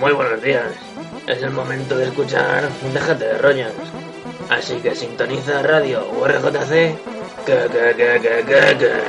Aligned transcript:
Muy 0.00 0.12
buenos 0.12 0.42
días. 0.42 0.64
Es 1.26 1.42
el 1.42 1.50
momento 1.50 1.94
de 1.98 2.06
escuchar 2.06 2.66
Déjate 2.94 3.22
de 3.22 3.36
rollos. 3.36 3.74
Así 4.48 4.76
que 4.76 4.94
sintoniza 4.94 5.62
radio 5.62 6.10
URJC. 6.12 6.96
Que, 7.44 7.68
que, 7.96 8.44
que, 8.46 9.00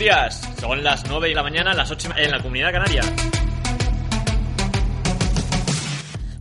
días. 0.00 0.49
Son 0.60 0.82
las 0.84 1.04
9 1.08 1.28
de 1.28 1.34
la 1.34 1.42
mañana, 1.42 1.72
las 1.74 1.90
8 1.90 2.10
en 2.16 2.30
la 2.30 2.38
comunidad 2.40 2.72
canaria. 2.72 3.02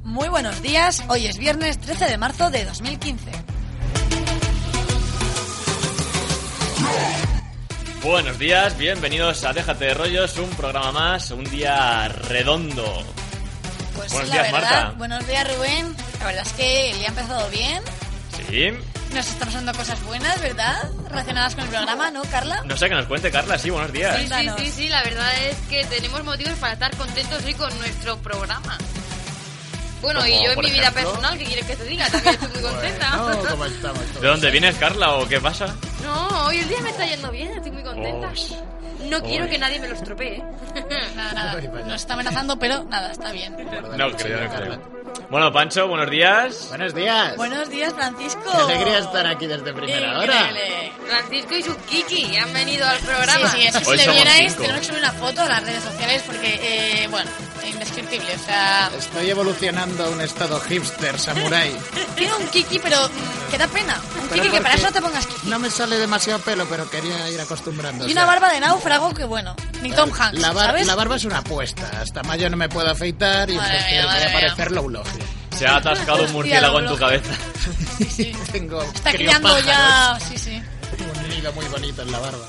Muy 0.04 0.28
buenos 0.28 0.62
días, 0.62 1.04
hoy 1.08 1.28
es 1.28 1.38
viernes 1.38 1.80
13 1.80 2.06
de 2.06 2.18
marzo 2.18 2.50
de 2.50 2.66
2015. 2.66 3.32
Buenos 8.04 8.40
días, 8.40 8.78
bienvenidos 8.78 9.44
a 9.44 9.54
Déjate 9.54 9.86
de 9.86 9.94
Rollos, 9.94 10.38
un 10.38 10.50
programa 10.52 10.92
más, 10.92 11.32
un 11.32 11.44
día 11.46 12.08
redondo. 12.08 13.04
Pues 13.96 14.12
Buenos 14.12 14.30
la 14.30 14.36
días, 14.36 14.52
verdad, 14.52 14.72
Marta. 14.84 14.98
buenos 14.98 15.28
días 15.28 15.56
Rubén. 15.56 15.96
La 16.20 16.26
verdad 16.26 16.44
es 16.46 16.54
que 16.54 16.92
el 16.92 16.98
día 17.00 17.08
ha 17.08 17.10
empezado 17.10 17.50
bien. 17.50 17.82
Sí. 18.50 18.72
Nos 19.14 19.28
están 19.28 19.48
pasando 19.48 19.74
cosas 19.74 20.02
buenas, 20.04 20.40
¿verdad? 20.42 20.90
Relacionadas 21.10 21.56
con 21.56 21.64
el 21.64 21.70
programa, 21.72 22.12
¿no, 22.12 22.22
Carla? 22.24 22.62
No 22.66 22.78
sé 22.78 22.90
que 22.90 22.96
nos 22.96 23.06
cuente 23.08 23.32
Carla, 23.32 23.58
sí, 23.58 23.70
buenos 23.70 23.92
días. 23.92 24.16
Sí, 24.18 24.28
sí, 24.28 24.50
sí, 24.58 24.72
sí, 24.72 24.88
la 24.90 25.02
verdad 25.04 25.32
es 25.46 25.58
que 25.70 25.84
tenemos 25.86 26.24
motivos 26.24 26.54
para 26.60 26.74
estar 26.74 26.96
contentos 26.96 27.44
hoy 27.44 27.54
con 27.56 27.76
nuestro 27.80 28.18
programa. 28.20 28.78
Bueno, 30.02 30.26
y 30.26 30.32
yo 30.44 30.52
en 30.52 30.60
mi 30.60 30.72
vida 30.72 30.92
personal, 30.92 31.38
¿qué 31.38 31.44
quieres 31.44 31.66
que 31.66 31.76
te 31.76 31.84
diga? 31.86 32.08
También 32.08 32.36
estoy 32.36 32.50
muy 32.50 32.62
contenta. 32.72 33.18
¿De 34.22 34.28
dónde 34.28 34.52
vienes, 34.52 34.76
Carla, 34.78 35.16
o 35.16 35.28
qué 35.28 35.42
pasa? 35.42 35.76
No, 36.04 36.46
hoy 36.46 36.60
el 36.60 36.70
día 36.70 36.80
me 36.82 36.90
está 36.92 37.06
yendo 37.06 37.32
bien, 37.32 37.52
estoy 37.52 37.72
muy 37.72 37.84
contenta. 37.84 38.32
Oh, 38.32 39.06
No 39.10 39.22
quiero 39.24 39.50
que 39.50 39.58
nadie 39.58 39.80
me 39.80 39.88
lo 39.90 39.96
estropee. 39.96 40.38
Nada, 41.16 41.34
nada. 41.34 41.62
Nos 41.86 41.96
está 42.02 42.14
amenazando, 42.14 42.58
pero 42.58 42.84
nada, 42.86 43.12
está 43.12 43.32
bien. 43.32 43.58
no 43.98 44.12
creo, 44.16 44.42
no 44.44 44.56
creo. 44.56 44.99
Bueno, 45.30 45.54
Pancho, 45.54 45.88
buenos 45.88 46.10
días. 46.10 46.70
Buenos 46.70 46.96
días. 46.96 47.36
Buenos 47.38 47.70
días, 47.70 47.94
Francisco. 47.94 48.42
Qué 48.52 48.74
alegría 48.74 48.98
estar 48.98 49.28
aquí 49.28 49.46
desde 49.46 49.74
primera 49.74 50.18
hora. 50.18 50.50
Francisco 51.06 51.56
y 51.56 51.62
su 51.62 51.78
Kiki 51.86 52.36
han 52.38 52.52
venido 52.52 52.84
al 52.88 52.98
programa. 52.98 53.48
Sí, 53.50 53.58
sí, 53.62 53.68
es 53.68 53.78
que 53.78 53.86
si 53.86 54.08
le 54.08 54.12
vierais, 54.12 54.56
tenemos 54.56 54.80
que 54.80 54.88
subir 54.88 55.00
una 55.00 55.12
foto 55.12 55.42
a 55.42 55.46
las 55.46 55.64
redes 55.64 55.84
sociales 55.84 56.24
porque, 56.26 56.60
eh, 57.04 57.08
bueno, 57.10 57.30
indescriptible. 57.68 58.36
O 58.36 58.40
sea, 58.46 58.90
Estoy 58.98 59.30
evolucionando 59.30 60.06
a 60.06 60.10
un 60.10 60.22
estado 60.22 60.60
hipster, 60.62 61.20
samurai. 61.20 61.76
tiene 62.16 62.34
un 62.36 62.48
Kiki, 62.48 62.80
pero 62.80 62.98
mm, 63.08 63.52
que 63.52 63.58
da 63.58 63.68
pena. 63.68 64.00
Un 64.22 64.30
Pero 64.30 64.44
Kiki 64.44 64.56
que 64.56 64.62
para 64.62 64.76
porque 64.76 64.78
eso 64.78 64.88
no 64.88 64.94
te 64.94 65.02
pongas 65.02 65.26
Kiki. 65.28 65.48
No 65.50 65.60
me 65.60 65.70
sale 65.70 65.98
demasiado 65.98 66.40
pelo, 66.40 66.66
pero 66.70 66.90
quería 66.90 67.30
ir 67.30 67.40
acostumbrando. 67.42 68.08
Y 68.08 68.12
una 68.12 68.26
barba 68.26 68.52
de 68.52 68.60
náufrago 68.60 69.14
que, 69.14 69.24
bueno, 69.26 69.56
ni 69.82 69.92
Tom 69.92 70.12
Hanks, 70.18 70.40
la, 70.40 70.52
bar- 70.52 70.66
¿sabes? 70.68 70.88
la 70.88 70.96
barba 70.96 71.16
es 71.16 71.26
una 71.26 71.40
apuesta. 71.40 71.90
Hasta 72.02 72.24
mayo 72.24 72.50
no 72.50 72.58
me 72.58 72.70
puedo 72.70 72.90
afeitar 72.90 73.50
y 73.50 73.56
Madre 73.56 73.72
entonces 73.78 73.92
mía, 73.92 74.02
voy 74.02 74.08
madre 74.14 74.26
a 74.26 74.30
mía. 74.30 74.40
parecer 74.40 74.72
Loulogio. 74.72 75.24
Se 75.58 75.68
ha 75.68 75.76
atascado 75.78 76.24
un 76.24 76.32
murciélago 76.32 76.80
en 76.80 76.88
tu 76.88 76.98
cabeza. 76.98 77.34
Sí. 78.16 78.32
Tengo 78.52 78.82
Está 78.82 79.12
criando 79.12 79.60
ya... 79.60 80.18
Sí, 80.26 80.38
sí. 80.38 80.62
Tengo 80.98 81.12
un 81.20 81.30
nido 81.30 81.52
muy 81.54 81.66
bonito 81.66 82.02
en 82.02 82.12
la 82.12 82.20
barba. 82.20 82.46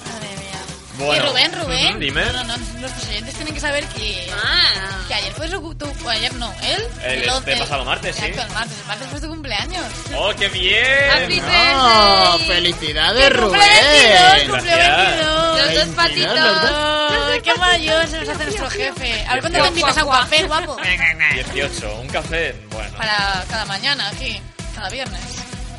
Bueno. 1.07 1.25
Y 1.25 1.29
Rubén, 1.29 1.53
Rubén. 1.53 1.99
Dime. 1.99 2.25
No, 2.27 2.33
no, 2.33 2.45
no, 2.45 2.57
nuestros 2.81 3.09
oyentes 3.09 3.35
tienen 3.35 3.55
que 3.55 3.61
saber 3.61 3.85
que... 3.87 4.31
Ah, 4.33 4.99
Que 5.09 5.15
ayer 5.15 5.33
fue 5.33 5.49
su... 5.49 5.75
Tu, 5.75 5.87
o 6.05 6.09
ayer 6.09 6.33
no, 6.35 6.53
él. 6.63 6.87
El 7.03 7.29
este 7.29 7.57
pasado 7.57 7.85
martes, 7.85 8.15
sí. 8.17 8.25
Exacto, 8.27 8.47
el 8.47 8.53
martes. 8.55 8.79
El 8.81 8.87
martes 8.87 9.09
fue 9.09 9.21
tu 9.21 9.29
cumpleaños. 9.29 9.85
¡Oh, 10.17 10.33
qué 10.39 10.47
Happy 10.47 10.61
bien! 10.61 11.73
¡No! 11.73 12.39
birthday. 12.39 12.47
¡Felicidades, 12.47 13.31
¡Cumple 13.33 13.41
22! 13.41 13.51
Rubén! 13.51 14.51
¡Cumple 14.51 14.71
Gracias. 14.71 15.17
22! 15.17 15.61
los 15.61 15.75
dos 15.75 15.75
22, 15.75 15.97
patitos. 15.97 16.35
los 16.41 16.63
dos. 16.63 16.71
¡Ay, 17.33 17.41
¡Qué 17.41 17.55
mayor 17.55 18.07
se 18.09 18.19
nos 18.19 18.29
hace 18.29 18.45
nuestro 18.45 18.71
jefe! 18.71 19.25
A 19.27 19.33
ver 19.35 19.41
cuándo 19.41 19.63
te 19.63 19.69
invitas 19.69 19.99
a 19.99 20.05
un 20.05 20.11
café, 20.11 20.43
guapo. 20.45 20.77
18, 21.35 22.01
un 22.01 22.09
café, 22.09 22.55
bueno. 22.71 22.97
Para 22.97 23.45
cada 23.49 23.65
mañana 23.65 24.09
aquí, 24.09 24.41
cada 24.75 24.89
viernes. 24.91 25.21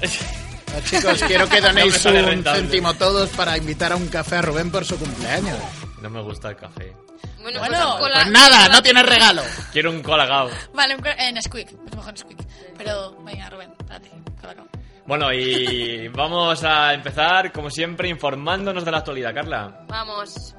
No, 0.73 0.79
chicos, 0.81 1.23
quiero 1.27 1.47
que 1.49 1.61
donéis 1.61 2.05
un 2.05 2.43
céntimo 2.43 2.93
todos 2.95 3.29
para 3.31 3.57
invitar 3.57 3.91
a 3.91 3.95
un 3.95 4.07
café 4.07 4.37
a 4.37 4.41
Rubén 4.41 4.71
por 4.71 4.85
su 4.85 4.97
cumpleaños. 4.97 5.57
No 6.01 6.09
me 6.09 6.21
gusta 6.21 6.49
el 6.49 6.55
café. 6.55 6.95
Bueno, 7.41 7.59
Bueno, 7.59 7.77
pues, 7.77 7.99
con 8.01 8.11
la- 8.11 8.15
Pues 8.21 8.31
nada, 8.31 8.69
no 8.69 8.81
tienes 8.81 9.05
regalo. 9.05 9.41
Quiero 9.71 9.91
un 9.91 10.01
colacao. 10.01 10.49
Vale, 10.73 10.95
un 10.95 11.05
en 11.05 11.41
Squeak. 11.41 11.69
Es 11.87 11.95
mejor 11.95 12.09
en 12.11 12.17
Squeak. 12.17 12.39
Pero, 12.77 13.17
venga, 13.23 13.49
Rubén, 13.49 13.71
ti. 14.01 14.09
Colacao. 14.39 14.65
Bueno, 15.05 15.33
y 15.33 16.07
vamos 16.09 16.63
a 16.63 16.93
empezar, 16.93 17.51
como 17.51 17.69
siempre, 17.69 18.07
informándonos 18.09 18.85
de 18.85 18.91
la 18.91 18.99
actualidad, 18.99 19.33
Carla. 19.33 19.81
Vamos. 19.87 20.55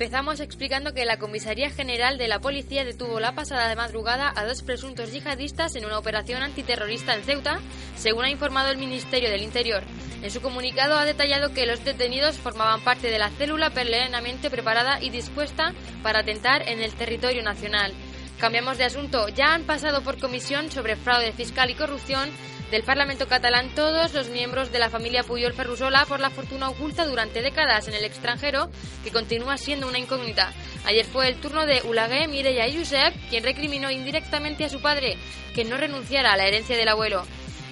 Empezamos 0.00 0.40
explicando 0.40 0.94
que 0.94 1.04
la 1.04 1.18
Comisaría 1.18 1.68
General 1.68 2.16
de 2.16 2.26
la 2.26 2.40
Policía 2.40 2.86
detuvo 2.86 3.20
la 3.20 3.34
pasada 3.34 3.74
madrugada 3.74 4.32
a 4.34 4.46
dos 4.46 4.62
presuntos 4.62 5.12
yihadistas 5.12 5.76
en 5.76 5.84
una 5.84 5.98
operación 5.98 6.42
antiterrorista 6.42 7.14
en 7.14 7.22
Ceuta, 7.22 7.60
según 7.96 8.24
ha 8.24 8.30
informado 8.30 8.70
el 8.70 8.78
Ministerio 8.78 9.28
del 9.28 9.42
Interior. 9.42 9.82
En 10.22 10.30
su 10.30 10.40
comunicado 10.40 10.96
ha 10.96 11.04
detallado 11.04 11.52
que 11.52 11.66
los 11.66 11.84
detenidos 11.84 12.38
formaban 12.38 12.80
parte 12.80 13.10
de 13.10 13.18
la 13.18 13.28
célula 13.28 13.68
plenamente 13.68 14.48
preparada 14.48 15.02
y 15.02 15.10
dispuesta 15.10 15.74
para 16.02 16.20
atentar 16.20 16.66
en 16.66 16.80
el 16.80 16.94
territorio 16.94 17.42
nacional. 17.42 17.92
Cambiamos 18.38 18.78
de 18.78 18.84
asunto. 18.84 19.28
Ya 19.28 19.52
han 19.52 19.64
pasado 19.64 20.02
por 20.02 20.18
comisión 20.18 20.70
sobre 20.70 20.96
fraude 20.96 21.32
fiscal 21.32 21.68
y 21.68 21.74
corrupción 21.74 22.30
del 22.70 22.84
Parlamento 22.84 23.26
catalán 23.26 23.74
todos 23.74 24.14
los 24.14 24.28
miembros 24.28 24.70
de 24.70 24.78
la 24.78 24.90
familia 24.90 25.24
Puyol 25.24 25.52
Ferrusola 25.52 26.06
por 26.06 26.20
la 26.20 26.30
fortuna 26.30 26.68
oculta 26.68 27.04
durante 27.04 27.42
décadas 27.42 27.88
en 27.88 27.94
el 27.94 28.04
extranjero, 28.04 28.70
que 29.02 29.10
continúa 29.10 29.56
siendo 29.56 29.88
una 29.88 29.98
incógnita. 29.98 30.52
Ayer 30.84 31.04
fue 31.04 31.28
el 31.28 31.40
turno 31.40 31.66
de 31.66 31.82
Ulagué, 31.82 32.28
Mireia 32.28 32.66
Josep, 32.72 33.12
quien 33.28 33.42
recriminó 33.42 33.90
indirectamente 33.90 34.64
a 34.64 34.68
su 34.68 34.80
padre 34.80 35.16
que 35.54 35.64
no 35.64 35.76
renunciara 35.76 36.32
a 36.32 36.36
la 36.36 36.46
herencia 36.46 36.76
del 36.76 36.88
abuelo. 36.88 37.24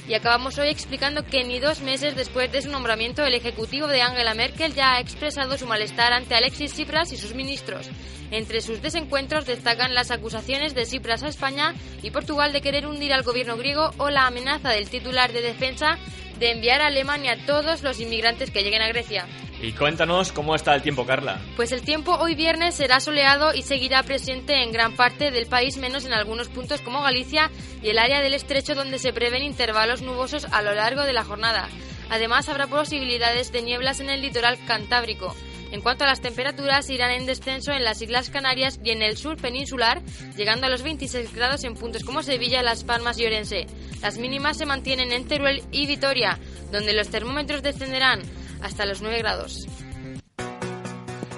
Y 0.09 0.15
acabamos 0.15 0.57
hoy 0.57 0.69
explicando 0.69 1.27
que 1.27 1.45
ni 1.45 1.61
dos 1.61 1.83
meses 1.83 2.17
después 2.17 2.51
de 2.51 2.63
su 2.63 2.71
nombramiento, 2.71 3.27
el 3.27 3.35
ejecutivo 3.35 3.87
de 3.89 4.01
Angela 4.01 4.33
Merkel 4.33 4.75
ya 4.75 4.95
ha 4.95 5.01
expresado 5.01 5.59
su 5.59 5.67
malestar 5.67 6.15
ante 6.15 6.35
Alexis 6.35 6.73
Tsipras 6.73 7.13
y 7.13 7.19
sus 7.19 7.35
ministros. 7.35 7.91
Entre 8.31 8.63
sus 8.63 8.81
desencuentros 8.81 9.45
destacan 9.45 9.95
las 9.95 10.11
acusaciones 10.11 10.75
de 10.75 10.85
Tsipras 10.85 11.23
a 11.23 11.29
España 11.29 11.75
y 12.03 12.11
Portugal 12.11 12.55
de 12.55 12.63
querer 12.63 12.87
hundir 12.87 13.13
al 13.13 13.23
gobierno 13.23 13.59
griego 13.59 13.91
o 13.99 14.09
la 14.09 14.27
amenaza 14.27 14.71
del 14.71 14.89
titular 14.89 15.31
de 15.35 15.43
defensa 15.43 15.99
de 16.39 16.53
enviar 16.53 16.81
a 16.81 16.87
Alemania 16.87 17.33
a 17.33 17.47
todos 17.47 17.83
los 17.83 18.01
inmigrantes 18.01 18.51
que 18.51 18.63
lleguen 18.63 18.81
a 18.81 18.89
Grecia. 18.89 19.27
Y 19.61 19.73
cuéntanos 19.73 20.31
cómo 20.31 20.55
está 20.55 20.75
el 20.75 20.83
tiempo, 20.83 21.05
Carla. 21.05 21.41
Pues 21.57 21.73
el 21.73 21.83
tiempo 21.83 22.15
hoy 22.15 22.37
viernes 22.37 22.77
será 22.77 23.01
soleado 23.01 23.53
y 23.55 23.63
seguirá 23.63 24.05
presente 24.05 24.63
en 24.63 24.71
gran 24.71 24.95
parte 24.95 25.33
del 25.33 25.47
país, 25.47 25.77
menos 25.79 26.05
en 26.05 26.13
algunos 26.13 26.49
puntos 26.49 26.81
como 26.81 27.03
Galicia 27.03 27.51
y 27.83 27.89
el 27.89 27.99
área 27.99 28.21
del 28.21 28.35
estrecho 28.35 28.77
donde 28.77 29.01
se 29.01 29.13
prevén 29.13 29.43
intervalos 29.43 30.01
nubosos 30.01 30.45
a 30.53 30.63
lo 30.63 30.75
largo 30.75 31.03
de 31.03 31.13
la 31.13 31.25
jornada. 31.25 31.69
Además, 32.09 32.49
habrá 32.49 32.69
posibilidades 32.69 33.51
de 33.51 33.63
nieblas 33.63 33.99
en 34.01 34.11
el 34.11 34.23
litoral 34.23 34.59
cantábrico. 34.67 35.35
En 35.71 35.83
cuanto 35.83 36.05
a 36.05 36.07
las 36.07 36.23
temperaturas, 36.23 36.89
irán 36.89 37.11
en 37.11 37.27
descenso 37.27 37.73
en 37.73 37.85
las 37.85 38.01
Islas 38.01 38.31
Canarias 38.31 38.81
y 38.83 38.91
en 38.91 39.03
el 39.03 39.19
sur 39.19 39.37
peninsular, 39.37 40.01
llegando 40.37 40.67
a 40.67 40.71
los 40.71 40.83
26 40.83 41.35
grados 41.35 41.65
en 41.65 41.75
puntos 41.75 42.05
como 42.05 42.23
Sevilla, 42.23 42.63
Las 42.63 42.85
Palmas 42.85 43.19
y 43.19 43.27
Orense. 43.27 43.67
Las 44.01 44.17
mínimas 44.17 44.57
se 44.57 44.65
mantienen 44.65 45.13
en 45.13 45.27
Teruel 45.27 45.63
y 45.71 45.87
Vitoria, 45.87 46.39
donde 46.73 46.95
los 46.95 47.09
termómetros 47.09 47.63
descenderán 47.63 48.23
hasta 48.63 48.87
los 48.87 49.03
9 49.03 49.19
grados. 49.19 49.67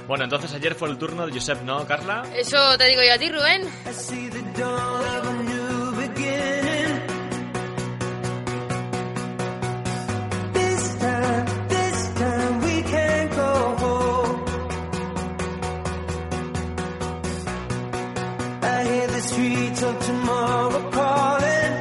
Bueno, 0.07 0.25
entonces 0.25 0.53
ayer 0.55 0.75
fue 0.75 0.89
el 0.89 0.99
turno 0.99 1.27
de 1.27 1.33
Josep, 1.33 1.63
¿no, 1.63 1.87
Carla? 1.87 2.25
Eso 2.35 2.77
te 2.77 2.87
digo 2.87 3.03
yo 3.03 3.15
a 3.15 3.19
ti, 3.19 3.31
Rubén. 3.31 3.63
tomorrow 20.01 20.91
calling. 20.91 21.75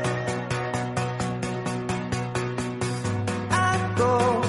I 3.52 3.94
go. 3.98 4.49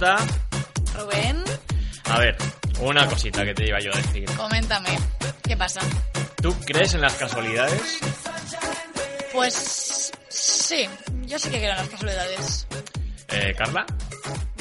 Marta, 0.00 0.24
Rubén, 0.94 1.44
a 2.04 2.18
ver, 2.20 2.34
una 2.80 3.06
cosita 3.06 3.44
que 3.44 3.52
te 3.52 3.68
iba 3.68 3.78
yo 3.80 3.92
a 3.92 3.96
decir. 3.98 4.24
coméntame. 4.34 4.98
¿Qué 5.42 5.54
pasa? 5.58 5.80
¿Tú 6.40 6.54
crees 6.64 6.94
en 6.94 7.02
las 7.02 7.12
casualidades? 7.16 7.98
Pues 9.34 10.10
sí, 10.30 10.88
yo 11.26 11.38
sí 11.38 11.50
que 11.50 11.58
creo 11.58 11.72
en 11.72 11.76
las 11.76 11.88
casualidades. 11.90 12.66
Eh, 13.28 13.54
Carla, 13.58 13.84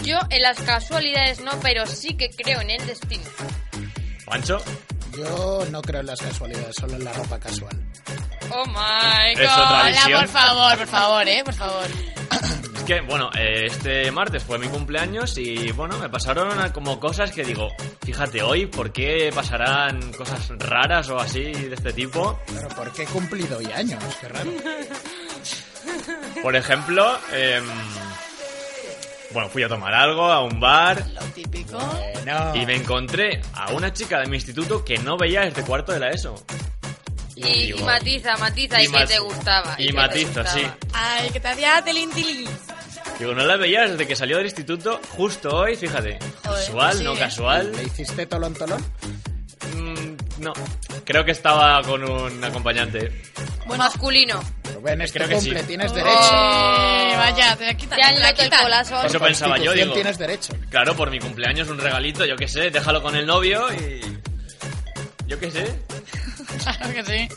Yo 0.03 0.19
en 0.29 0.41
las 0.41 0.60
casualidades 0.60 1.39
no, 1.39 1.51
pero 1.62 1.86
sí 1.88 2.17
que 2.17 2.29
creo 2.31 2.60
en 2.60 2.72
el 2.72 2.86
destino. 2.86 3.24
Pancho, 4.25 4.62
Yo 5.17 5.65
no 5.72 5.81
creo 5.81 6.01
en 6.01 6.08
las 6.08 6.19
casualidades, 6.19 6.75
solo 6.77 6.96
en 6.98 7.05
la 7.05 7.13
ropa 7.13 7.39
casual. 7.39 7.79
Oh 8.51 8.65
my 8.65 9.31
Es 9.36 9.50
otra 9.50 9.84
Hola, 9.84 9.84
visión. 9.88 10.19
por 10.19 10.27
favor, 10.27 10.77
por 10.79 10.88
favor, 10.88 11.27
eh, 11.29 11.41
por 11.46 11.53
favor. 11.53 11.86
Que, 12.89 13.01
bueno, 13.01 13.29
eh, 13.38 13.67
este 13.67 14.10
martes 14.12 14.41
fue 14.43 14.58
mi 14.58 14.67
cumpleaños 14.67 15.38
y, 15.38 15.72
bueno, 15.74 16.00
me 16.00 16.10
pasaron 16.10 16.60
a- 16.60 16.74
como 16.74 17.00
cosas 17.00 17.29
que 17.29 17.43
digo, 17.43 17.67
fíjate 18.03 18.41
hoy, 18.41 18.65
¿por 18.65 18.91
qué 18.91 19.29
pasarán 19.31 20.12
cosas 20.13 20.50
raras 20.58 21.08
o 21.10 21.19
así 21.19 21.39
de 21.51 21.75
este 21.75 21.93
tipo? 21.93 22.39
Pero 22.51 22.67
¿por 22.69 22.91
qué 22.91 23.03
he 23.03 23.05
cumplido 23.05 23.60
hoy 23.60 23.67
años? 23.72 24.03
Qué 24.19 24.27
raro. 24.27 24.50
Por 26.41 26.55
ejemplo, 26.55 27.19
em, 27.31 27.63
bueno, 29.34 29.50
fui 29.50 29.62
a 29.62 29.67
tomar 29.67 29.93
algo 29.93 30.24
a 30.25 30.43
un 30.43 30.60
bar 30.60 31.05
Lo 31.13 31.22
típico. 31.36 31.77
Y 32.55 32.65
me 32.65 32.75
encontré 32.75 33.39
a 33.53 33.72
una 33.74 33.93
chica 33.93 34.19
de 34.19 34.25
mi 34.25 34.38
instituto 34.38 34.84
que 34.84 34.98
no 34.98 35.15
veía 35.15 35.41
desde 35.41 35.62
cuarto 35.62 35.91
de 35.91 36.00
la 36.00 36.10
ESO. 36.10 36.34
Y, 37.36 37.46
y 37.48 37.65
digo- 37.74 37.86
matiza, 37.86 38.36
matiza, 38.38 38.81
y, 38.81 38.88
que 38.88 38.93
mat- 38.93 39.08
te 39.08 39.19
gustaba. 39.19 39.75
Y, 39.77 39.91
matizo, 39.93 40.43
sí. 40.46 40.62
Ay, 40.93 41.29
que 41.29 41.39
te 41.39 41.48
hacía 41.50 41.81
telín 41.84 42.10
tilín. 42.12 42.50
Digo, 43.20 43.34
no 43.34 43.46
la 43.46 43.58
veía 43.58 43.86
desde 43.86 44.08
que 44.08 44.16
salió 44.16 44.38
del 44.38 44.46
instituto, 44.46 45.02
justo 45.10 45.50
hoy, 45.54 45.76
fíjate. 45.76 46.18
Joder, 46.46 46.66
Casual, 46.66 46.98
sí, 46.98 47.04
no 47.04 47.14
¿eh? 47.14 47.20
casual. 47.20 47.72
¿Le 47.76 47.84
hiciste 47.84 48.26
tolón 48.26 48.54
tolón? 48.54 48.82
Mm, 49.76 50.42
no, 50.42 50.54
creo 51.04 51.26
que 51.26 51.32
estaba 51.32 51.82
con 51.84 52.04
un 52.10 52.42
acompañante. 52.44 53.12
Bueno, 53.68 53.84
Masculino. 53.84 54.40
Rubén, 54.74 55.02
es 55.02 55.12
Creo 55.12 55.28
que 55.28 55.36
cumple, 55.36 55.60
sí. 55.60 55.68
tienes 55.68 55.92
eh, 55.92 55.96
derecho. 55.96 57.18
vaya, 57.18 57.56
te 57.58 57.66
la 57.66 57.74
quitan. 57.74 58.00
Te 58.00 58.04
han 58.06 58.16
roto 58.24 58.42
el 58.42 58.50
corazón. 58.50 59.06
Eso 59.06 59.20
pensaba 59.20 59.58
yo, 59.58 59.74
digo. 59.74 59.94
tienes 59.94 60.18
derecho. 60.18 60.54
Claro, 60.70 60.96
por 60.96 61.12
mi 61.12 61.20
cumpleaños 61.20 61.68
un 61.68 61.78
regalito, 61.78 62.26
yo 62.26 62.38
qué 62.38 62.48
sé, 62.48 62.72
déjalo 62.72 63.04
con 63.04 63.16
el 63.18 63.26
novio 63.26 63.68
y... 63.74 64.02
Yo 65.28 65.38
qué 65.40 65.52
sé. 65.52 65.80
Claro 66.64 66.94
que 66.94 67.04
sí. 67.06 67.30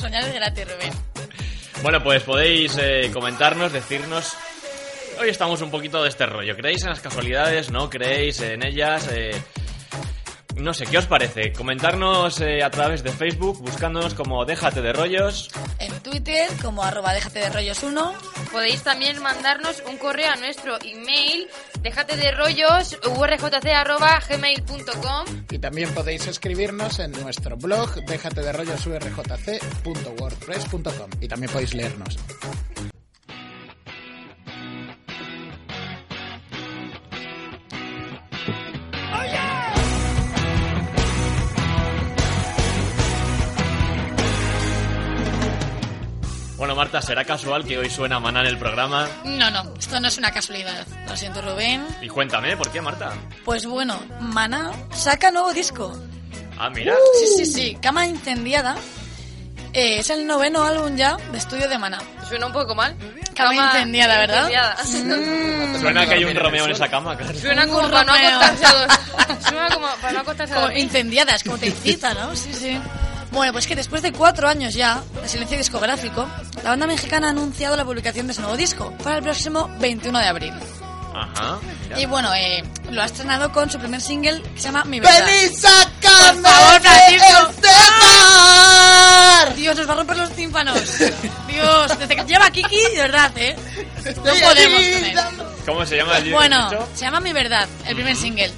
Soñar 0.00 0.24
es 0.24 0.34
gratis, 0.34 0.64
Rubén. 0.64 0.92
Bueno, 1.82 2.02
pues 2.02 2.22
podéis 2.22 2.76
eh, 2.80 3.10
comentarnos, 3.12 3.72
decirnos... 3.72 4.32
Hoy 5.20 5.28
estamos 5.28 5.60
un 5.60 5.70
poquito 5.70 6.02
de 6.02 6.08
este 6.08 6.24
rollo. 6.24 6.56
¿Creéis 6.56 6.82
en 6.84 6.88
las 6.88 7.00
casualidades? 7.00 7.70
¿No 7.70 7.90
creéis 7.90 8.40
en 8.40 8.64
ellas? 8.64 9.06
Eh, 9.12 9.38
no 10.56 10.72
sé, 10.72 10.86
¿qué 10.86 10.96
os 10.96 11.04
parece? 11.04 11.52
Comentarnos 11.52 12.40
eh, 12.40 12.62
a 12.62 12.70
través 12.70 13.02
de 13.02 13.12
Facebook, 13.12 13.58
buscándonos 13.58 14.14
como 14.14 14.46
Déjate 14.46 14.80
de 14.80 14.94
Rollos. 14.94 15.50
En 15.78 15.92
Twitter, 16.00 16.48
como 16.62 16.82
arroba 16.82 17.12
déjate 17.12 17.40
de 17.40 17.50
rollos 17.50 17.82
1. 17.82 18.14
Podéis 18.50 18.82
también 18.82 19.22
mandarnos 19.22 19.82
un 19.86 19.98
correo 19.98 20.32
a 20.32 20.36
nuestro 20.36 20.78
email, 20.82 21.48
déjate 21.82 22.16
de 22.16 22.30
rollos, 22.30 22.96
urjc.gmail.com 23.04 25.24
Y 25.50 25.58
también 25.58 25.92
podéis 25.92 26.26
escribirnos 26.28 26.98
en 26.98 27.12
nuestro 27.12 27.58
blog 27.58 27.94
déjate 28.06 28.40
de 28.40 28.54
rollos 28.54 28.86
urjc.wordpress.com 28.86 31.10
y 31.20 31.28
también 31.28 31.52
podéis 31.52 31.74
leernos. 31.74 32.16
Marta, 46.80 47.02
¿será 47.02 47.26
casual 47.26 47.62
que 47.66 47.76
hoy 47.76 47.90
suena 47.90 48.18
Maná 48.18 48.40
en 48.40 48.46
el 48.46 48.56
programa? 48.56 49.06
No, 49.24 49.50
no, 49.50 49.74
esto 49.78 50.00
no 50.00 50.08
es 50.08 50.16
una 50.16 50.30
casualidad. 50.30 50.86
Lo 51.06 51.14
siento, 51.14 51.42
Rubén. 51.42 51.86
Y 52.00 52.08
cuéntame, 52.08 52.56
¿por 52.56 52.70
qué, 52.72 52.80
Marta? 52.80 53.12
Pues 53.44 53.66
bueno, 53.66 54.00
Mana 54.18 54.70
saca 54.90 55.30
nuevo 55.30 55.52
disco. 55.52 55.94
Ah, 56.58 56.70
mira. 56.70 56.94
Sí, 57.18 57.26
sí, 57.36 57.52
sí, 57.52 57.78
Cama 57.82 58.06
Incendiada. 58.06 58.76
Eh, 59.74 59.98
es 59.98 60.08
el 60.08 60.26
noveno 60.26 60.62
álbum 60.64 60.96
ya 60.96 61.18
de 61.30 61.36
estudio 61.36 61.68
de 61.68 61.76
Maná. 61.76 61.98
Suena 62.26 62.46
un 62.46 62.52
poco 62.54 62.74
mal. 62.74 62.96
Cama 63.36 63.54
incendiada, 63.54 64.16
¿verdad? 64.16 64.48
incendiada. 64.80 65.78
Suena 65.80 66.06
que 66.06 66.14
hay 66.14 66.24
un 66.24 66.34
Romeo 66.34 66.64
en 66.64 66.70
esa 66.70 66.88
cama, 66.88 67.14
claro. 67.14 67.38
Suena 67.38 67.66
como 67.66 67.80
Un 67.80 67.90
para 67.90 68.04
no 68.04 68.12
Romeo. 68.14 68.40
acostarse 68.40 68.64
a 68.64 68.72
dos. 68.72 69.44
Suena 69.46 69.68
como 69.74 69.86
para 70.00 70.12
no 70.14 70.20
acostarse 70.20 70.52
a 70.54 70.56
Como 70.56 70.68
dos. 70.68 70.78
incendiadas, 70.78 71.44
como 71.44 71.58
te 71.58 71.66
incita, 71.66 72.14
¿no? 72.14 72.34
Sí, 72.34 72.54
sí. 72.54 72.80
Bueno, 73.32 73.52
pues 73.52 73.66
que 73.66 73.76
después 73.76 74.02
de 74.02 74.12
cuatro 74.12 74.48
años 74.48 74.74
ya 74.74 75.02
de 75.22 75.28
silencio 75.28 75.56
discográfico, 75.56 76.28
la 76.64 76.70
banda 76.70 76.86
mexicana 76.86 77.28
ha 77.28 77.30
anunciado 77.30 77.76
la 77.76 77.84
publicación 77.84 78.26
de 78.26 78.34
su 78.34 78.40
nuevo 78.40 78.56
disco 78.56 78.92
para 79.04 79.18
el 79.18 79.22
próximo 79.22 79.70
21 79.78 80.18
de 80.18 80.26
abril. 80.26 80.54
Ajá. 81.14 81.58
mira. 81.84 82.00
Y 82.00 82.06
bueno, 82.06 82.32
eh, 82.34 82.62
lo 82.90 83.02
ha 83.02 83.04
estrenado 83.04 83.52
con 83.52 83.70
su 83.70 83.78
primer 83.78 84.00
single 84.00 84.42
que 84.42 84.60
se 84.60 84.66
llama 84.66 84.84
Mi 84.84 85.00
Verdad. 85.00 85.26
¡Feliz 85.26 85.60
sacarme 85.60 86.42
Por 86.42 86.50
favor, 86.50 86.80
Francisco. 86.80 87.50
Dios, 89.56 89.76
nos 89.76 89.88
va 89.88 89.92
a 89.92 89.96
romper 89.96 90.16
los 90.16 90.30
tímpanos. 90.32 90.98
Dios, 91.48 91.98
desde 91.98 92.16
que 92.16 92.24
lleva 92.24 92.50
Kiki, 92.50 92.80
de 92.94 93.02
verdad, 93.02 93.30
¿eh? 93.36 93.56
No 94.16 94.22
podemos 94.22 94.82
con 94.82 95.04
él. 95.04 95.20
¿Cómo 95.66 95.86
se 95.86 95.96
llama 95.96 96.18
el 96.18 96.32
Bueno, 96.32 96.70
se 96.94 97.02
llama 97.02 97.20
Mi 97.20 97.32
Verdad, 97.32 97.68
el 97.86 97.94
primer 97.94 98.16
single. 98.16 98.50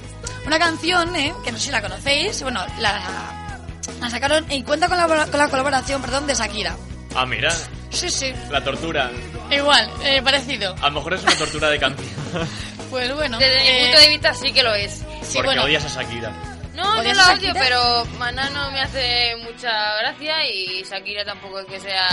Una 0.45 0.57
canción, 0.59 1.15
¿eh? 1.15 1.33
Que 1.43 1.51
no 1.51 1.57
sé 1.57 1.65
si 1.65 1.71
la 1.71 1.81
conocéis. 1.81 2.41
Bueno, 2.41 2.65
la, 2.79 3.42
la 3.99 4.09
sacaron 4.09 4.51
y 4.51 4.63
cuenta 4.63 4.87
con 4.87 4.97
la, 4.97 5.07
con 5.07 5.37
la 5.39 5.49
colaboración, 5.49 6.01
perdón, 6.01 6.27
de 6.27 6.35
Shakira. 6.35 6.75
Ah, 7.15 7.25
mira, 7.25 7.51
Sí, 7.91 8.09
sí, 8.09 8.33
la 8.49 8.63
tortura. 8.63 9.11
igual, 9.51 9.87
eh, 10.03 10.21
parecido. 10.23 10.75
A 10.81 10.89
lo 10.89 10.95
mejor 10.95 11.13
es 11.13 11.23
una 11.23 11.35
tortura 11.35 11.69
de 11.69 11.79
canción. 11.79 12.09
Pues 12.89 13.11
bueno. 13.15 13.39
Desde 13.39 13.59
mi 13.59 13.67
eh, 13.69 13.83
punto 13.85 14.01
de 14.01 14.09
vista 14.09 14.33
sí 14.35 14.53
que 14.53 14.61
lo 14.61 14.71
es. 14.75 14.91
sí, 15.23 15.33
porque 15.33 15.47
bueno. 15.47 15.63
odias 15.63 15.83
a 15.83 16.01
Shakira. 16.03 16.29
No, 16.75 16.83
no 16.93 16.99
¿Odias 17.01 17.17
la 17.17 17.33
odio, 17.33 17.51
pero 17.53 18.05
Maná 18.19 18.49
no 18.51 18.69
me 18.69 18.81
hace 18.81 19.35
mucha 19.43 19.95
gracia 19.99 20.45
y 20.47 20.83
Shakira 20.83 21.25
tampoco 21.25 21.59
es 21.61 21.65
que 21.65 21.79
sea... 21.79 22.07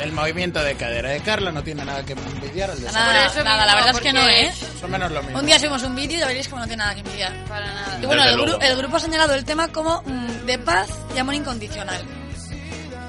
El 0.00 0.12
movimiento 0.12 0.62
de 0.62 0.74
cadera 0.76 1.10
de 1.10 1.20
Carla 1.20 1.52
no 1.52 1.62
tiene 1.62 1.84
nada 1.84 2.02
que 2.04 2.12
envidiar 2.14 2.70
al 2.70 2.80
de 2.80 2.90
Nada, 2.90 3.30
nada, 3.44 3.66
la 3.66 3.74
verdad 3.74 3.90
es 3.94 4.00
que 4.00 4.12
no, 4.12 4.26
¿eh? 4.28 4.52
O 4.82 4.88
menos 4.88 5.10
lo 5.12 5.22
mismo. 5.22 5.38
Un 5.38 5.46
día 5.46 5.58
subimos 5.58 5.82
un 5.82 5.94
vídeo 5.94 6.16
y 6.16 6.20
ya 6.20 6.26
veréis 6.26 6.48
como 6.48 6.60
no 6.62 6.66
tiene 6.66 6.82
nada 6.82 6.94
que 6.94 7.00
envidiar. 7.00 7.32
Para 7.46 7.66
nada. 7.66 7.98
Y 8.02 8.06
bueno, 8.06 8.24
el, 8.24 8.36
gru- 8.38 8.58
el 8.62 8.76
grupo 8.76 8.96
ha 8.96 9.00
señalado 9.00 9.34
el 9.34 9.44
tema 9.44 9.68
como 9.68 10.02
mm, 10.06 10.46
de 10.46 10.58
paz 10.58 10.88
y 11.14 11.18
amor 11.18 11.34
incondicional. 11.34 12.02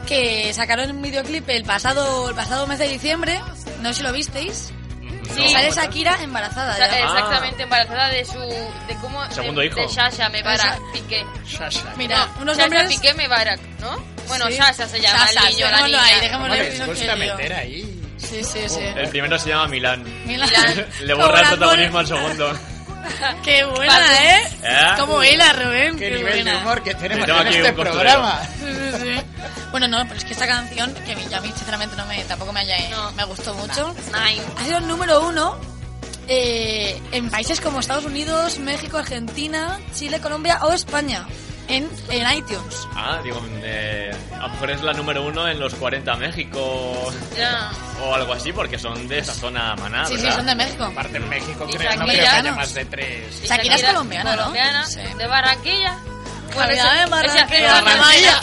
Que 0.07 0.53
sacaron 0.53 0.91
un 0.91 1.01
videoclip 1.01 1.47
el 1.49 1.63
pasado, 1.63 2.29
el 2.29 2.35
pasado 2.35 2.67
mes 2.67 2.79
de 2.79 2.89
diciembre, 2.89 3.39
no 3.81 3.89
sé 3.89 3.95
si 3.99 4.03
lo 4.03 4.11
visteis. 4.11 4.73
Sí. 5.33 5.49
Sale 5.49 5.71
Shakira 5.71 6.21
embarazada 6.21 6.77
ya. 6.77 6.87
Exactamente, 6.99 7.63
embarazada 7.63 8.09
de 8.09 8.25
su... 8.25 8.37
De 8.37 8.95
cómo... 8.99 9.23
Segundo 9.31 9.61
de, 9.61 9.67
hijo. 9.67 9.79
De 9.79 9.87
Shasha 9.87 10.27
Mebarak 10.27 10.77
Piqué. 10.91 11.25
Sasha. 11.47 11.93
Mira, 11.95 12.17
No, 12.35 12.41
unos 12.41 12.57
Shasha 12.57 12.69
nombres... 12.69 12.99
Piqué 12.99 13.13
Mebarak, 13.13 13.61
¿no? 13.79 14.10
Bueno, 14.27 14.47
Sí. 14.47 14.53
Shasha 14.57 14.87
se 14.87 14.99
llama 15.01 15.25
Shasha, 15.27 15.47
el 15.49 15.55
niño, 15.55 15.69
la 15.71 15.87
niña. 15.87 16.03
ahí, 16.03 16.21
dejémoslo 16.21 16.53
¿Cómo 16.55 16.91
ahí. 16.93 17.07
no 17.07 17.15
meter 17.17 17.53
ahí? 17.53 18.01
Sí, 18.17 18.43
sí, 18.43 18.59
sí. 18.69 18.79
El 18.95 19.09
primero 19.09 19.37
se 19.39 19.49
llama 19.49 19.67
Milán. 19.67 20.03
Milán. 20.25 20.49
Le 21.01 21.13
borra 21.13 21.41
el 21.41 21.47
protagonismo 21.47 21.99
al 21.99 22.07
segundo. 22.07 22.59
Qué 23.43 23.63
buena, 23.63 24.23
¿eh? 24.35 24.41
¿Eh? 24.63 24.77
Como 24.99 25.23
hila, 25.23 25.53
Rubén. 25.53 25.97
¿Qué 25.97 26.09
Qué 26.09 26.15
nivel 26.17 26.33
de 26.35 26.43
buena. 26.43 26.57
humor 26.59 26.83
que 26.83 26.93
tenemos 26.93 27.27
en 27.27 27.47
este 27.47 27.73
programa? 27.73 28.39
Sí, 28.59 28.65
sí, 28.67 28.99
sí. 29.01 29.21
Bueno, 29.71 29.87
no, 29.87 30.03
pero 30.03 30.15
es 30.17 30.23
que 30.25 30.33
esta 30.33 30.45
canción, 30.47 30.93
que 30.93 31.13
a 31.13 31.41
mí 31.41 31.47
sinceramente 31.55 31.95
no 31.95 32.05
me, 32.05 32.23
tampoco 32.25 32.53
me, 32.53 32.59
haya, 32.59 32.77
No. 32.89 33.11
me 33.13 33.23
gustó 33.25 33.53
mucho, 33.55 33.95
Nine. 34.13 34.41
ha 34.57 34.63
sido 34.65 34.77
el 34.77 34.87
número 34.87 35.25
uno 35.27 35.57
eh, 36.27 37.01
en 37.11 37.29
países 37.31 37.59
como 37.59 37.79
Estados 37.79 38.05
Unidos, 38.05 38.59
México, 38.59 38.97
Argentina, 38.99 39.79
Chile, 39.95 40.19
Colombia 40.21 40.59
o 40.61 40.71
España, 40.71 41.25
en, 41.71 41.89
en 42.09 42.37
iTunes. 42.37 42.87
Ah, 42.95 43.19
digo, 43.23 43.41
eh, 43.63 44.11
a 44.33 44.47
lo 44.47 44.49
mejor 44.49 44.71
es 44.71 44.81
la 44.81 44.93
número 44.93 45.23
uno 45.25 45.47
en 45.47 45.59
los 45.59 45.73
40 45.75 46.15
México 46.15 47.11
Ya. 47.37 47.71
o 48.03 48.13
algo 48.13 48.33
así, 48.33 48.51
porque 48.53 48.77
son 48.79 49.07
de 49.07 49.19
esa 49.19 49.33
zona 49.33 49.75
maná, 49.75 50.05
sí, 50.05 50.17
sí, 50.17 50.31
son 50.31 50.45
de 50.45 50.55
México. 50.55 50.83
Aparte 50.83 51.17
en 51.17 51.29
México 51.29 51.65
creo, 51.71 51.95
no 51.95 52.05
creo 52.05 52.21
que 52.21 52.27
haya 52.27 52.49
¿no? 52.51 52.55
más 52.57 52.73
de 52.73 52.85
tres. 52.85 53.41
Shakira 53.43 53.75
es 53.75 53.83
colombiana, 53.83 54.31
¿no? 54.31 54.37
Colombiana, 54.37 54.85
Sí. 54.85 54.99
de 55.17 55.27
Barranquilla. 55.27 55.97
Bueno, 56.53 56.71
ese- 56.73 56.83
de 56.83 56.89
ese 56.89 57.09
Barranquilla, 57.09 57.43
acento 57.45 57.55
de 57.55 57.81
Barranquilla. 57.81 58.41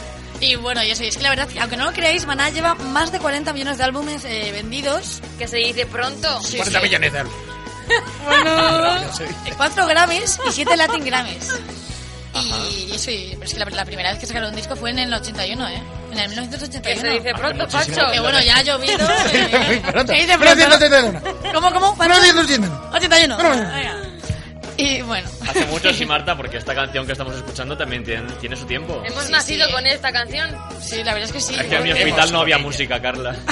Y 0.41 0.55
bueno, 0.57 0.83
y 0.83 0.91
eso, 0.91 1.03
y 1.03 1.09
es 1.09 1.17
que 1.17 1.23
la 1.23 1.31
verdad, 1.31 1.49
que 1.49 1.59
aunque 1.61 1.77
no 1.79 1.85
lo 1.87 1.93
creáis, 1.93 2.27
Maná 2.27 2.51
lleva 2.51 2.75
más 2.75 3.11
de 3.11 3.19
40 3.19 3.53
millones 3.55 3.79
de 3.79 3.85
álbumes 3.85 4.23
eh, 4.27 4.51
vendidos. 4.53 5.21
Que 5.39 5.49
se 5.49 5.57
dice 5.59 5.87
pronto. 5.87 6.41
Sí, 6.43 6.57
40 6.59 6.79
sí. 6.81 6.85
millones 6.85 7.13
de 7.13 7.19
euros. 7.21 7.35
Bueno, 8.25 8.99
No 9.05 9.13
sé. 9.15 9.27
4 9.57 9.87
Grammys 9.87 10.39
y 10.49 10.53
7 10.53 10.77
Latin 10.77 11.05
Grammys. 11.05 11.55
Y 12.71 12.93
eso, 12.95 13.11
y, 13.11 13.31
pero 13.33 13.45
es 13.45 13.55
que 13.55 13.61
la, 13.61 13.65
la 13.67 13.85
primera 13.87 14.11
vez 14.11 14.19
que 14.21 14.27
sacaron 14.27 14.51
un 14.51 14.57
disco 14.57 14.77
fue 14.77 14.91
en 14.91 14.99
el 14.99 15.13
81, 15.15 15.69
¿eh? 15.69 15.83
En 16.13 16.19
el 16.19 16.29
1981. 16.29 16.83
Que 16.83 17.01
se 17.01 17.09
dice 17.15 17.33
pronto. 17.35 17.67
Pacho. 17.69 18.13
Que 18.13 18.21
bueno, 18.21 18.41
ya 18.43 18.57
ha 18.57 18.63
llovido. 18.63 19.09
eh. 19.33 19.83
Se 20.07 20.13
dice 20.15 20.37
Pero 20.39 20.39
pronto. 20.39 20.79
181. 20.79 21.21
¿Cómo, 21.55 21.73
cómo? 21.73 21.97
¿Cuánto? 21.97 22.17
181. 22.21 22.91
81. 22.93 23.37
Bueno. 23.37 23.53
Venga. 23.73 23.97
Y 24.79 25.01
bueno. 25.03 25.29
Hace 25.49 25.65
mucho 25.67 25.93
sí, 25.95 26.05
Marta, 26.07 26.37
porque 26.37 26.59
esta 26.59 26.75
canción 26.75 27.07
que 27.07 27.13
estamos 27.13 27.35
escuchando 27.37 27.75
también 27.79 28.05
tiene, 28.05 28.31
tiene 28.35 28.55
su 28.57 28.67
tiempo. 28.67 29.03
Hemos 29.07 29.25
Sí, 29.25 29.33
nacido 29.33 29.67
sí. 29.69 29.73
con 29.73 29.87
esta 29.87 30.13
canción. 30.13 30.55
Sí, 30.83 30.97
la 31.03 31.15
verdad 31.15 31.29
es 31.29 31.33
que 31.33 31.41
sí. 31.41 31.55
Es 31.59 31.67
que 31.67 31.77
en 31.77 31.83
mi 31.85 31.93
hospital 31.93 32.33
no 32.33 32.41
había 32.41 32.59
música, 32.59 33.01
Carla. 33.01 33.35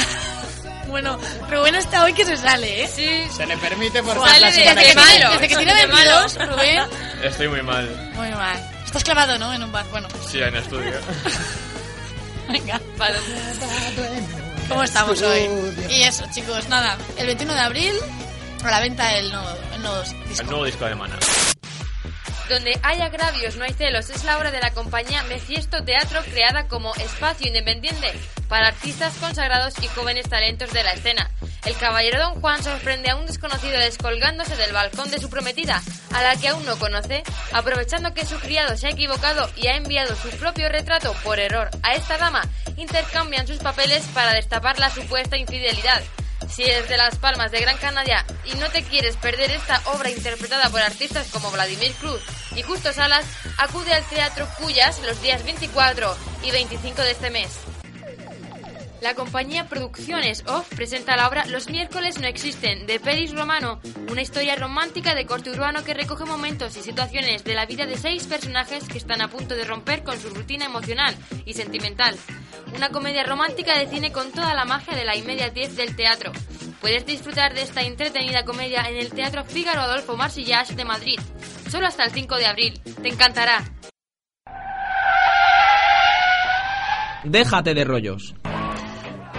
Bueno, 0.94 1.18
Rubén 1.50 1.74
está 1.74 2.04
hoy 2.04 2.12
que 2.12 2.24
se 2.24 2.36
sale, 2.36 2.84
¿eh? 2.84 2.86
Sí. 2.86 3.36
Se 3.36 3.44
le 3.46 3.56
permite 3.56 4.00
por 4.00 4.14
Sale 4.16 4.38
la 4.38 4.46
de- 4.46 4.52
semana 4.52 4.80
de 4.80 4.86
que 4.86 4.94
malo. 4.94 5.08
viene. 5.10 5.28
Desde 5.32 5.48
que 5.48 5.56
tiene 5.56 5.74
De 5.74 5.86
malo. 5.88 6.20
22, 6.20 6.48
Rubén. 6.48 6.84
Estoy 7.24 7.48
muy 7.48 7.62
mal. 7.62 8.12
Muy 8.14 8.30
mal. 8.30 8.70
Estás 8.86 9.02
clavado, 9.02 9.36
¿no? 9.36 9.52
En 9.52 9.64
un 9.64 9.72
bar. 9.72 9.84
Bueno, 9.90 10.06
Sí, 10.30 10.40
en 10.40 10.54
estudio. 10.54 10.92
venga. 12.48 12.80
Vale. 12.96 13.18
¿Cómo 14.68 14.84
estamos 14.84 15.20
hoy? 15.20 15.48
Y 15.90 16.02
eso, 16.04 16.26
chicos, 16.32 16.68
nada. 16.68 16.96
El 17.16 17.26
21 17.26 17.54
de 17.54 17.60
abril, 17.60 17.94
a 18.62 18.70
la 18.70 18.78
venta 18.78 19.12
el 19.16 19.32
nuevo, 19.32 19.48
el 19.74 19.82
nuevo 19.82 20.00
disco. 20.00 20.42
El 20.42 20.46
nuevo 20.46 20.64
disco 20.64 20.84
de 20.84 20.94
Mana. 20.94 21.16
Donde 22.48 22.78
hay 22.82 23.00
agravios, 23.00 23.56
no 23.56 23.64
hay 23.64 23.72
celos. 23.72 24.10
Es 24.10 24.24
la 24.24 24.36
obra 24.36 24.50
de 24.50 24.60
la 24.60 24.72
compañía 24.72 25.22
Mefiesto 25.24 25.82
Teatro 25.82 26.20
creada 26.30 26.68
como 26.68 26.94
espacio 26.96 27.46
independiente 27.46 28.12
para 28.48 28.68
artistas 28.68 29.14
consagrados 29.18 29.74
y 29.82 29.86
jóvenes 29.88 30.28
talentos 30.28 30.70
de 30.72 30.82
la 30.82 30.92
escena. 30.92 31.30
El 31.64 31.76
caballero 31.78 32.18
Don 32.18 32.40
Juan 32.42 32.62
sorprende 32.62 33.08
a 33.08 33.16
un 33.16 33.26
desconocido 33.26 33.78
descolgándose 33.78 34.56
del 34.56 34.72
balcón 34.72 35.10
de 35.10 35.18
su 35.18 35.30
prometida, 35.30 35.82
a 36.12 36.22
la 36.22 36.36
que 36.36 36.48
aún 36.48 36.64
no 36.66 36.78
conoce, 36.78 37.22
aprovechando 37.52 38.12
que 38.12 38.26
su 38.26 38.38
criado 38.38 38.76
se 38.76 38.88
ha 38.88 38.90
equivocado 38.90 39.48
y 39.56 39.68
ha 39.68 39.76
enviado 39.76 40.14
su 40.14 40.28
propio 40.36 40.68
retrato 40.68 41.14
por 41.24 41.40
error 41.40 41.70
a 41.82 41.94
esta 41.94 42.18
dama, 42.18 42.42
intercambian 42.76 43.46
sus 43.46 43.58
papeles 43.58 44.04
para 44.12 44.34
destapar 44.34 44.78
la 44.78 44.90
supuesta 44.90 45.38
infidelidad. 45.38 46.02
Si 46.48 46.62
eres 46.62 46.88
de 46.88 46.96
Las 46.96 47.16
Palmas 47.16 47.50
de 47.50 47.60
Gran 47.60 47.76
Canaria 47.78 48.24
y 48.44 48.56
no 48.56 48.68
te 48.70 48.82
quieres 48.82 49.16
perder 49.16 49.50
esta 49.50 49.80
obra 49.92 50.10
interpretada 50.10 50.70
por 50.70 50.80
artistas 50.80 51.28
como 51.30 51.50
Vladimir 51.50 51.92
Cruz 51.94 52.20
y 52.54 52.62
Justo 52.62 52.92
Salas, 52.92 53.26
acude 53.58 53.92
al 53.92 54.04
Teatro 54.04 54.48
Cuyas 54.58 55.00
los 55.06 55.20
días 55.22 55.44
24 55.44 56.16
y 56.44 56.50
25 56.50 57.02
de 57.02 57.10
este 57.10 57.30
mes. 57.30 57.48
La 59.04 59.14
compañía 59.14 59.68
Producciones 59.68 60.44
Off 60.46 60.66
presenta 60.74 61.14
la 61.14 61.28
obra 61.28 61.44
Los 61.44 61.68
miércoles 61.68 62.18
no 62.20 62.26
existen, 62.26 62.86
de 62.86 62.98
Peris 62.98 63.34
Romano, 63.34 63.78
una 64.10 64.22
historia 64.22 64.56
romántica 64.56 65.14
de 65.14 65.26
corte 65.26 65.50
urbano 65.50 65.84
que 65.84 65.92
recoge 65.92 66.24
momentos 66.24 66.74
y 66.78 66.80
situaciones 66.80 67.44
de 67.44 67.52
la 67.52 67.66
vida 67.66 67.84
de 67.84 67.98
seis 67.98 68.24
personajes 68.24 68.88
que 68.88 68.96
están 68.96 69.20
a 69.20 69.28
punto 69.28 69.56
de 69.56 69.64
romper 69.64 70.04
con 70.04 70.18
su 70.18 70.30
rutina 70.30 70.64
emocional 70.64 71.14
y 71.44 71.52
sentimental. 71.52 72.16
Una 72.76 72.90
comedia 72.90 73.24
romántica 73.24 73.78
de 73.78 73.86
cine 73.86 74.12
con 74.12 74.32
toda 74.32 74.54
la 74.54 74.64
magia 74.64 74.96
de 74.96 75.04
la 75.04 75.16
inmediatez 75.16 75.76
del 75.76 75.94
teatro. 75.94 76.32
Puedes 76.80 77.06
disfrutar 77.06 77.54
de 77.54 77.62
esta 77.62 77.82
entretenida 77.82 78.44
comedia 78.44 78.82
en 78.82 78.96
el 78.96 79.10
Teatro 79.10 79.44
Fígaro 79.44 79.80
Adolfo 79.80 80.16
Marsillage 80.16 80.74
de 80.74 80.84
Madrid, 80.84 81.18
solo 81.70 81.86
hasta 81.86 82.04
el 82.04 82.10
5 82.10 82.36
de 82.36 82.46
abril. 82.46 82.80
Te 83.00 83.08
encantará. 83.08 83.64
Déjate 87.24 87.72
de 87.72 87.84
rollos. 87.84 88.34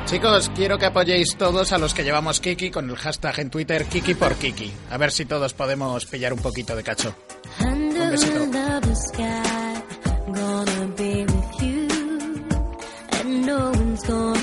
Chicos, 0.06 0.52
quiero 0.56 0.78
que 0.78 0.86
apoyéis 0.86 1.36
todos 1.36 1.72
a 1.72 1.78
los 1.78 1.94
que 1.94 2.04
llevamos 2.04 2.40
Kiki 2.40 2.70
con 2.72 2.90
el 2.90 2.96
hashtag 2.96 3.40
en 3.40 3.50
Twitter 3.50 3.86
Kiki 3.86 4.14
por 4.14 4.36
Kiki. 4.36 4.72
A 4.92 4.98
ver 4.98 5.12
si 5.12 5.26
todos 5.26 5.54
podemos 5.54 6.06
pillar 6.06 6.32
un 6.32 6.40
poquito 6.40 6.76
de 6.76 6.84
cacho. 6.84 7.16
Un 7.60 7.94
besito. 8.12 9.65
No 14.08 14.35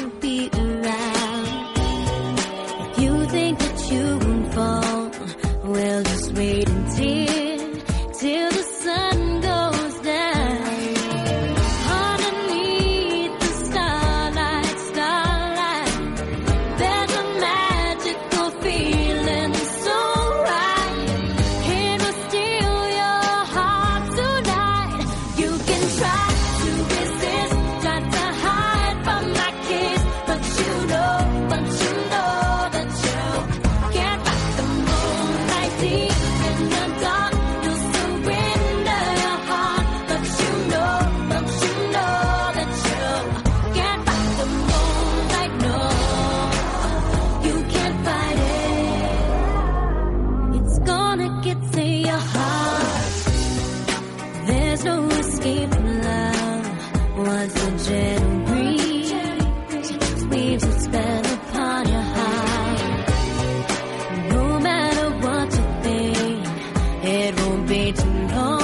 To 67.82 67.90
too 67.90 68.28
long. 68.28 68.61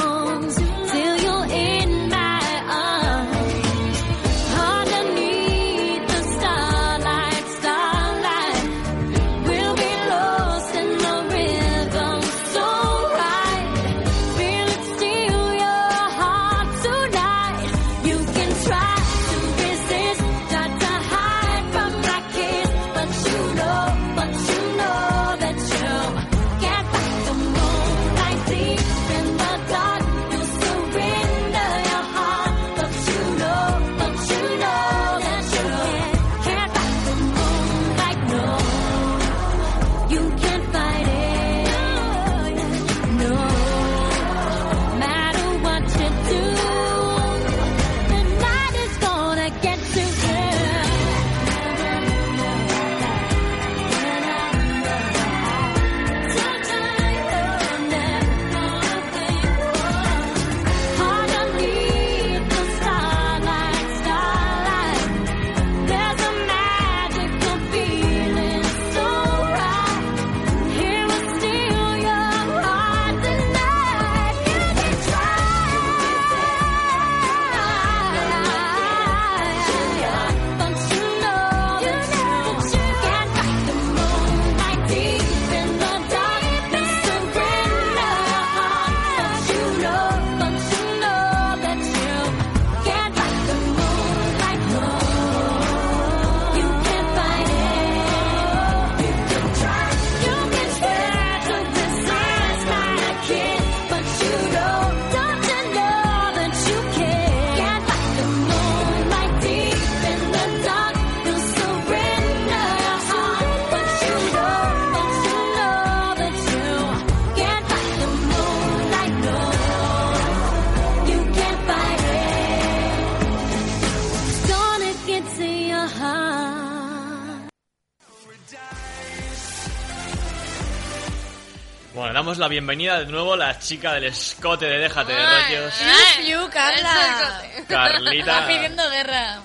Damos 132.28 132.38
la 132.40 132.48
bienvenida 132.48 132.98
de 133.00 133.06
nuevo 133.06 133.32
a 133.32 133.36
la 133.38 133.58
chica 133.58 133.94
del 133.94 134.04
escote 134.04 134.66
de 134.66 134.76
Déjate 134.80 135.14
de 135.14 135.24
rollos. 135.24 135.74
Fiu, 136.20 136.50
Carla. 136.50 137.42
Carlita. 137.66 138.32
Está 138.32 138.46
pidiendo 138.46 138.90
guerra. 138.90 139.40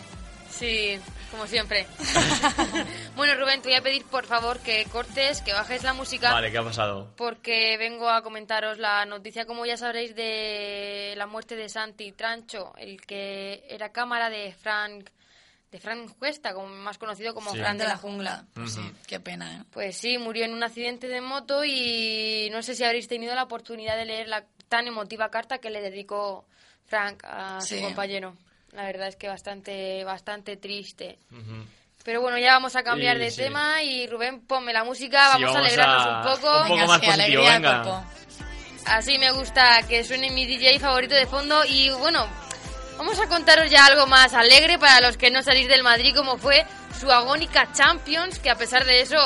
Sí, 0.49 0.99
como 1.31 1.47
siempre. 1.47 1.87
bueno, 3.15 3.35
Rubén, 3.35 3.61
te 3.61 3.69
voy 3.69 3.77
a 3.77 3.81
pedir 3.81 4.03
por 4.03 4.25
favor 4.25 4.59
que 4.59 4.83
cortes, 4.91 5.41
que 5.41 5.53
bajes 5.53 5.83
la 5.83 5.93
música. 5.93 6.33
Vale, 6.33 6.51
¿qué 6.51 6.57
ha 6.57 6.63
pasado? 6.63 7.07
Porque 7.15 7.77
vengo 7.77 8.09
a 8.09 8.21
comentaros 8.21 8.77
la 8.79 9.05
noticia, 9.05 9.45
como 9.45 9.65
ya 9.65 9.77
sabréis, 9.77 10.13
de 10.13 11.13
la 11.15 11.25
muerte 11.25 11.55
de 11.55 11.69
Santi 11.69 12.11
Trancho, 12.11 12.73
el 12.77 12.99
que 12.99 13.63
era 13.69 13.93
cámara 13.93 14.29
de 14.29 14.53
Frank, 14.61 15.09
de 15.73 15.79
Frank 15.79 16.11
Cuesta, 16.19 16.53
como 16.53 16.67
más 16.67 16.97
conocido 16.99 17.33
como 17.33 17.51
Sí. 17.51 17.57
Frank 17.57 17.79
de 17.79 17.85
la 17.87 17.97
jungla. 17.97 18.45
Pues 18.53 18.77
Ujú. 18.77 18.87
sí, 18.87 18.93
qué 19.07 19.19
pena, 19.19 19.57
¿eh? 19.57 19.63
Pues 19.71 19.97
sí, 19.97 20.19
murió 20.19 20.45
en 20.45 20.53
un 20.53 20.63
accidente 20.63 21.07
de 21.07 21.19
moto 21.19 21.65
y 21.65 22.47
no 22.51 22.61
sé 22.61 22.75
si 22.75 22.83
habréis 22.83 23.07
tenido 23.07 23.33
la 23.33 23.43
oportunidad 23.43 23.97
de 23.97 24.05
leer 24.05 24.27
la 24.27 24.45
tan 24.69 24.87
emotiva 24.87 25.29
carta 25.31 25.57
que 25.57 25.71
le 25.71 25.81
dedicó 25.81 26.45
Frank 26.85 27.23
a 27.23 27.59
Sí. 27.59 27.77
su 27.79 27.81
compañero. 27.83 28.35
La 28.71 28.83
verdad 28.85 29.07
es 29.07 29.15
que 29.15 29.27
bastante, 29.27 30.03
bastante 30.03 30.57
triste. 30.57 31.17
Pero 32.03 32.21
bueno, 32.21 32.37
ya 32.37 32.53
vamos 32.53 32.75
a 32.75 32.83
cambiar 32.83 33.17
Y 33.17 33.21
de 33.21 33.31
sí. 33.31 33.37
tema 33.37 33.81
y 33.81 34.05
Rubén, 34.07 34.41
ponme 34.41 34.73
la 34.73 34.83
música, 34.83 35.31
Sí, 35.35 35.41
vamos, 35.43 35.55
a 35.55 35.59
alegrarnos 35.59 36.05
a- 36.05 36.17
un 36.17 36.23
poco. 36.35 36.61
un 36.61 36.67
poco 36.67 36.85
más 36.87 36.99
sí, 37.01 37.05
positivo, 37.07 37.43
venga. 37.45 38.05
Así 38.85 39.17
me 39.17 39.31
gusta 39.31 39.81
que 39.87 40.03
suene 40.03 40.29
mi 40.29 40.45
DJ 40.45 40.79
favorito 40.79 41.15
de 41.15 41.25
fondo 41.25 41.63
y 41.65 41.89
bueno, 41.91 42.27
vamos 42.97 43.19
a 43.19 43.27
contaros 43.27 43.69
ya 43.69 43.85
algo 43.85 44.07
más 44.07 44.33
alegre 44.33 44.77
para 44.79 45.01
los 45.01 45.17
que 45.17 45.31
no 45.31 45.41
salís 45.41 45.67
del 45.67 45.83
Madrid 45.83 46.15
como 46.15 46.37
fue 46.37 46.65
su 46.99 47.11
agónica 47.11 47.71
Champions, 47.73 48.39
que 48.39 48.49
a 48.49 48.55
pesar 48.55 48.85
de 48.85 49.01
eso 49.01 49.17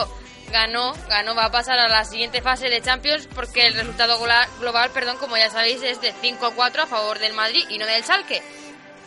ganó, 0.52 0.94
ganó, 1.10 1.36
va 1.36 1.46
a 1.46 1.52
pasar 1.52 1.80
a 1.80 1.88
la 1.88 2.06
siguiente 2.06 2.42
fase 2.42 2.70
de 2.70 2.82
Champions 2.82 3.28
porque 3.34 3.68
el 3.68 3.74
resultado 3.74 4.18
global, 4.60 4.92
perdón, 4.92 5.18
como 5.18 5.38
ya 5.38 5.50
sabéis, 5.50 5.84
es 5.84 6.02
de 6.02 6.14
5-4 6.14 6.80
a 6.80 6.88
favor 6.88 7.20
del 7.20 7.34
Madrid 7.34 7.66
y 7.70 7.78
no 7.78 7.86
del 7.86 8.04
Salque. 8.04 8.42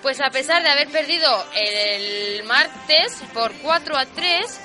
Pues 0.02 0.20
a 0.20 0.30
pesar 0.30 0.62
de 0.62 0.70
haber 0.70 0.88
perdido 0.88 1.44
el 1.54 2.42
martes 2.44 3.22
por 3.34 3.52
4 3.52 3.96
a 3.96 4.06
3, 4.06 4.60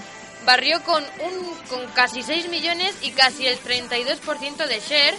barrió 0.46 0.82
con, 0.84 1.04
un, 1.22 1.56
con 1.70 1.86
casi 1.94 2.22
6 2.24 2.50
millones 2.50 2.94
y 3.02 3.12
casi 3.12 3.48
el 3.48 3.60
32% 3.60 4.68
de 4.68 4.80
share 4.80 5.16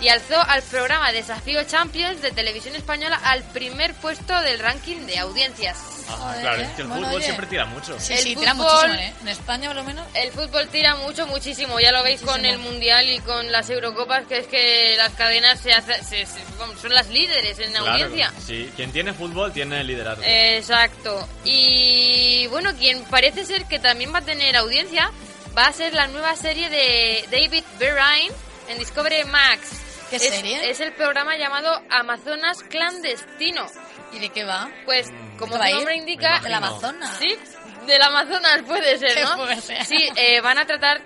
y 0.00 0.08
alzó 0.08 0.40
al 0.40 0.62
programa 0.62 1.12
Desafío 1.12 1.62
Champions 1.64 2.20
de 2.20 2.32
Televisión 2.32 2.74
Española 2.76 3.20
al 3.24 3.42
primer 3.44 3.94
puesto 3.94 4.38
del 4.42 4.58
ranking 4.58 5.06
de 5.06 5.18
audiencias. 5.18 5.76
Ah, 6.06 6.16
Joder, 6.20 6.40
claro, 6.42 6.60
¿eh? 6.60 6.64
es 6.64 6.68
que 6.76 6.82
el 6.82 6.88
Bueno, 6.88 7.02
fútbol 7.04 7.16
oye. 7.16 7.24
siempre 7.24 7.46
tira 7.46 7.64
mucho. 7.64 7.98
Sí, 7.98 8.12
El 8.12 8.18
sí, 8.18 8.36
tira 8.36 8.54
fútbol- 8.54 8.88
muchísimo, 8.88 8.94
¿eh? 9.00 9.14
En 9.22 9.28
España, 9.28 9.68
por 9.68 9.76
lo 9.76 9.84
menos. 9.84 10.06
El 10.14 10.32
fútbol 10.32 10.68
tira 10.68 10.94
mucho, 10.96 11.26
muchísimo. 11.26 11.80
Ya 11.80 11.92
lo 11.92 12.02
veis 12.02 12.20
con 12.20 12.40
Muchísimo. 12.40 12.52
el 12.52 12.58
Mundial 12.70 13.08
y 13.08 13.20
con 13.20 13.50
las 13.50 13.70
Eurocopas, 13.70 14.26
que 14.26 14.38
es 14.38 14.46
que 14.46 14.94
las 14.98 15.12
cadenas 15.14 15.60
se 15.60 15.72
hace- 15.72 16.02
se- 16.04 16.26
se- 16.26 16.44
son 16.82 16.92
las 16.92 17.08
líderes 17.08 17.58
en 17.58 17.70
Claro, 17.70 17.90
audiencia. 17.92 18.32
sí, 18.44 18.70
quien 18.76 18.92
tiene 18.92 19.14
fútbol 19.14 19.52
tiene 19.52 19.82
liderazgo. 19.82 20.22
Exacto. 20.26 21.26
Y 21.44 22.46
bueno, 22.48 22.74
quien 22.76 23.02
parece 23.04 23.46
ser 23.46 23.64
que 23.64 23.78
también 23.78 24.12
va 24.12 24.18
a 24.18 24.22
tener 24.22 24.56
audiencia 24.56 24.63
va 25.56 25.66
a 25.66 25.72
ser 25.72 25.92
la 25.92 26.06
nueva 26.06 26.34
serie 26.36 26.70
de 26.70 27.24
David 27.30 27.64
Berrine 27.78 28.34
en 28.68 28.78
Discovery 28.78 29.24
Max. 29.24 29.80
¿Qué 30.08 30.16
es, 30.16 30.22
serie? 30.22 30.70
Es 30.70 30.80
el 30.80 30.92
programa 30.92 31.36
llamado 31.36 31.82
Amazonas 31.90 32.62
Clandestino. 32.62 33.66
¿Y 34.12 34.20
de 34.20 34.30
qué 34.30 34.44
va? 34.44 34.70
Pues, 34.84 35.10
como 35.38 35.52
¿Qué 35.54 35.58
va 35.58 35.68
su 35.68 35.74
nombre 35.76 35.96
indica... 35.96 36.40
Me 36.40 36.48
¿Del 36.48 36.58
imagino. 36.58 36.66
Amazonas? 36.68 37.16
Sí, 37.18 37.38
del 37.86 38.02
Amazonas 38.02 38.62
puede 38.66 38.98
ser, 38.98 39.22
¿no? 39.24 39.46
Sí, 39.84 40.08
eh, 40.16 40.40
van 40.40 40.58
a 40.58 40.66
tratar 40.66 41.02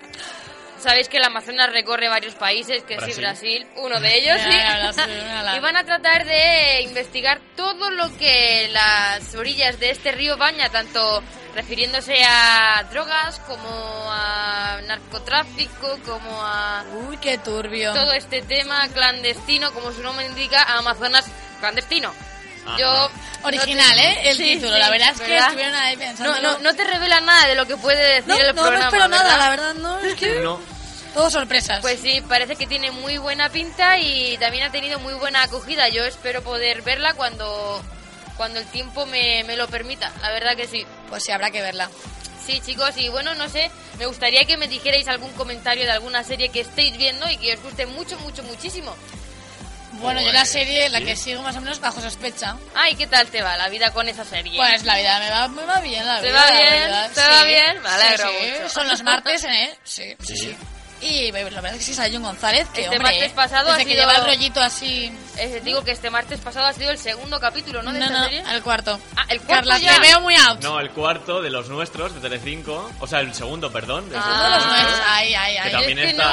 Sabéis 0.79 1.09
que 1.09 1.17
el 1.17 1.23
Amazonas 1.23 1.71
recorre 1.71 2.07
varios 2.07 2.35
países, 2.35 2.83
que 2.83 2.95
sí, 2.95 3.19
Brasil. 3.19 3.21
Brasil, 3.21 3.67
uno 3.77 3.99
de 3.99 4.15
ellos, 4.15 4.37
ya. 4.37 5.55
y 5.57 5.59
van 5.59 5.75
a 5.75 5.83
tratar 5.83 6.25
de 6.25 6.81
investigar 6.83 7.39
todo 7.55 7.89
lo 7.91 8.15
que 8.17 8.69
las 8.71 9.35
orillas 9.35 9.79
de 9.79 9.91
este 9.91 10.11
río 10.11 10.37
baña, 10.37 10.69
tanto 10.69 11.21
refiriéndose 11.53 12.23
a 12.23 12.85
drogas 12.91 13.39
como 13.39 13.69
a 14.11 14.79
narcotráfico, 14.87 15.99
como 16.05 16.41
a 16.41 16.85
Uy, 17.07 17.17
qué 17.17 17.37
turbio. 17.37 17.93
todo 17.93 18.13
este 18.13 18.41
tema 18.41 18.87
clandestino, 18.89 19.73
como 19.73 19.91
su 19.91 20.01
nombre 20.01 20.25
indica, 20.25 20.63
Amazonas 20.77 21.25
clandestino. 21.59 22.13
Yo 22.77 23.09
Original, 23.43 23.87
no 23.89 23.95
te- 23.95 24.01
¿eh? 24.09 24.29
El 24.29 24.37
Sí, 24.37 24.43
título. 24.55 24.73
sí, 24.73 24.79
la 24.79 24.89
verdad 24.89 25.09
es 25.11 25.21
que 25.21 25.27
¿verdad? 25.31 25.47
estuvieron 25.47 25.75
ahí 25.75 25.97
pensando. 25.97 26.33
No, 26.33 26.41
no, 26.41 26.59
no 26.59 26.75
te 26.75 26.83
revela 26.83 27.21
nada 27.21 27.47
de 27.47 27.55
lo 27.55 27.65
que 27.65 27.77
puede 27.77 28.21
decir 28.21 28.27
no, 28.27 28.35
el 28.35 28.47
no, 28.47 28.53
no 28.53 28.61
programa. 28.61 28.85
espero 28.85 29.07
nada, 29.07 29.23
¿verdad? 29.23 29.37
la 29.39 29.49
verdad, 29.49 29.73
no. 29.75 29.99
Es 29.99 30.15
que 30.15 30.39
No. 30.41 30.59
todo 31.13 31.29
sorpresas. 31.31 31.79
Pues 31.81 31.99
sí, 31.99 32.21
parece 32.27 32.55
que 32.55 32.67
tiene 32.67 32.91
muy 32.91 33.17
buena 33.17 33.49
pinta 33.49 33.97
y 33.97 34.37
también 34.37 34.65
ha 34.65 34.71
tenido 34.71 34.99
muy 34.99 35.13
buena 35.15 35.43
acogida. 35.43 35.87
Yo 35.89 36.03
espero 36.05 36.43
poder 36.43 36.81
verla 36.83 37.13
cuando, 37.13 37.81
cuando 38.37 38.59
el 38.59 38.65
tiempo 38.67 39.05
me, 39.05 39.43
me 39.45 39.55
lo 39.55 39.67
permita. 39.67 40.11
La 40.21 40.31
verdad 40.31 40.55
que 40.55 40.67
sí. 40.67 40.85
Pues 41.09 41.23
sí, 41.23 41.31
habrá 41.31 41.49
que 41.49 41.61
verla. 41.61 41.89
Sí, 42.45 42.61
chicos, 42.65 42.97
y 42.97 43.09
bueno, 43.09 43.35
no 43.35 43.47
sé, 43.47 43.69
me 43.99 44.05
gustaría 44.07 44.43
que 44.45 44.57
me 44.57 44.67
dijerais 44.67 45.07
algún 45.07 45.31
comentario 45.33 45.85
de 45.85 45.91
alguna 45.91 46.23
serie 46.23 46.49
que 46.49 46.61
estéis 46.61 46.97
viendo 46.97 47.29
y 47.29 47.37
que 47.37 47.53
os 47.53 47.61
guste 47.61 47.85
mucho, 47.85 48.17
mucho, 48.19 48.41
muchísimo. 48.43 48.95
Bueno, 49.99 50.21
yo 50.21 50.31
la 50.31 50.45
serie, 50.45 50.89
la 50.89 51.01
que 51.01 51.15
sigo 51.15 51.41
más 51.41 51.55
o 51.55 51.61
menos 51.61 51.79
bajo 51.79 52.01
sospecha. 52.01 52.55
Ay, 52.75 52.95
¿qué 52.95 53.07
tal 53.07 53.27
te 53.27 53.41
va 53.41 53.57
la 53.57 53.69
vida 53.69 53.91
con 53.91 54.07
esa 54.07 54.23
serie? 54.25 54.57
Pues 54.57 54.83
la 54.83 54.97
vida 54.97 55.19
me 55.19 55.29
va, 55.29 55.47
me 55.47 55.63
va 55.65 55.79
bien, 55.81 56.05
la 56.05 56.19
¿Te 56.21 56.27
vida. 56.27 56.39
va 56.39 56.51
la 56.51 56.57
bien? 56.59 56.73
verdad, 56.83 57.11
¿Te 57.11 57.21
va 57.21 57.41
sí. 57.41 57.47
bien? 57.47 57.83
Sí, 58.17 58.23
sí. 58.23 58.51
mucho. 58.59 58.69
Son 58.69 58.87
los 58.87 59.03
martes, 59.03 59.43
¿eh? 59.43 59.77
Sí, 59.83 60.15
sí, 60.23 60.37
sí. 60.37 60.57
Y 61.01 61.31
pues, 61.31 61.43
la 61.53 61.61
verdad 61.61 61.73
es 61.73 61.79
que 61.79 61.85
sí 61.85 61.93
sale 61.93 62.13
John 62.13 62.23
González, 62.23 62.67
que 62.73 62.81
Este 62.81 62.95
hombre, 62.97 63.11
martes 63.13 63.31
¿eh? 63.31 63.35
pasado 63.35 63.69
ha 63.69 63.77
Desde 63.77 63.85
que 63.85 63.91
sido- 63.95 64.01
lleva 64.05 64.17
el 64.17 64.25
rollito 64.25 64.59
así... 64.61 65.11
Eh, 65.37 65.61
digo 65.63 65.81
que 65.85 65.91
este 65.91 66.09
martes 66.09 66.41
pasado 66.41 66.65
ha 66.67 66.73
sido 66.73 66.91
el 66.91 66.97
segundo 66.97 67.39
capítulo, 67.39 67.81
¿no? 67.81 67.93
De 67.93 67.99
No, 67.99 68.05
esta 68.05 68.17
no, 68.17 68.23
serie. 68.25 68.43
el 68.51 68.61
cuarto. 68.61 68.99
Ah, 69.15 69.23
el 69.29 69.39
cuarto 69.39 69.69
Carla, 69.69 69.77
ya. 69.79 69.93
te 69.95 69.99
veo 70.01 70.19
muy 70.19 70.35
out. 70.35 70.61
No, 70.61 70.79
el 70.81 70.89
cuarto 70.91 71.41
de 71.41 71.49
los 71.49 71.69
nuestros, 71.69 72.13
de 72.13 72.19
Telecinco. 72.19 72.91
O 72.99 73.07
sea, 73.07 73.21
el 73.21 73.33
segundo, 73.33 73.71
perdón. 73.71 74.09
del 74.09 74.19
Ah, 74.19 74.23
segundo 74.23 74.43
los 74.49 74.51
de 74.51 74.57
los 74.59 74.67
nuestros. 74.67 75.01
Ay, 75.07 75.33
ay, 75.35 75.53
Que 75.53 75.59
ay. 75.61 75.71
también 75.71 75.97
Yo 75.97 76.03
es 76.03 76.09
que 76.09 76.17
está- 76.17 76.25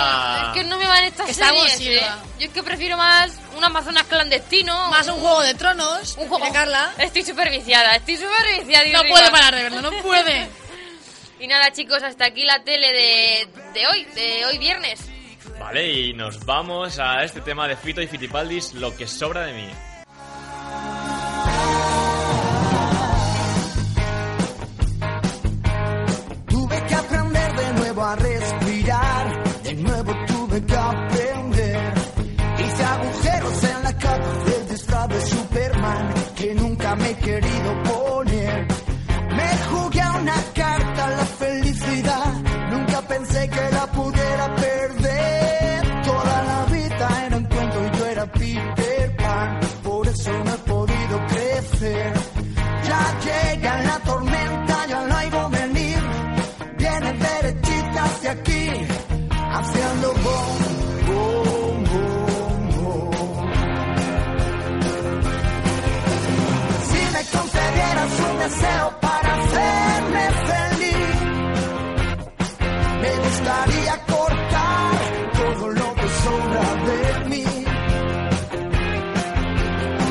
No, 0.43 0.47
es 0.49 0.53
que 0.55 0.65
no 0.65 0.79
me 0.79 0.87
van 0.89 1.05
estas 1.05 1.27
Que 1.27 1.33
está 1.33 1.49
series. 1.51 1.81
¿eh? 1.81 2.07
Yo 2.41 2.47
es 2.47 2.53
que 2.53 2.63
prefiero 2.65 2.97
más 2.97 3.31
un 3.57 3.63
Amazonas 3.65 4.03
clandestino. 4.09 4.89
Más 4.91 5.07
un 5.07 5.21
juego 5.21 5.41
de 5.43 5.55
tronos. 5.55 6.17
Un 6.19 6.29
juego. 6.29 6.45
de 6.45 6.51
Carla. 6.53 6.93
Estoy 6.99 7.23
súper 7.25 7.51
viciada, 7.51 7.95
estoy 7.95 8.17
súper 8.17 8.65
viciada. 8.65 8.85
No 9.03 9.09
puede 9.09 9.31
parar 9.31 9.55
de 9.55 9.63
verlo, 9.63 9.83
no 9.83 9.91
puede. 10.03 10.49
Y 11.39 11.47
nada, 11.49 11.71
chicos, 11.73 12.03
hasta 12.03 12.27
aquí 12.27 12.45
la 12.45 12.65
tele 12.65 12.93
de, 12.93 13.49
de 13.75 13.87
hoy, 13.87 14.05
de 14.15 14.47
hoy 14.47 14.59
viernes. 14.59 15.07
Vale, 15.61 15.93
y 15.93 16.13
nos 16.15 16.45
vamos 16.45 16.99
a 16.99 17.23
este 17.25 17.41
tema 17.41 17.69
de 17.69 17.77
Fito 17.77 18.01
y 18.01 18.07
Fitipaldis, 18.07 18.75
lo 18.75 18.97
que 18.97 19.07
sobra 19.07 19.43
de 19.47 19.53
mí. 19.53 19.69
Tuve 26.49 26.87
que 26.87 26.95
aprender 26.95 27.57
de 27.57 27.73
nuevo 27.75 28.03
a 28.03 28.17
respirar, 28.17 29.63
de 29.63 29.75
nuevo 29.75 30.13
tuve 30.27 30.65
que 30.65 30.77
aprender. 30.77 31.95
Hice 32.59 32.85
agujeros 32.85 33.65
en 33.65 33.83
la 33.83 33.99
capa 33.99 34.45
del 34.45 34.69
disfraz 34.69 35.09
de 35.09 35.21
Superman 35.21 36.15
que 36.37 36.55
nunca 36.55 36.97
me 36.97 37.11
he 37.11 37.17
querido 37.17 37.83
poner. 37.83 38.76
Felicidad, 41.47 42.33
nunca 42.71 43.03
pensé 43.03 43.49
que 43.49 43.65
la 43.73 43.87
pudiera 43.99 44.47
perder. 44.57 46.03
Toda 46.05 46.37
la 46.51 46.65
vida 46.75 47.09
era 47.27 47.37
un 47.37 47.45
cuento 47.45 47.79
y 47.87 47.99
yo 47.99 48.07
era 48.07 48.27
Peter 48.33 49.17
Pan, 49.17 49.61
por 49.83 50.07
eso 50.09 50.33
no 50.45 50.51
he 50.55 50.59
podido 50.75 51.17
crecer. 51.33 52.13
Ya 52.89 53.03
llega 53.27 53.83
la 53.83 53.99
tormenta, 54.01 54.87
ya 54.89 55.01
la 55.03 55.19
oigo 55.19 55.49
venir. 55.51 55.99
Viene 56.79 57.13
derechita 57.13 58.05
hacia 58.05 58.31
aquí, 58.33 58.67
haciendo 59.57 60.07
bom, 60.25 60.57
bom, 61.09 61.85
bom, 61.93 62.57
bom. 62.77 63.11
Si 66.91 67.01
me 67.15 67.23
concedieras 67.37 68.13
un 68.29 68.39
deseo 68.45 68.96
gustaría 73.67 73.99
cortar 74.07 74.93
todo 75.33 75.69
lo 75.69 75.95
que 75.95 76.09
sobra 76.09 76.75
de 76.87 77.29
mí. 77.31 77.45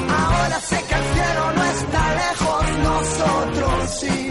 Ahora 0.10 0.60
sé 0.60 0.78
que 0.88 0.96
el 0.96 1.04
cielo 1.14 1.54
no 1.56 1.64
está 1.64 2.16
lejos, 2.16 2.64
nosotros 2.90 3.90
sí. 4.00 4.30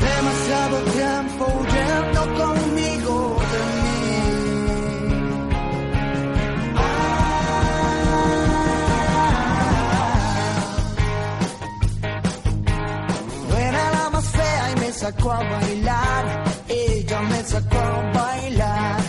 Demasiado 0.00 0.76
tiempo 0.98 1.44
huyendo 1.60 2.20
conmigo 2.44 3.14
de 3.52 3.60
mí. 3.82 3.92
No 13.48 13.56
era 13.58 13.90
la 13.90 14.10
más 14.10 14.26
fea 14.28 14.72
y 14.76 14.80
me 14.80 14.92
sacó 14.92 15.32
a 15.32 15.38
bailar. 15.38 15.71
Ella 17.42 17.60
me 17.60 17.66
sacó 17.66 17.78
a 17.78 18.12
bailar. 18.12 19.00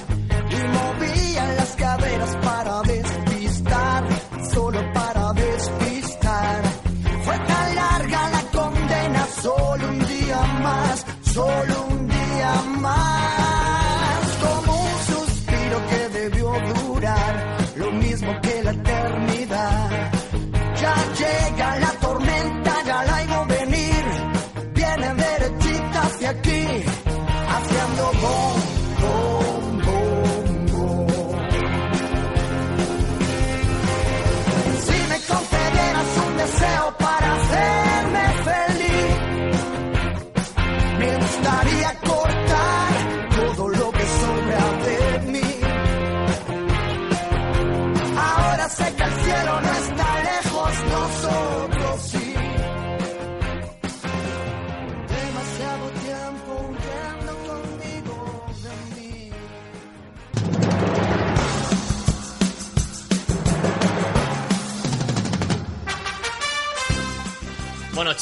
Y 0.50 0.68
movía 0.78 1.54
las 1.54 1.76
caderas 1.76 2.36
para 2.38 2.82
despistar. 2.82 4.08
Solo 4.52 4.94
para 4.94 5.34
despistar. 5.34 6.62
Fue 7.24 7.38
tan 7.38 7.76
larga 7.76 8.30
la 8.30 8.42
condena. 8.52 9.28
Solo 9.42 9.90
un 9.90 10.00
día 10.08 10.42
más. 10.62 11.06
Solo 11.22 11.73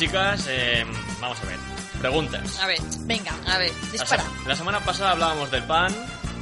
chicas, 0.06 0.46
eh, 0.50 0.84
vamos 1.20 1.38
a 1.42 1.46
ver. 1.46 1.58
Preguntas. 2.00 2.60
A 2.60 2.66
ver, 2.66 2.80
Venga, 3.02 3.32
a 3.46 3.58
ver. 3.60 3.72
La, 3.84 3.92
dispara. 3.92 4.24
se- 4.24 4.50
la 4.50 4.56
semana 4.56 4.80
pasada 4.80 5.12
hablábamos 5.12 5.52
del 5.52 5.62
pan. 5.64 5.96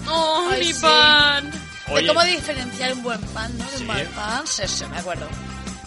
¡Oh, 0.07 0.47
Ay, 0.49 0.59
mi 0.67 0.73
sí. 0.73 0.81
pan! 0.81 1.51
De 1.51 1.93
Hoy, 1.93 2.07
cómo 2.07 2.23
diferenciar 2.23 2.93
un 2.93 3.03
buen 3.03 3.19
pan, 3.19 3.57
¿no? 3.57 3.65
De 3.65 3.71
Sí. 3.77 3.81
un 3.81 3.87
mal 3.87 4.05
pan. 4.15 4.47
Sí, 4.47 4.63
sí, 4.65 4.85
me 4.89 4.97
acuerdo. 4.99 5.27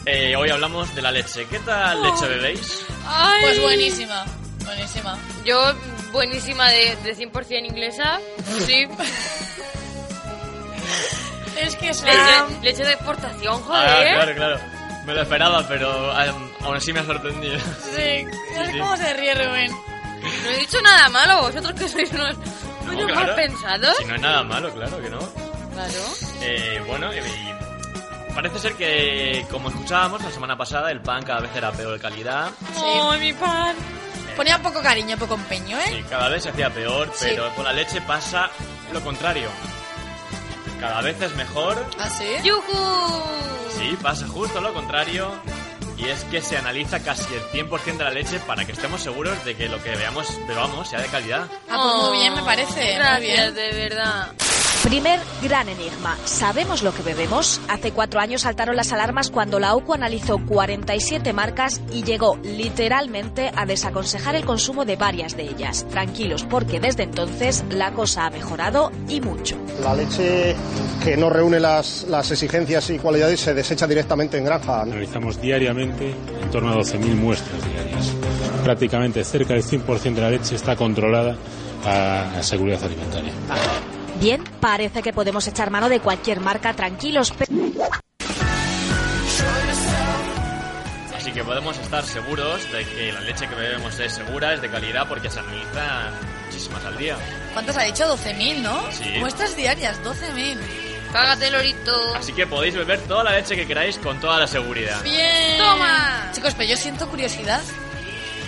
eh, 0.05 0.37
hoy 0.37 0.51
hablamos 0.51 0.95
de 0.95 1.01
la 1.01 1.11
leche. 1.13 1.47
¿Qué 1.47 1.61
tal 1.61 1.97
Oh. 1.99 2.05
leche 2.05 2.27
bebéis? 2.29 2.85
Ay. 3.07 3.41
Pues 3.43 3.61
buenísima. 3.63 4.25
Buenísima. 4.67 5.17
Yo, 5.47 5.73
buenísima 6.13 6.69
de, 6.69 6.97
de 6.97 7.17
100% 7.17 7.65
inglesa. 7.67 8.21
Sí. 8.67 8.87
Es 11.57 11.77
que 11.77 11.89
es 11.89 12.03
leche, 12.03 12.19
leche 12.63 12.85
de 12.85 12.93
exportación, 12.93 13.63
Ah, 13.71 13.87
joder. 13.95 14.15
claro, 14.15 14.35
claro. 14.35 14.61
Me 15.07 15.15
lo 15.15 15.23
esperaba, 15.23 15.67
pero 15.69 16.13
um, 16.13 16.52
aún 16.65 16.77
así 16.77 16.93
me 16.93 17.01
ha 17.01 17.05
sorprendido. 17.05 17.59
Sí. 17.95 18.25
No 18.55 18.65
sé 18.65 18.73
sí. 18.73 18.79
cómo 18.79 18.97
se 18.97 19.13
ríe 19.15 19.35
Rubén. 19.35 19.71
No 19.71 20.51
he 20.51 20.57
dicho 20.59 20.81
nada 20.83 21.09
malo, 21.09 21.43
vosotros 21.43 21.73
que 21.79 21.89
sois 21.89 22.13
unos, 22.13 22.37
unos 22.83 22.95
No, 22.97 23.15
mal 23.15 23.25
claro. 23.25 23.35
pensados. 23.37 23.97
Si 23.99 24.05
no 24.05 24.15
es 24.15 24.21
nada 24.21 24.43
malo, 24.45 24.73
claro 24.73 25.01
que 25.03 25.11
no. 25.11 25.19
Claro. 25.19 25.93
Eh, 26.43 26.83
bueno, 26.87 27.13
y- 27.15 27.19
y 27.19 28.35
parece 28.35 28.59
ser 28.61 28.75
que, 28.75 29.45
como 29.51 29.69
escuchábamos 29.71 30.23
la 30.23 30.31
semana 30.31 30.57
pasada, 30.57 30.91
el 30.91 31.01
pan 31.01 31.23
cada 31.25 31.41
vez 31.41 31.51
era 31.57 31.73
peor 31.73 31.95
de 31.95 31.99
calidad. 32.01 32.51
¡Oh, 32.77 33.15
mi 33.19 33.33
pan! 33.33 33.75
Ponía 34.37 34.63
poco 34.63 34.81
cariño, 34.81 35.17
poco 35.19 35.35
empeño, 35.35 35.79
¿eh? 35.79 35.85
Sí, 35.89 36.05
cada 36.09 36.29
vez 36.29 36.43
se 36.45 36.51
hacía 36.51 36.71
peor, 36.71 37.11
Sí. 37.15 37.27
pero 37.31 37.55
con 37.55 37.65
la 37.65 37.73
leche 37.73 38.01
pasa 38.03 38.49
lo 38.93 39.01
contrario. 39.03 39.49
Cada 40.81 41.01
vez 41.03 41.21
es 41.21 41.35
mejor. 41.37 41.85
¿Ah, 41.99 42.09
sí? 42.09 42.25
¡Yujú! 42.43 43.23
Sí, 43.79 43.97
pasa 44.03 44.27
justo 44.27 44.61
lo 44.61 44.73
contrario. 44.73 45.33
Y 46.03 46.09
es 46.09 46.25
que 46.25 46.41
se 46.41 46.57
analiza 46.57 47.01
casi 47.01 47.33
el 47.35 47.43
100% 47.69 47.97
de 47.97 48.05
la 48.05 48.11
leche 48.11 48.41
para 48.41 48.65
que 48.65 48.73
estemos 48.73 49.01
seguros 49.01 49.45
de 49.45 49.55
que 49.55 49.69
lo 49.69 49.81
que 49.83 49.91
veamos, 49.91 50.27
bebamos 50.49 50.89
sea 50.89 51.01
de 51.01 51.07
calidad. 51.07 51.47
Ah, 51.71 51.93
pues 51.93 52.11
muy 52.11 52.19
bien, 52.19 52.35
me 52.35 52.43
parece. 52.43 52.83
Muy 52.83 52.95
Gracias, 52.95 53.21
bien. 53.21 53.55
de 53.55 53.89
verdad. 53.89 54.33
Primer 54.85 55.21
gran 55.41 55.69
enigma. 55.69 56.17
¿Sabemos 56.25 56.83
lo 56.83 56.93
que 56.93 57.05
bebemos? 57.05 57.61
Hace 57.69 57.93
cuatro 57.93 58.19
años 58.19 58.43
saltaron 58.43 58.75
las 58.75 58.93
alarmas 58.93 59.31
cuando 59.31 59.61
la 59.61 59.77
OCU 59.77 59.95
analizó 59.95 60.39
47 60.45 61.33
marcas 61.33 61.81
y 61.93 62.03
llegó 62.03 62.37
literalmente 62.43 63.53
a 63.55 63.65
desaconsejar 63.65 64.35
el 64.35 64.45
consumo 64.45 64.85
de 64.85 64.97
varias 64.97 65.37
de 65.37 65.45
ellas. 65.45 65.87
Tranquilos, 65.89 66.45
porque 66.51 66.81
desde 66.81 67.05
entonces 67.05 67.65
la 67.71 67.93
cosa 67.93 68.27
ha 68.27 68.31
mejorado 68.31 68.91
y 69.09 69.21
mucho. 69.21 69.57
La 69.81 69.95
leche 69.95 70.57
que 71.05 71.17
no 71.17 71.31
reúne 71.31 71.61
las, 71.61 72.03
las 72.09 72.33
exigencias 72.33 72.91
y 72.91 72.99
cualidades 72.99 73.39
se 73.39 73.55
desecha 73.55 73.87
directamente 73.87 74.37
en 74.37 74.45
granja. 74.45 74.83
Analizamos 74.83 75.41
diariamente 75.41 76.13
en 76.43 76.51
torno 76.51 76.73
a 76.73 76.75
12.000 76.75 77.15
muestras 77.15 77.65
diarias. 77.71 78.13
Prácticamente 78.65 79.23
cerca 79.23 79.55
del 79.55 79.63
100% 79.63 80.15
de 80.15 80.21
la 80.21 80.31
leche 80.31 80.57
está 80.57 80.75
controlada 80.75 81.37
a, 81.85 82.39
a 82.39 82.43
seguridad 82.43 82.83
alimentaria. 82.83 83.33
Bien, 84.23 84.45
parece 84.61 85.03
que 85.03 85.13
podemos 85.13 85.49
echar 85.49 85.73
mano 85.73 85.89
de 85.89 85.99
cualquier 85.99 86.39
marca 86.39 86.73
tranquilos. 86.75 87.35
Así 91.17 91.33
que 91.33 91.43
podemos 91.43 91.77
estar 91.77 92.05
seguros 92.05 92.71
de 92.71 92.85
que 92.85 93.11
la 93.11 93.21
leche 93.23 93.49
que 93.49 93.55
bebemos 93.57 93.99
es 93.99 94.13
segura, 94.13 94.55
es 94.55 94.63
de 94.63 94.71
calidad, 94.71 95.09
porque 95.09 95.29
se 95.29 95.41
analizan 95.41 96.13
muchísimas 96.45 96.85
al 96.85 96.99
día. 96.99 97.17
¿Cuántas 97.53 97.77
ha 97.77 97.83
dicho? 97.83 98.05
12.000, 98.17 98.63
¿no? 98.63 98.93
Sí. 98.93 99.13
Muestras 99.19 99.57
diarias, 99.57 100.01
12.000. 100.05 100.57
Págate, 101.13 101.51
Lorito. 101.51 102.15
Así 102.15 102.33
que 102.33 102.47
podéis 102.47 102.77
beber 102.77 103.01
toda 103.01 103.25
la 103.25 103.33
leche 103.33 103.57
que 103.57 103.67
queráis 103.67 103.99
con 103.99 104.21
toda 104.21 104.39
la 104.39 104.47
seguridad. 104.47 105.03
¡Bien! 105.03 105.59
¡Toma! 105.59 106.31
Chicos, 106.33 106.55
pero 106.57 106.71
yo 106.71 106.77
siento 106.77 107.09
curiosidad 107.09 107.61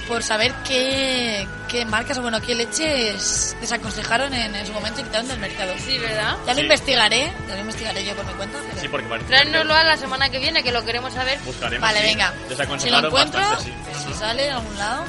por 0.07 0.23
saber 0.23 0.55
qué, 0.65 1.49
qué 1.75 1.85
marcas 1.85 2.17
o 2.19 2.23
bueno, 2.23 2.41
qué 2.41 2.55
leches 2.55 3.57
desaconsejaron 3.61 4.33
en, 4.33 4.55
en 4.55 4.65
su 4.65 4.73
momento 4.73 5.01
y 5.01 5.03
quitaron 5.03 5.27
del 5.27 5.41
mercado. 5.41 5.73
Sí, 5.85 5.99
¿verdad? 5.99 6.37
Ya 6.47 6.53
lo 6.53 6.59
Sí. 6.61 6.61
investigaré, 6.63 7.33
ya 7.49 7.55
lo 7.55 7.61
investigaré 7.63 8.05
yo 8.05 8.15
por 8.15 8.25
mi 8.27 8.33
cuenta. 8.35 8.59
pero- 8.69 8.81
Sí, 8.81 8.87
porque 8.89 9.09
parece 9.09 9.27
Tráenoslo 9.29 9.75
a 9.75 9.83
la 9.83 9.97
semana 9.97 10.29
que 10.31 10.39
viene, 10.39 10.63
que 10.63 10.71
lo 10.71 10.85
queremos 10.85 11.13
saber. 11.13 11.37
buscaremos. 11.41 11.81
Vale, 11.89 12.01
sí. 12.01 12.07
venga. 12.07 12.33
Si 12.33 12.43
lo 12.43 12.49
Desaconsejaron 12.51 13.05
encuentro, 13.07 13.41
bastante, 13.41 13.73
sí. 13.99 14.05
si 14.07 14.15
sale 14.15 14.47
en 14.47 14.53
algún 14.53 14.79
lado, 14.79 15.05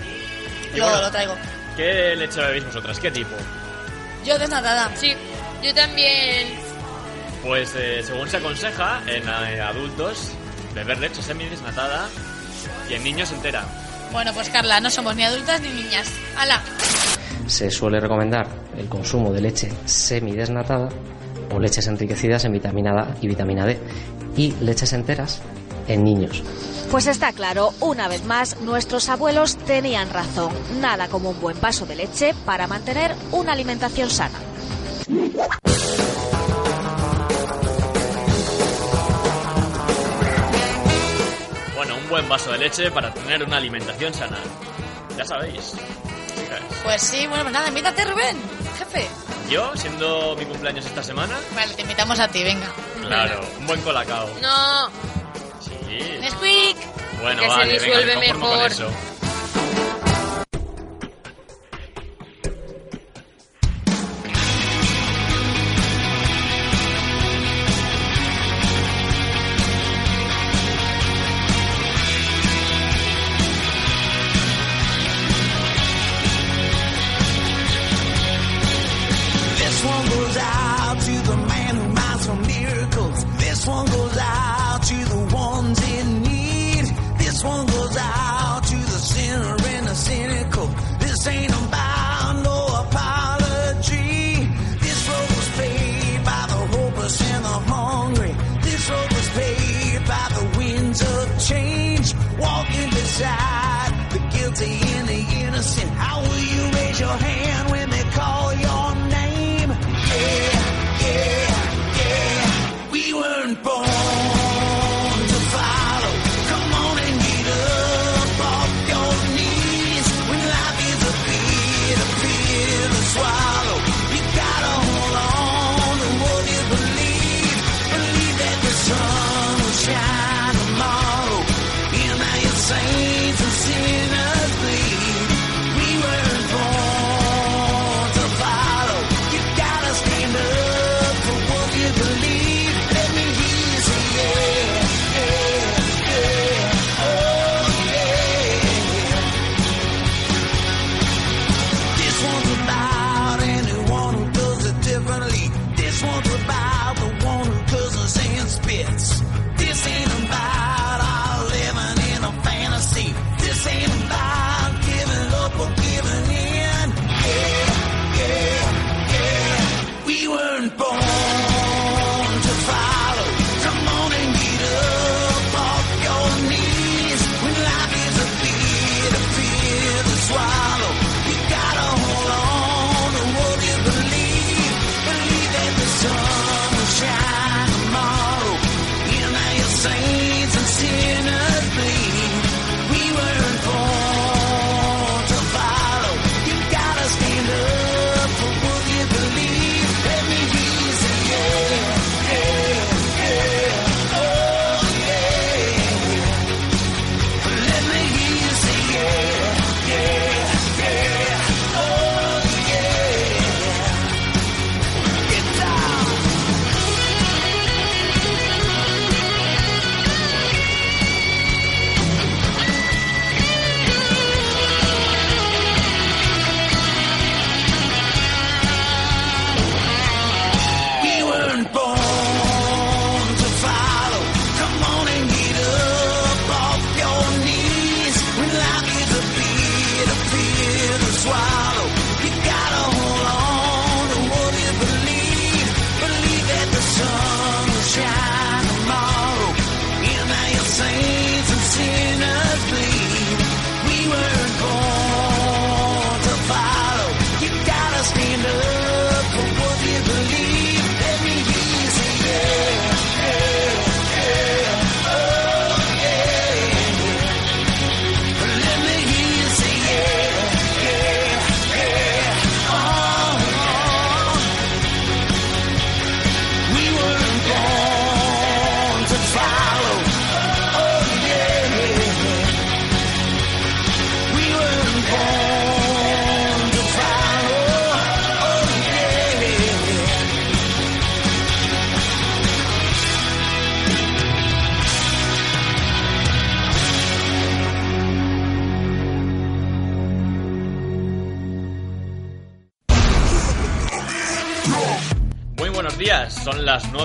Y 0.74 0.78
lo, 0.78 0.86
bueno. 0.86 1.02
lo 1.04 1.12
traigo. 1.12 1.36
¿Qué 1.78 2.16
leche 2.16 2.40
bebéis 2.42 2.66
vosotras? 2.66 3.00
¿Qué 3.00 3.12
tipo? 3.12 3.36
Yo 4.26 4.40
desnatada. 4.40 4.90
Sí, 4.96 5.16
yo 5.62 5.72
también. 5.76 6.48
Pues 7.44 7.74
eh, 7.76 8.02
según 8.04 8.28
se 8.28 8.38
aconseja 8.38 9.04
en 9.06 9.24
eh, 9.30 9.62
adultos, 9.62 10.30
beber 10.74 10.98
leche 10.98 11.22
semidesnatada 11.22 12.08
y 12.90 12.96
en 12.96 13.04
niños 13.04 13.32
entera. 13.32 13.66
Bueno, 14.16 14.32
pues 14.34 14.50
Carla, 14.50 14.80
no 14.80 14.90
somos 14.90 15.14
ni 15.18 15.24
adultas 15.24 15.60
ni 15.60 15.68
niñas. 15.68 16.08
¡Hala! 16.38 16.64
Se 17.48 17.70
suele 17.70 18.00
recomendar 18.00 18.48
el 18.78 18.88
consumo 18.88 19.34
de 19.34 19.42
leche 19.42 19.70
semidesnatada 19.84 20.88
o 21.54 21.60
leches 21.60 21.86
enriquecidas 21.88 22.46
en 22.46 22.54
vitamina 22.54 22.92
A 22.98 23.16
y 23.20 23.28
vitamina 23.28 23.66
D 23.66 23.78
y 24.38 24.54
leches 24.62 24.94
enteras 24.94 25.42
en 25.90 26.06
niños. 26.06 26.44
Pues 26.90 27.08
está 27.08 27.34
claro, 27.34 27.74
una 27.82 28.08
vez 28.08 28.24
más, 28.24 28.62
nuestros 28.62 29.10
abuelos 29.10 29.58
tenían 29.58 30.10
razón. 30.10 30.54
Nada 30.80 31.10
como 31.10 31.32
un 31.32 31.42
buen 31.42 31.60
vaso 31.60 31.86
de 31.86 31.98
leche 31.98 32.34
para 32.46 32.68
mantener 32.68 33.14
una 33.34 33.52
alimentación 33.52 34.10
sana. 34.10 34.40
Buen 42.16 42.30
vaso 42.30 42.50
de 42.54 42.60
leche 42.60 42.90
para 42.92 43.14
tener 43.14 43.44
una 43.44 43.58
alimentación 43.58 44.14
sana. 44.14 44.38
Ya 45.18 45.26
sabéis. 45.26 45.74
chicas. 46.34 46.62
Pues 46.82 47.02
sí, 47.02 47.28
bueno, 47.28 47.44
pues 47.44 47.54
nada, 47.54 47.68
invítate, 47.68 48.06
Rubén, 48.06 48.38
jefe. 48.80 49.06
Yo, 49.50 49.76
siendo 49.76 50.34
mi 50.38 50.46
cumpleaños 50.46 50.86
esta 50.86 51.04
semana, 51.04 51.38
Vale, 51.54 51.74
te 51.74 51.82
invitamos 51.82 52.18
a 52.22 52.30
ti, 52.30 52.42
venga. 52.42 52.68
claro, 53.02 53.42
un 53.60 53.68
buen 53.68 53.82
colacao. 53.82 54.30
No, 54.42 54.90
Sí. 55.60 56.18
Nesquik. 56.22 56.78
Bueno, 57.22 57.42
que 57.42 57.50
se 57.50 57.56
vale, 57.56 57.74
venga, 57.74 57.84
disuelve 57.86 58.16
me 58.16 58.28
conformo 58.28 58.46
con 58.48 58.56
mejor. 58.60 58.72
eso. 58.72 58.90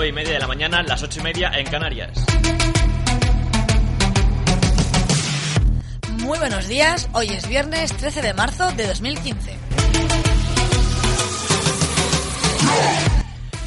9 0.00 0.08
y 0.08 0.12
media 0.14 0.32
de 0.32 0.38
la 0.38 0.46
mañana, 0.46 0.82
las 0.82 1.02
8 1.02 1.20
y 1.20 1.22
media 1.22 1.50
en 1.54 1.66
Canarias. 1.66 2.24
Muy 6.12 6.38
buenos 6.38 6.68
días, 6.68 7.06
hoy 7.12 7.28
es 7.28 7.46
viernes 7.46 7.94
13 7.94 8.22
de 8.22 8.32
marzo 8.32 8.72
de 8.72 8.86
2015. 8.86 9.58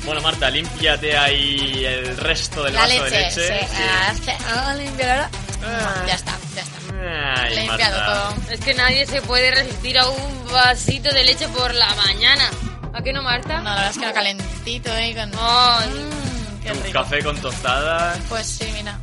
Bueno, 0.05 0.21
Marta, 0.21 0.49
límpiate 0.49 1.15
ahí 1.15 1.85
el 1.85 2.17
resto 2.17 2.63
del 2.63 2.73
la 2.73 2.81
vaso 2.81 2.93
leche, 2.93 3.11
de 3.11 3.21
leche. 3.21 3.47
Sí. 3.59 3.65
Ah, 3.75 4.13
ah, 4.39 4.75
ah. 5.63 6.03
Ya 6.07 6.15
está, 6.15 6.35
ya 6.55 6.61
está. 6.63 7.43
Ay, 7.43 7.55
Limpiado 7.57 8.05
todo. 8.05 8.51
Es 8.51 8.59
que 8.59 8.73
nadie 8.73 9.05
se 9.05 9.21
puede 9.21 9.51
resistir 9.51 9.99
a 9.99 10.09
un 10.09 10.51
vasito 10.51 11.13
de 11.13 11.25
leche 11.25 11.47
por 11.49 11.75
la 11.75 11.93
mañana. 11.93 12.49
¿A 12.91 13.03
qué 13.03 13.13
no, 13.13 13.21
Marta? 13.21 13.59
No, 13.59 13.65
la 13.65 13.75
verdad 13.75 13.91
es 13.91 13.97
que 13.99 14.05
no 14.07 14.13
calentito, 14.13 14.95
¿eh? 14.95 15.15
Con... 15.15 16.12
Qué 16.63 16.71
Un 16.71 16.83
rico. 16.83 16.99
café 16.99 17.23
con 17.23 17.37
tostada. 17.37 18.15
Pues 18.29 18.47
sí, 18.47 18.69
mira. 18.73 18.97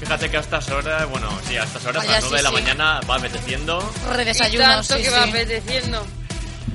Fíjate 0.00 0.28
que 0.30 0.36
a 0.36 0.40
estas 0.40 0.68
horas, 0.70 1.08
bueno, 1.08 1.28
sí, 1.46 1.56
a 1.56 1.62
estas 1.62 1.84
horas, 1.86 2.04
Ah, 2.04 2.08
a 2.08 2.12
las 2.14 2.24
ya, 2.24 2.28
9 2.30 2.36
de 2.36 2.38
sí, 2.38 2.42
la 2.42 2.48
sí. 2.50 2.54
mañana, 2.64 3.00
va 3.08 3.16
apeteciendo. 3.16 3.92
Redesayuno, 4.12 4.64
Y 4.64 4.66
tanto 4.66 4.96
sí, 4.96 5.02
que 5.02 5.10
va 5.10 5.22
apeteciendo. 5.24 6.06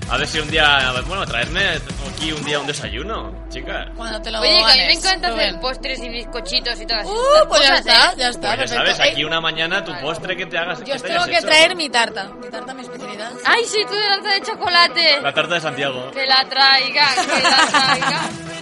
A 0.10 0.16
ver 0.16 0.26
si 0.26 0.40
un 0.40 0.50
día, 0.50 0.94
bueno, 1.06 1.26
traerme 1.26 1.82
aquí 2.16 2.32
un 2.32 2.42
día 2.46 2.60
un 2.60 2.68
desayuno, 2.68 3.46
chica. 3.50 3.92
Cuando 3.98 4.22
te 4.22 4.32
lo 4.32 4.40
Oye, 4.40 4.56
que 4.56 4.64
a 4.64 4.74
mí 4.76 4.80
me 4.86 4.94
encanta 4.94 5.30
Rubén. 5.32 5.48
hacer 5.50 5.60
postres 5.60 6.00
y 6.00 6.08
bizcochitos 6.08 6.80
y 6.80 6.86
todas 6.86 7.06
Uh, 7.06 7.10
estas 7.12 7.48
pues 7.50 7.62
ya 7.62 7.68
cosas, 7.68 7.80
está, 7.80 7.92
¿eh? 7.92 8.16
ya 8.18 8.28
está, 8.30 8.40
Pues 8.56 8.70
ya 8.72 8.78
perfecto. 8.78 8.86
sabes, 8.96 9.00
Eh, 9.00 9.12
aquí 9.12 9.24
una 9.26 9.42
mañana 9.42 9.84
tu 9.84 9.92
postre 10.00 10.38
que 10.38 10.46
te 10.46 10.58
hagas. 10.58 10.80
Yo 10.86 10.96
os 10.96 11.02
te 11.02 11.10
tengo 11.10 11.24
hayas 11.24 11.30
que 11.30 11.38
hecho. 11.40 11.48
traer 11.48 11.76
mi 11.76 11.90
tarta. 11.90 12.30
Mi 12.42 12.50
tarta, 12.50 12.74
mi 12.74 12.82
especialidad. 12.84 13.32
Ay, 13.46 13.66
sí, 13.66 13.80
tu 13.86 13.96
tarta 13.96 14.30
de 14.30 14.42
chocolate. 14.44 15.22
La 15.22 15.34
tarta 15.34 15.54
de 15.56 15.60
Santiago. 15.62 16.12
Que 16.12 16.26
la 16.26 16.46
traiga, 16.50 17.08
que 17.16 17.42
la 17.44 17.68
traiga. 17.68 18.22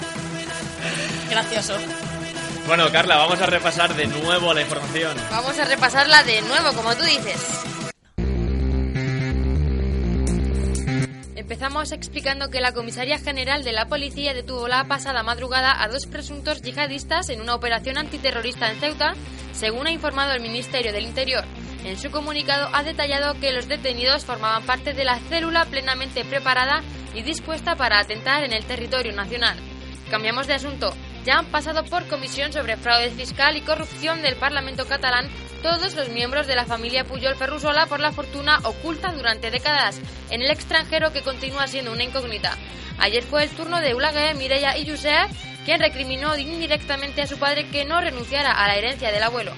Gracioso. 1.35 1.77
Bueno, 2.65 2.89
Carla, 2.93 3.17
vamos 3.17 3.41
a 3.41 3.45
repasar 3.45 3.93
de 3.93 4.07
nuevo 4.07 4.53
la 4.53 4.61
información. 4.61 5.17
Vamos 5.29 5.59
a 5.59 5.65
repasarla 5.65 6.23
de 6.23 6.41
nuevo, 6.43 6.71
como 6.71 6.95
tú 6.95 7.03
dices. 7.03 7.61
Empezamos 11.35 11.91
explicando 11.91 12.49
que 12.49 12.61
la 12.61 12.71
Comisaría 12.71 13.19
General 13.19 13.65
de 13.65 13.73
la 13.73 13.87
Policía 13.87 14.33
detuvo 14.33 14.69
la 14.69 14.85
pasada 14.85 15.23
madrugada 15.23 15.83
a 15.83 15.89
dos 15.89 16.05
presuntos 16.05 16.61
yihadistas 16.61 17.27
en 17.27 17.41
una 17.41 17.55
operación 17.55 17.97
antiterrorista 17.97 18.71
en 18.71 18.79
Ceuta, 18.79 19.13
según 19.51 19.87
ha 19.87 19.91
informado 19.91 20.31
el 20.31 20.41
Ministerio 20.41 20.93
del 20.93 21.03
Interior. 21.03 21.43
En 21.83 21.99
su 21.99 22.11
comunicado 22.11 22.69
ha 22.71 22.83
detallado 22.83 23.37
que 23.41 23.51
los 23.51 23.67
detenidos 23.67 24.23
formaban 24.23 24.65
parte 24.65 24.93
de 24.93 25.03
la 25.03 25.19
célula 25.19 25.65
plenamente 25.65 26.23
preparada 26.23 26.81
y 27.13 27.23
dispuesta 27.23 27.75
para 27.75 27.99
atentar 27.99 28.45
en 28.45 28.53
el 28.53 28.63
territorio 28.63 29.11
nacional. 29.11 29.57
Cambiamos 30.09 30.47
de 30.47 30.53
asunto. 30.53 30.95
Ya 31.25 31.39
han 31.39 31.47
pasado 31.47 31.83
por 31.83 32.07
comisión 32.07 32.53
sobre 32.53 32.77
fraude 32.77 33.09
fiscal 33.09 33.57
y 33.57 33.61
corrupción 33.61 34.21
del 34.21 34.35
Parlamento 34.35 34.85
catalán 34.85 35.27
todos 35.63 35.95
los 35.95 36.09
miembros 36.09 36.45
de 36.45 36.55
la 36.55 36.65
familia 36.65 37.03
Puyol 37.03 37.35
Ferrusola 37.35 37.87
por 37.87 37.99
la 37.99 38.11
fortuna 38.11 38.59
oculta 38.63 39.11
durante 39.11 39.49
décadas 39.49 39.99
en 40.29 40.43
el 40.43 40.51
extranjero 40.51 41.11
que 41.11 41.23
continúa 41.23 41.65
siendo 41.65 41.91
una 41.91 42.03
incógnita. 42.03 42.55
Ayer 42.99 43.23
fue 43.23 43.43
el 43.43 43.49
turno 43.49 43.81
de 43.81 43.89
Eulague, 43.89 44.35
Mireia 44.35 44.77
y 44.77 44.87
Josep, 44.87 45.31
quien 45.65 45.79
recriminó 45.79 46.37
indirectamente 46.37 47.23
a 47.23 47.27
su 47.27 47.39
padre 47.39 47.67
que 47.69 47.85
no 47.85 47.99
renunciara 47.99 48.51
a 48.51 48.67
la 48.67 48.75
herencia 48.75 49.11
del 49.11 49.23
abuelo. 49.23 49.51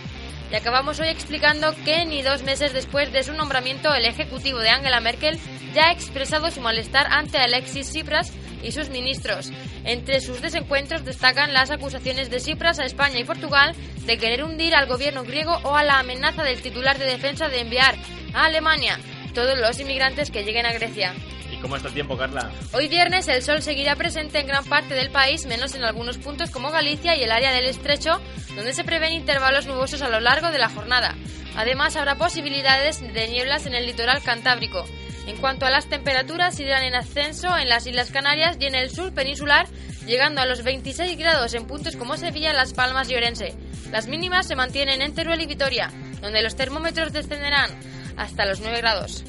Y 0.49 0.55
acabamos 0.55 1.01
hoy 1.01 1.09
explicando 1.09 1.76
que 1.84 2.05
ni 2.05 2.22
dos 2.22 2.43
meses 2.43 2.72
después 2.72 3.11
de 3.11 3.24
su 3.24 3.34
nombramiento 3.34 3.93
el 3.93 4.05
ejecutivo 4.05 4.59
de 4.59 4.70
Angela 4.70 5.01
Merkel 5.01 5.38
ya 5.74 5.89
ha 5.89 5.91
expresado 5.91 6.49
su 6.49 6.61
malestar 6.61 7.07
ante 7.11 7.38
Alexis 7.38 7.89
Tsipras 7.89 8.32
y 8.64 8.72
sus 8.72 8.89
ministros. 8.89 9.51
Entre 9.84 10.22
sus 10.22 10.41
desencuentros 10.41 11.05
destacan 11.05 11.53
las 11.53 11.72
acusaciones 11.72 12.30
de 12.30 12.38
Tsipras 12.38 12.80
a 12.80 12.86
España 12.86 13.20
y 13.20 13.24
Portugal 13.24 13.76
de 14.05 14.18
querer 14.18 14.43
hundir 14.43 14.76
al 14.76 14.88
gobierno 14.88 15.24
griego 15.24 15.60
o 15.64 15.76
a 15.76 15.84
la 15.84 15.99
amenaza 15.99 16.43
del 16.43 16.62
titular 16.62 16.97
de 16.97 17.05
defensa 17.05 17.49
de 17.49 17.62
enviar 17.62 17.95
a 18.34 18.45
Alemania 18.45 18.99
todos 19.34 19.58
los 19.58 19.80
inmigrantes 19.80 20.32
que 20.32 20.43
lleguen 20.43 20.66
a 20.66 20.74
Grecia. 20.74 21.14
¿Y 21.51 21.58
cómo 21.58 21.76
está 21.76 21.88
el 21.88 21.93
tiempo, 21.93 22.18
Carla? 22.18 22.51
Hoy 22.74 22.88
viernes 22.88 23.28
el 23.28 23.43
sol 23.43 23.62
seguirá 23.62 23.95
presente 23.95 24.39
en 24.39 24.47
gran 24.47 24.66
parte 24.66 24.95
del 24.95 25.12
país, 25.12 25.45
menos 25.45 25.76
en 25.76 25.84
algunos 25.84 26.18
puntos 26.18 26.49
como 26.49 26.72
Galicia 26.72 27.16
y 27.16 27.24
el 27.24 27.32
área 27.32 27.51
del 27.51 27.66
estrecho, 27.66 28.20
donde 28.55 28.74
se 28.74 28.84
prevén 28.84 29.14
intervalos 29.14 29.68
nubosos 29.68 30.01
a 30.01 30.10
lo 30.10 30.20
largo 30.20 30.51
de 30.51 30.58
la 30.58 30.70
jornada. 30.70 31.16
Además, 31.55 31.95
habrá 31.95 32.16
posibilidades 32.16 33.01
de 33.01 33.28
nieblas 33.28 33.66
en 33.66 33.76
el 33.76 33.86
litoral 33.86 34.22
cantábrico. 34.22 34.86
En 35.28 35.38
cuanto 35.38 35.65
a 35.65 35.69
las 35.69 35.88
temperaturas, 35.88 36.59
irán 36.59 36.84
en 36.84 36.95
ascenso 36.95 37.55
en 37.57 37.67
las 37.69 37.86
Islas 37.86 38.11
Canarias 38.11 38.55
y 38.59 38.65
en 38.65 38.75
el 38.75 38.89
sur 38.89 39.13
peninsular, 39.13 39.67
llegando 40.05 40.41
a 40.41 40.45
los 40.45 40.63
26 40.63 41.17
grados 41.17 41.53
en 41.53 41.67
puntos 41.67 41.95
como 41.97 42.15
Sevilla, 42.17 42.53
Las 42.53 42.73
Palmas 42.73 43.09
y 43.09 43.15
Orense. 43.15 43.53
Las 43.91 44.07
mínimas 44.07 44.47
se 44.47 44.55
mantienen 44.55 45.01
en 45.01 45.13
Teruel 45.13 45.41
y 45.41 45.45
Vitoria, 45.45 45.91
donde 46.21 46.41
los 46.41 46.55
termómetros 46.55 47.11
descenderán 47.13 47.69
hasta 48.15 48.45
los 48.45 48.61
9 48.61 48.78
grados. 48.78 49.23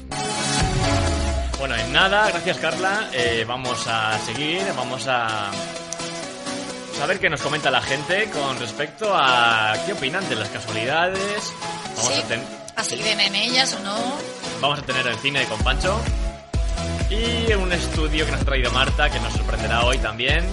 Bueno, 1.59 1.75
en 1.75 1.91
nada, 1.91 2.29
gracias 2.29 2.57
Carla. 2.57 3.09
Eh, 3.11 3.43
vamos 3.45 3.85
a 3.87 4.17
seguir, 4.19 4.61
vamos 4.77 5.05
a 5.07 5.51
saber 6.97 7.19
qué 7.19 7.29
nos 7.29 7.41
comenta 7.41 7.69
la 7.69 7.81
gente 7.81 8.29
con 8.31 8.57
respecto 8.57 9.11
a 9.13 9.75
qué 9.85 9.91
opinan 9.93 10.27
de 10.29 10.35
las 10.37 10.47
casualidades. 10.49 11.53
Vamos, 11.97 12.13
Sí. 12.13 12.21
a, 12.21 12.27
ten- 12.27 12.43
Así 12.77 12.97
creen 12.97 13.19
en 13.19 13.35
ellas 13.35 13.73
o 13.73 13.79
no. 13.83 14.38
Vamos 14.61 14.79
a 14.79 14.81
tener 14.81 15.07
el 15.07 15.17
cine 15.17 15.45
con 15.45 15.59
Pancho 15.59 15.99
y 17.09 17.53
un 17.53 17.71
estudio 17.71 18.25
que 18.25 18.31
nos 18.31 18.41
ha 18.41 18.45
traído 18.45 18.71
Marta 18.71 19.09
que 19.09 19.19
nos 19.19 19.33
sorprenderá 19.33 19.83
hoy 19.85 19.97
también. 19.97 20.45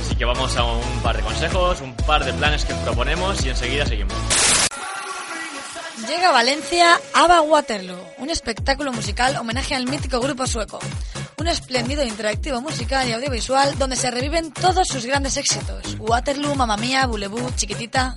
Así 0.00 0.16
que 0.16 0.24
vamos 0.24 0.56
a 0.56 0.64
un 0.64 1.00
par 1.02 1.16
de 1.16 1.22
consejos, 1.22 1.80
un 1.80 1.94
par 1.94 2.24
de 2.24 2.32
planes 2.32 2.64
que 2.64 2.72
os 2.72 2.78
proponemos 2.80 3.44
y 3.44 3.50
enseguida 3.50 3.86
seguimos. 3.86 4.14
Llega 6.08 6.28
a 6.28 6.32
Valencia 6.32 7.00
Ava 7.14 7.40
Waterloo, 7.40 7.98
un 8.18 8.28
espectáculo 8.30 8.92
musical 8.92 9.36
homenaje 9.36 9.74
al 9.74 9.86
mítico 9.86 10.20
grupo 10.20 10.46
sueco. 10.46 10.78
Un 11.38 11.48
espléndido 11.48 12.04
interactivo 12.04 12.60
musical 12.60 13.08
y 13.08 13.12
audiovisual 13.12 13.78
donde 13.78 13.96
se 13.96 14.10
reviven 14.10 14.52
todos 14.52 14.88
sus 14.88 15.06
grandes 15.06 15.36
éxitos. 15.36 15.96
Waterloo, 15.98 16.54
Mamma 16.54 16.76
Mía, 16.76 17.06
Boulevou, 17.06 17.50
Chiquitita. 17.56 18.16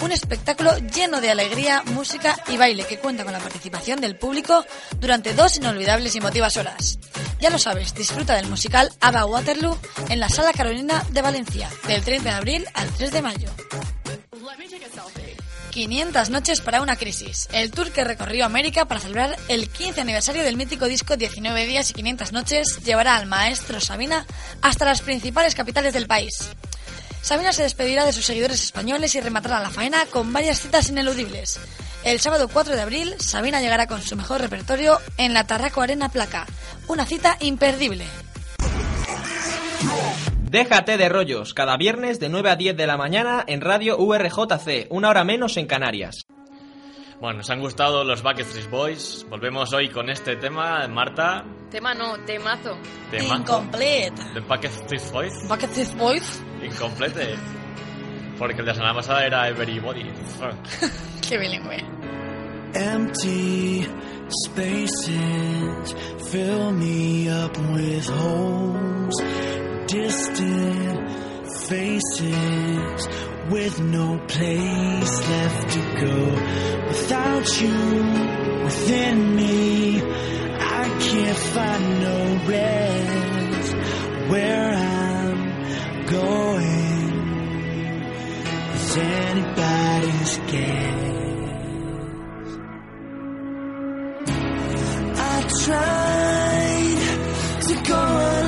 Un 0.00 0.12
espectáculo 0.12 0.76
lleno 0.78 1.20
de 1.20 1.30
alegría, 1.30 1.82
música 1.86 2.36
y 2.48 2.56
baile 2.56 2.84
que 2.84 2.98
cuenta 2.98 3.24
con 3.24 3.32
la 3.32 3.40
participación 3.40 4.00
del 4.00 4.16
público 4.16 4.64
durante 5.00 5.34
dos 5.34 5.56
inolvidables 5.56 6.14
y 6.14 6.18
emotivas 6.18 6.56
horas. 6.56 6.98
Ya 7.40 7.50
lo 7.50 7.58
sabes, 7.58 7.94
disfruta 7.94 8.34
del 8.34 8.48
musical 8.48 8.92
Ava 9.00 9.24
Waterloo 9.24 9.78
en 10.08 10.20
la 10.20 10.28
Sala 10.28 10.52
Carolina 10.52 11.04
de 11.10 11.22
Valencia, 11.22 11.68
del 11.86 12.02
30 12.02 12.30
de 12.30 12.36
abril 12.36 12.66
al 12.74 12.88
3 12.90 13.10
de 13.12 13.22
mayo. 13.22 13.48
500 15.70 16.30
noches 16.30 16.60
para 16.60 16.82
una 16.82 16.96
crisis. 16.96 17.48
El 17.52 17.70
tour 17.70 17.92
que 17.92 18.02
recorrió 18.02 18.44
América 18.44 18.86
para 18.86 19.00
celebrar 19.00 19.36
el 19.46 19.68
15 19.68 20.00
aniversario 20.00 20.42
del 20.42 20.56
mítico 20.56 20.86
disco 20.86 21.16
19 21.16 21.66
días 21.66 21.90
y 21.90 21.94
500 21.94 22.32
noches 22.32 22.80
llevará 22.84 23.16
al 23.16 23.26
maestro 23.26 23.80
Sabina 23.80 24.26
hasta 24.60 24.86
las 24.86 25.02
principales 25.02 25.54
capitales 25.54 25.94
del 25.94 26.08
país. 26.08 26.50
Sabina 27.28 27.52
se 27.52 27.62
despedirá 27.62 28.06
de 28.06 28.14
sus 28.14 28.24
seguidores 28.24 28.64
españoles 28.64 29.14
y 29.14 29.20
rematará 29.20 29.60
la 29.60 29.68
faena 29.68 30.06
con 30.06 30.32
varias 30.32 30.62
citas 30.62 30.88
ineludibles. 30.88 31.60
El 32.02 32.20
sábado 32.20 32.48
4 32.50 32.74
de 32.74 32.80
abril, 32.80 33.16
Sabina 33.18 33.60
llegará 33.60 33.86
con 33.86 34.00
su 34.00 34.16
mejor 34.16 34.40
repertorio 34.40 34.96
en 35.18 35.34
la 35.34 35.46
Tarraco 35.46 35.82
Arena 35.82 36.08
Placa. 36.08 36.46
Una 36.86 37.04
cita 37.04 37.36
imperdible. 37.40 38.06
Déjate 40.44 40.96
de 40.96 41.10
rollos, 41.10 41.52
cada 41.52 41.76
viernes 41.76 42.18
de 42.18 42.30
9 42.30 42.48
a 42.48 42.56
10 42.56 42.74
de 42.78 42.86
la 42.86 42.96
mañana 42.96 43.44
en 43.46 43.60
Radio 43.60 43.98
URJC, 43.98 44.86
una 44.88 45.10
hora 45.10 45.22
menos 45.22 45.58
en 45.58 45.66
Canarias. 45.66 46.26
Bueno, 47.20 47.40
nos 47.40 47.50
han 47.50 47.60
gustado 47.60 48.04
los 48.04 48.22
Backstreet 48.22 48.70
Boys. 48.70 49.26
Volvemos 49.28 49.74
hoy 49.74 49.90
con 49.90 50.08
este 50.08 50.36
tema, 50.36 50.88
Marta. 50.88 51.44
Tema 51.70 51.94
no, 51.94 52.16
temazo. 52.24 52.76
Tema. 53.10 53.36
Incomplete. 53.36 54.12
The 54.34 54.40
Backstreet 54.40 55.12
Boys. 55.12 55.48
Bucket 55.48 55.96
Boys. 55.96 56.42
Incomplete. 56.62 57.36
Porque 58.38 58.60
el 58.60 58.64
de 58.64 58.72
la 58.72 58.74
semana 58.74 58.94
pasada 58.94 59.26
era 59.26 59.48
Everybody. 59.48 60.04
Qué 61.28 61.38
bilingüe. 61.38 61.84
Empty 62.74 63.86
spaces 64.44 65.94
fill 66.30 66.72
me 66.72 67.28
up 67.28 67.56
with 67.72 68.06
holes, 68.08 69.14
distant 69.86 71.10
faces 71.66 73.08
with 73.50 73.80
no 73.80 74.18
place 74.28 75.28
left 75.28 75.70
to 75.72 75.80
go. 76.00 76.16
Without 76.88 77.60
you 77.60 78.64
within 78.64 79.36
me, 79.36 80.02
I 80.02 80.47
can't 81.00 81.38
find 81.38 82.00
no 82.00 82.18
rest 82.46 83.74
where 84.30 84.74
I'm 84.74 86.06
going. 86.06 87.08
Is 88.74 88.96
anybody's 88.96 90.38
guess? 90.52 91.08
I 95.20 95.42
tried 95.64 96.98
to 97.62 97.74
go 97.88 97.96
on 97.96 98.47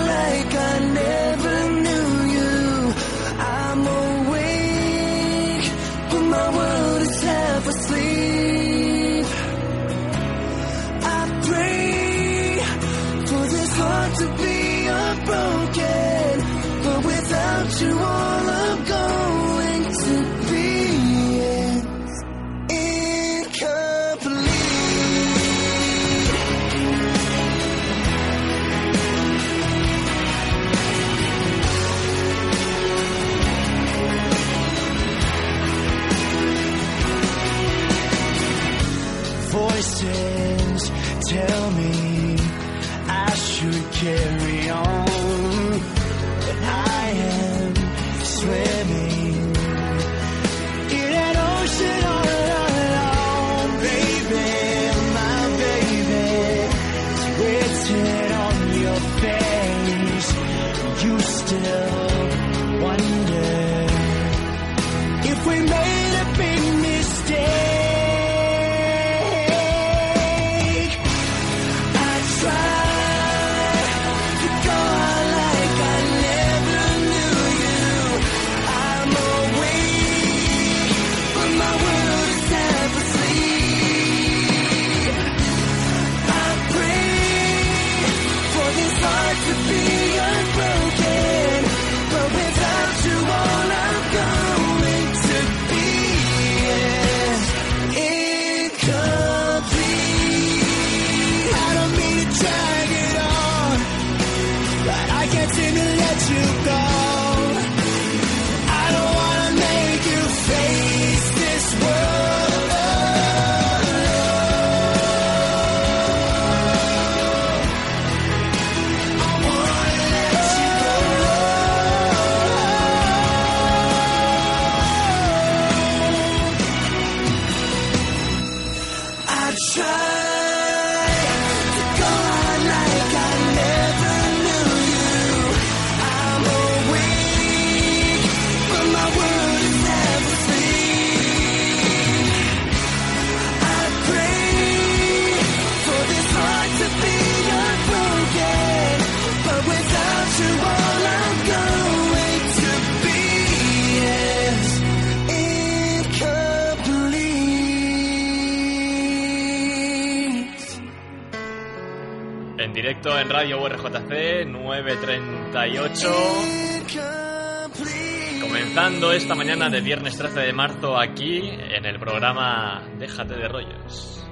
938. 165.73 168.41
Comenzando 168.41 169.13
esta 169.13 169.37
mañana 169.37 169.71
de 169.71 169.81
viernes 169.81 170.17
13 170.17 170.41
de 170.41 170.53
marzo 170.53 170.99
aquí 170.99 171.49
en 171.49 171.85
el 171.87 172.01
programa 172.01 172.83
Déjate 172.99 173.35
de 173.35 173.49
rollos. 173.49 174.27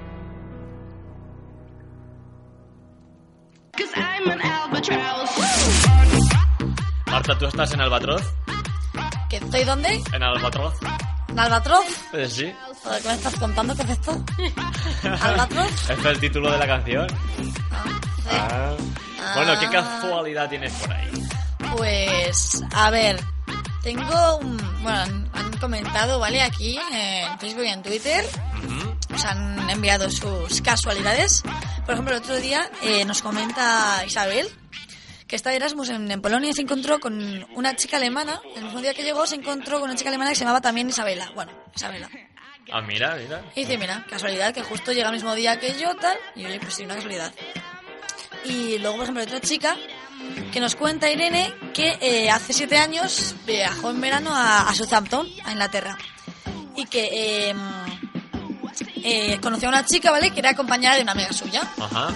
Marta, 7.07 7.37
¿tú 7.37 7.45
estás 7.45 7.73
en 7.73 7.81
Albatroz? 7.81 8.21
¿Que 9.29 9.37
estoy 9.37 9.63
dónde? 9.63 10.01
¿En 10.13 10.23
Albatroz? 10.23 10.73
¿En 11.29 11.39
Albatroz? 11.39 11.85
Eh, 12.13 12.27
sí. 12.27 12.53
¿Qué 13.01 13.07
me 13.07 13.13
estás 13.13 13.39
contando? 13.39 13.75
¿Qué 13.75 13.83
es 13.83 13.89
esto? 13.91 14.23
¿Albatroz? 15.21 15.89
Este 15.89 15.93
es 15.93 16.05
el 16.05 16.19
título 16.19 16.51
de 16.51 16.57
la 16.57 16.67
canción. 16.67 17.07
Ah. 17.71 18.08
Bueno, 19.35 19.59
¿qué 19.59 19.65
Ah. 19.67 19.71
casualidad 19.71 20.49
tienes 20.49 20.73
por 20.73 20.91
ahí? 20.91 21.11
Pues, 21.75 22.63
a 22.73 22.89
ver, 22.89 23.19
tengo 23.83 24.37
un... 24.37 24.57
Bueno, 24.81 24.97
han, 24.99 25.29
han 25.33 25.57
comentado, 25.59 26.19
¿vale? 26.19 26.41
Aquí 26.41 26.79
en 26.91 27.39
Facebook 27.39 27.63
y 27.65 27.69
en 27.69 27.83
Twitter. 27.83 28.25
Nos 29.09 29.25
han 29.25 29.69
enviado 29.69 30.09
sus 30.09 30.61
casualidades. 30.61 31.43
Por 31.85 31.93
ejemplo, 31.93 32.15
el 32.15 32.21
otro 32.21 32.35
día 32.37 32.69
eh, 32.81 33.05
nos 33.05 33.21
comenta 33.21 34.03
Isabel 34.05 34.47
que 35.27 35.35
está 35.35 35.51
de 35.51 35.57
Erasmus 35.57 35.89
en, 35.89 36.09
en 36.09 36.21
Polonia 36.23 36.49
y 36.49 36.53
se 36.53 36.61
encontró 36.61 36.99
con 36.99 37.45
una 37.55 37.75
chica 37.75 37.97
alemana. 37.97 38.41
El 38.55 38.63
mismo 38.63 38.81
día 38.81 38.95
que 38.95 39.03
llegó 39.03 39.27
se 39.27 39.35
encontró 39.35 39.79
con 39.79 39.89
una 39.89 39.95
chica 39.97 40.09
alemana 40.09 40.31
que 40.31 40.35
se 40.35 40.39
llamaba 40.41 40.59
también 40.61 40.89
Isabela. 40.89 41.29
Bueno, 41.35 41.51
Isabela. 41.75 42.09
Ah, 42.71 42.81
mira, 42.81 43.15
mira. 43.15 43.41
Y 43.55 43.61
dice, 43.61 43.77
mira, 43.77 44.05
casualidad 44.09 44.53
que 44.55 44.63
justo 44.63 44.91
llega 44.91 45.09
el 45.09 45.13
mismo 45.15 45.35
día 45.35 45.59
que 45.59 45.79
yo, 45.79 45.95
tal. 45.97 46.17
Y 46.35 46.45
oye, 46.45 46.59
pues 46.59 46.73
sí, 46.75 46.83
una 46.83 46.95
casualidad. 46.95 47.31
Y 48.45 48.77
luego, 48.79 48.97
por 48.97 49.03
ejemplo, 49.03 49.23
otra 49.23 49.41
chica 49.41 49.75
que 50.51 50.59
nos 50.59 50.75
cuenta 50.75 51.09
Irene 51.09 51.53
que 51.73 51.97
eh, 52.01 52.29
hace 52.29 52.53
siete 52.53 52.77
años 52.77 53.35
viajó 53.45 53.89
en 53.91 54.01
verano 54.01 54.35
a, 54.35 54.69
a 54.69 54.75
Southampton, 54.75 55.27
a 55.45 55.51
Inglaterra. 55.51 55.97
Y 56.75 56.85
que 56.85 57.49
eh, 57.49 57.55
eh, 59.03 59.39
conoció 59.41 59.67
a 59.67 59.71
una 59.71 59.85
chica, 59.85 60.11
¿vale? 60.11 60.31
Que 60.31 60.39
era 60.39 60.55
compañera 60.55 60.95
de 60.95 61.03
una 61.03 61.11
amiga 61.11 61.33
suya. 61.33 61.61
Ajá. 61.77 62.09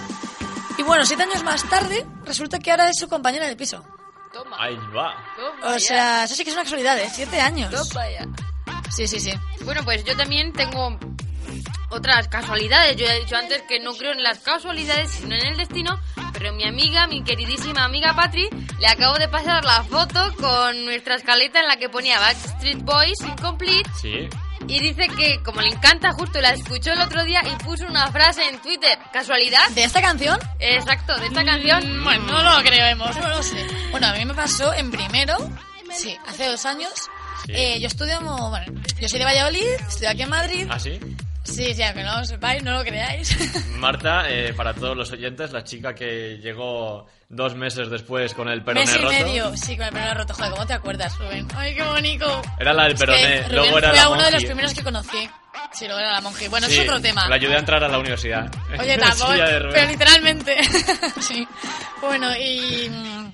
Y 0.76 0.82
bueno, 0.82 1.04
siete 1.04 1.22
años 1.22 1.42
más 1.44 1.62
tarde, 1.68 2.04
resulta 2.24 2.58
que 2.58 2.70
ahora 2.70 2.88
es 2.88 2.98
su 2.98 3.08
compañera 3.08 3.46
de 3.46 3.56
piso. 3.56 3.84
Ahí 4.58 4.76
va. 4.96 5.14
O 5.62 5.78
sea, 5.78 6.24
eso 6.24 6.34
sí 6.34 6.42
que 6.42 6.50
es 6.50 6.56
una 6.56 6.64
casualidad, 6.64 6.98
¿eh? 6.98 7.08
Siete 7.12 7.40
años. 7.40 7.72
Sí, 8.90 9.06
sí, 9.06 9.20
sí. 9.20 9.32
Bueno, 9.64 9.82
pues 9.84 10.04
yo 10.04 10.16
también 10.16 10.52
tengo 10.52 10.98
otras 11.90 12.28
casualidades. 12.28 12.96
Yo 12.96 13.06
he 13.06 13.20
dicho 13.20 13.36
antes 13.36 13.62
que 13.62 13.78
no 13.80 13.94
creo 13.94 14.12
en 14.12 14.22
las 14.22 14.40
casualidades, 14.40 15.10
sino 15.10 15.34
en 15.36 15.46
el 15.46 15.56
destino. 15.56 16.00
Pero 16.34 16.52
mi 16.52 16.64
amiga, 16.64 17.06
mi 17.06 17.22
queridísima 17.22 17.84
amiga 17.84 18.14
Patri, 18.14 18.48
le 18.78 18.86
acabo 18.86 19.14
de 19.16 19.28
pasar 19.28 19.64
la 19.64 19.82
foto 19.84 20.34
con 20.36 20.84
nuestra 20.84 21.14
escaleta 21.14 21.60
en 21.60 21.68
la 21.68 21.76
que 21.76 21.88
ponía 21.88 22.18
Backstreet 22.18 22.82
Boys 22.82 23.20
Incomplete. 23.22 23.88
Sí. 24.00 24.28
Y 24.66 24.80
dice 24.80 25.08
que, 25.08 25.42
como 25.42 25.60
le 25.60 25.68
encanta, 25.68 26.12
justo 26.12 26.40
la 26.40 26.52
escuchó 26.52 26.92
el 26.92 27.00
otro 27.00 27.22
día 27.24 27.42
y 27.44 27.64
puso 27.64 27.86
una 27.86 28.10
frase 28.10 28.48
en 28.48 28.60
Twitter. 28.60 28.98
¿Casualidad? 29.12 29.68
¿De 29.70 29.84
esta 29.84 30.00
canción? 30.00 30.38
Exacto, 30.58 31.16
de 31.18 31.26
esta 31.26 31.44
canción. 31.44 32.02
Bueno, 32.02 32.24
no 32.24 32.42
lo 32.42 32.62
creemos, 32.62 33.14
no 33.16 33.28
lo 33.28 33.42
sé. 33.42 33.66
Bueno, 33.90 34.06
a 34.06 34.12
mí 34.14 34.24
me 34.24 34.34
pasó 34.34 34.72
en 34.74 34.90
primero, 34.90 35.36
sí, 35.92 36.16
hace 36.26 36.48
dos 36.48 36.64
años. 36.64 36.92
Sí. 37.44 37.52
Eh, 37.54 37.78
yo 37.80 37.88
estudio, 37.88 38.20
bueno, 38.20 38.80
yo 38.98 39.08
soy 39.08 39.18
de 39.18 39.24
Valladolid, 39.26 39.68
estoy 39.86 40.06
aquí 40.06 40.22
en 40.22 40.30
Madrid. 40.30 40.66
¿Ah, 40.70 40.78
sí? 40.78 40.98
Sí, 41.44 41.74
sí, 41.74 41.82
aunque 41.82 42.02
no 42.02 42.18
lo 42.18 42.24
sepáis, 42.24 42.62
no 42.62 42.72
lo 42.72 42.82
creáis. 42.84 43.36
Marta, 43.76 44.24
eh, 44.30 44.52
para 44.54 44.72
todos 44.74 44.96
los 44.96 45.10
oyentes, 45.12 45.52
la 45.52 45.62
chica 45.62 45.94
que 45.94 46.38
llegó 46.38 47.06
dos 47.28 47.54
meses 47.54 47.90
después 47.90 48.32
con 48.34 48.48
el 48.48 48.62
peroné 48.64 48.86
Mes 48.86 48.94
y 48.94 48.98
roto. 48.98 49.12
medio, 49.12 49.56
sí, 49.56 49.76
con 49.76 49.86
el 49.86 49.92
peroné 49.92 50.14
roto. 50.14 50.34
Joder, 50.34 50.50
¿cómo 50.52 50.66
te 50.66 50.72
acuerdas, 50.72 51.18
Rubén? 51.18 51.46
Ay, 51.54 51.74
qué 51.74 51.82
bonito. 51.82 52.42
Era 52.58 52.72
la 52.72 52.84
del 52.84 52.92
Es 52.94 53.00
que 53.00 53.06
peroné, 53.06 53.48
luego 53.50 53.78
era 53.78 53.88
fue 53.90 53.98
la 53.98 54.08
uno 54.08 54.24
de 54.24 54.30
los 54.32 54.44
primeros 54.44 54.74
que 54.74 54.82
conocí. 54.82 55.28
Sí, 55.72 55.84
luego 55.86 56.00
era 56.00 56.12
la 56.12 56.20
monje. 56.20 56.48
Bueno, 56.48 56.66
Sí, 56.66 56.74
es 56.78 56.80
otro 56.88 57.00
tema. 57.00 57.28
La 57.28 57.34
ayudé 57.36 57.56
a 57.56 57.58
entrar 57.58 57.82
a 57.84 57.88
la 57.88 57.98
universidad. 57.98 58.50
Oye, 58.78 58.96
tampoco, 58.96 59.32
pero 59.72 59.88
literalmente. 59.90 60.56
sí. 61.20 61.46
Bueno, 62.00 62.34
y. 62.36 62.88
mm, 62.88 63.32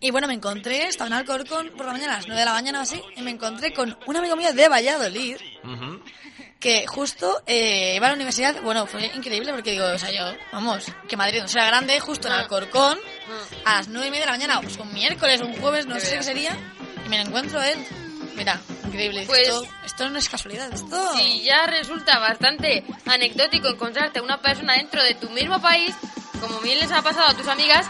Y 0.00 0.10
bueno, 0.10 0.26
me 0.28 0.34
encontré, 0.34 0.86
estaba 0.88 1.08
en 1.08 1.14
Alcorcón 1.14 1.70
por 1.76 1.86
la 1.86 1.92
mañana, 1.92 2.14
a 2.14 2.16
las 2.16 2.26
9 2.26 2.40
de 2.40 2.44
la 2.46 2.52
mañana 2.52 2.78
o 2.80 2.82
así, 2.82 3.00
y 3.16 3.22
me 3.22 3.30
encontré 3.32 3.72
con 3.72 3.96
un 4.06 4.16
amigo 4.16 4.36
mío 4.36 4.52
de 4.52 4.68
Valladolid, 4.68 5.36
Ujú. 5.64 6.00
Que 6.60 6.86
justo 6.86 7.42
eh, 7.46 7.94
iba 7.96 8.06
a 8.06 8.10
la 8.10 8.16
universidad. 8.16 8.60
Bueno, 8.62 8.86
fue 8.86 9.06
increíble 9.14 9.52
porque 9.52 9.72
digo, 9.72 9.84
o 9.86 9.98
sea, 9.98 10.10
yo, 10.10 10.36
vamos, 10.52 10.86
que 11.08 11.16
Madrid 11.16 11.40
no 11.40 11.48
será 11.48 11.66
grande, 11.66 12.00
justo 12.00 12.28
en 12.28 12.34
Alcorcón, 12.34 12.98
a 13.64 13.76
las 13.76 13.88
9 13.88 14.08
y 14.08 14.10
media 14.10 14.22
de 14.22 14.26
la 14.26 14.32
mañana, 14.32 14.60
pues 14.60 14.76
un 14.76 14.92
miércoles, 14.92 15.40
un 15.40 15.54
jueves, 15.60 15.86
no 15.86 15.98
sé 16.00 16.16
qué 16.16 16.22
sería, 16.22 16.56
y 17.04 17.08
me 17.08 17.18
lo 17.18 17.28
encuentro 17.28 17.60
a 17.60 17.68
él. 17.68 17.78
Mira, 18.34 18.60
increíble. 18.84 19.24
Pues- 19.26 19.48
esto, 19.48 19.62
esto 19.84 20.10
no 20.10 20.18
es 20.18 20.28
casualidad, 20.28 20.72
esto. 20.72 21.16
Si 21.16 21.42
ya 21.42 21.66
resulta 21.66 22.18
bastante 22.18 22.84
anecdótico 23.06 23.68
encontrarte 23.68 24.18
a 24.18 24.22
una 24.22 24.40
persona 24.40 24.74
dentro 24.74 25.02
de 25.02 25.14
tu 25.14 25.30
mismo 25.30 25.60
país, 25.60 25.94
como 26.40 26.60
bien 26.60 26.78
les 26.78 26.90
ha 26.92 27.02
pasado 27.02 27.28
a 27.28 27.34
tus 27.34 27.48
amigas, 27.48 27.86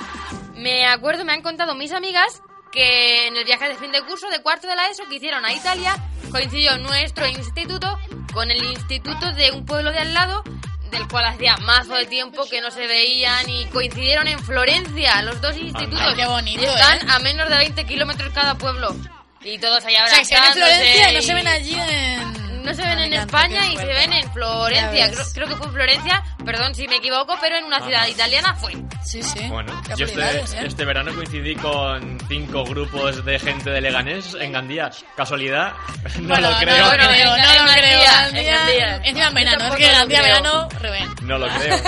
me 0.54 0.86
acuerdo, 0.86 1.24
me 1.24 1.32
han 1.32 1.42
contado 1.42 1.74
mis 1.74 1.92
amigas 1.92 2.42
que 2.72 3.26
en 3.28 3.36
el 3.36 3.44
viaje 3.44 3.68
de 3.68 3.76
fin 3.76 3.92
de 3.92 4.02
curso 4.02 4.28
de 4.28 4.40
cuarto 4.42 4.66
de 4.66 4.76
la 4.76 4.88
ESO 4.88 5.04
que 5.08 5.16
hicieron 5.16 5.44
a 5.44 5.52
Italia, 5.52 5.96
coincidió 6.30 6.76
nuestro 6.78 7.26
instituto 7.26 7.98
con 8.38 8.52
el 8.52 8.64
instituto 8.66 9.32
de 9.32 9.50
un 9.50 9.66
pueblo 9.66 9.90
de 9.90 9.98
al 9.98 10.14
lado, 10.14 10.44
del 10.92 11.08
cual 11.08 11.24
hacía 11.24 11.56
mazo 11.56 11.94
de 11.94 12.06
tiempo 12.06 12.48
que 12.48 12.60
no 12.60 12.70
se 12.70 12.86
veían 12.86 13.50
y 13.50 13.66
coincidieron 13.66 14.28
en 14.28 14.38
Florencia, 14.38 15.20
los 15.22 15.40
dos 15.40 15.56
institutos. 15.56 16.00
Ay, 16.00 16.14
qué 16.14 16.24
bonito, 16.24 16.62
están 16.62 16.98
¿eh? 16.98 17.10
a 17.10 17.18
menos 17.18 17.48
de 17.48 17.56
20 17.56 17.84
kilómetros 17.84 18.32
cada 18.32 18.54
pueblo. 18.54 18.94
Y 19.42 19.58
todos 19.58 19.84
allá 19.84 20.04
O 20.04 20.08
sea, 20.08 20.20
que 20.20 20.24
se 20.24 20.36
ven 20.36 20.44
en 20.44 20.50
abrazándose 20.50 20.76
Florencia 20.76 21.10
y 21.10 21.14
no 21.16 21.22
se 21.22 21.34
ven 21.34 21.48
allí 21.48 21.74
en... 21.80 22.37
No 22.68 22.74
se 22.74 22.82
ven 22.82 22.98
en 22.98 23.12
España 23.14 23.66
y 23.72 23.76
se 23.78 23.86
ven 23.86 24.12
en 24.12 24.30
Florencia. 24.30 25.10
Creo, 25.32 25.48
que 25.48 25.56
fue 25.56 25.66
en 25.68 25.72
Florencia, 25.72 26.22
perdón 26.44 26.74
si 26.74 26.86
me 26.86 26.96
equivoco, 26.96 27.34
pero 27.40 27.56
en 27.56 27.64
una 27.64 27.80
ciudad 27.80 28.06
italiana 28.06 28.54
fue. 28.56 28.72
Sí, 29.02 29.22
sí. 29.22 29.48
Bueno, 29.48 29.72
Qué 29.86 29.94
yo 29.96 30.04
habilidades, 30.04 30.44
este, 30.50 30.56
¿eh? 30.58 30.66
este 30.66 30.84
verano 30.84 31.14
coincidí 31.14 31.54
con 31.56 32.18
cinco 32.28 32.64
grupos 32.64 33.24
de 33.24 33.38
gente 33.38 33.70
de 33.70 33.80
Leganés 33.80 34.34
en 34.38 34.52
Gandía. 34.52 34.90
¿Casualidad? 35.16 35.72
No 36.20 36.28
Bueno, 36.28 36.50
lo 36.50 36.58
creo. 36.58 36.76
No 36.76 36.82
lo 36.82 36.88
Bueno, 36.88 37.08
creo, 37.08 37.36
no 37.38 37.64
lo 37.64 37.72
creo. 37.72 38.02
Gandía. 38.04 38.96
Encima 39.02 39.28
en 39.28 39.34
verano, 39.34 39.64
es 39.64 39.74
que 39.76 39.90
Gandía 39.92 40.20
verano, 40.22 40.68
revén. 40.78 41.08
No 41.22 41.38
lo 41.38 41.48
creo. 41.48 41.78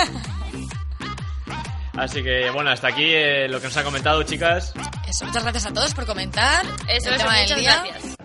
Así 1.95 2.23
que 2.23 2.49
bueno, 2.49 2.71
hasta 2.71 2.87
aquí 2.87 3.03
eh, 3.05 3.47
lo 3.47 3.59
que 3.61 3.67
nos 3.67 3.77
ha 3.77 3.83
comentado, 3.83 4.23
chicas. 4.23 4.73
Eso, 5.07 5.25
muchas 5.25 5.43
gracias 5.43 5.67
a 5.67 5.73
todos 5.73 5.93
por 5.93 6.07
comentar. 6.07 6.65
Eso 6.87 7.09
el 7.09 7.15
es, 7.15 7.21
tema 7.21 7.35
del 7.35 7.43
muchas 7.43 7.57
día. 7.59 7.83
gracias. 7.85 8.15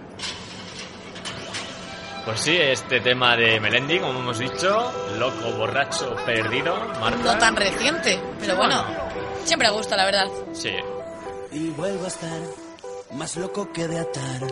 Pues 2.26 2.40
sí, 2.40 2.56
este 2.56 3.00
tema 3.00 3.36
de 3.36 3.60
Melendi, 3.60 4.00
como 4.00 4.18
hemos 4.18 4.40
dicho, 4.40 4.92
loco, 5.16 5.52
borracho, 5.56 6.16
perdido, 6.26 6.74
Marta. 7.00 7.22
No 7.34 7.38
tan 7.38 7.54
reciente, 7.54 8.20
pero 8.40 8.56
bueno, 8.56 8.84
siempre 9.44 9.70
gusta, 9.70 9.96
la 9.96 10.06
verdad. 10.06 10.26
Sí. 10.52 10.72
Y 11.52 11.68
vuelvo 11.70 12.04
a 12.04 12.08
estar 12.08 12.40
más 13.12 13.36
loco 13.36 13.72
que 13.72 13.86
de 13.86 14.00
atar. 14.00 14.42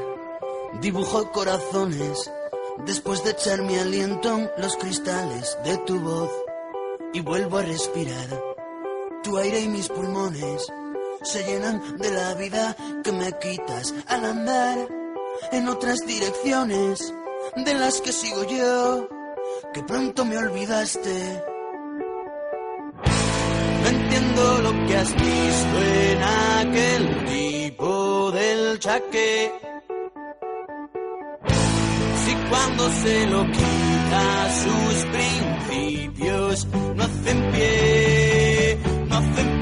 Dibujo 0.80 1.32
corazones 1.32 2.30
después 2.86 3.24
de 3.24 3.32
echar 3.32 3.62
mi 3.62 3.76
aliento 3.76 4.38
en 4.38 4.50
los 4.56 4.76
cristales 4.76 5.58
de 5.64 5.76
tu 5.78 5.98
voz. 5.98 6.30
Y 7.12 7.22
vuelvo 7.22 7.58
a 7.58 7.62
respirar. 7.62 8.40
Tu 9.24 9.36
aire 9.36 9.58
y 9.58 9.68
mis 9.68 9.88
pulmones 9.88 10.64
se 11.24 11.42
llenan 11.42 11.98
de 11.98 12.12
la 12.12 12.34
vida 12.34 12.76
que 13.02 13.10
me 13.10 13.36
quitas 13.40 13.92
al 14.06 14.26
andar 14.26 14.78
en 15.50 15.68
otras 15.68 16.06
direcciones 16.06 17.12
de 17.56 17.74
las 17.74 18.00
que 18.00 18.12
sigo 18.12 18.44
yo, 18.44 19.08
que 19.72 19.82
pronto 19.82 20.24
me 20.24 20.36
olvidaste. 20.38 21.42
No 23.82 23.88
entiendo 23.88 24.62
lo 24.62 24.86
que 24.86 24.96
has 24.96 25.12
visto 25.14 25.76
en 25.82 26.22
aquel 26.22 27.24
tipo 27.26 28.32
del 28.32 28.78
chaque. 28.78 29.52
Si 32.24 32.34
cuando 32.48 32.90
se 32.90 33.26
lo 33.26 33.46
quita 33.46 34.50
sus 34.62 35.04
principios, 35.06 36.66
no 36.96 37.04
hacen 37.04 37.52
pie, 37.52 38.78
no 39.08 39.16
hacen 39.16 39.48
pie, 39.48 39.53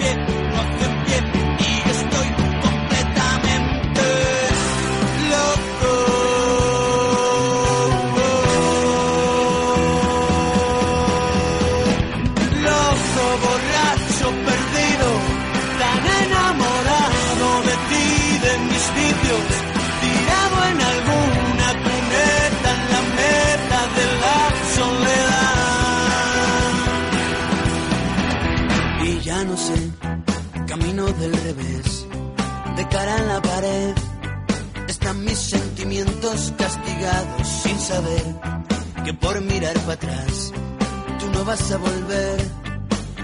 ya 29.22 29.44
no 29.44 29.56
sé, 29.56 29.74
camino 30.66 31.06
del 31.06 31.32
revés, 31.32 32.06
de 32.76 32.88
cara 32.88 33.16
a 33.16 33.22
la 33.22 33.42
pared, 33.42 33.94
están 34.88 35.24
mis 35.24 35.38
sentimientos 35.38 36.52
castigados 36.58 37.46
sin 37.62 37.78
saber 37.78 38.24
que 39.04 39.14
por 39.14 39.40
mirar 39.42 39.78
para 39.80 39.92
atrás 39.92 40.52
tú 41.20 41.26
no 41.32 41.44
vas 41.44 41.70
a 41.70 41.76
volver 41.76 42.50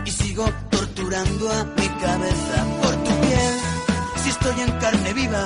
y 0.04 0.10
sigo 0.10 0.44
torturando 0.70 1.50
a 1.50 1.64
mi 1.64 1.88
cabeza 1.88 2.58
por 2.82 2.94
tu 3.04 3.20
piel. 3.20 3.54
Si 4.22 4.30
estoy 4.30 4.60
en 4.60 4.72
carne 4.78 5.12
viva, 5.14 5.44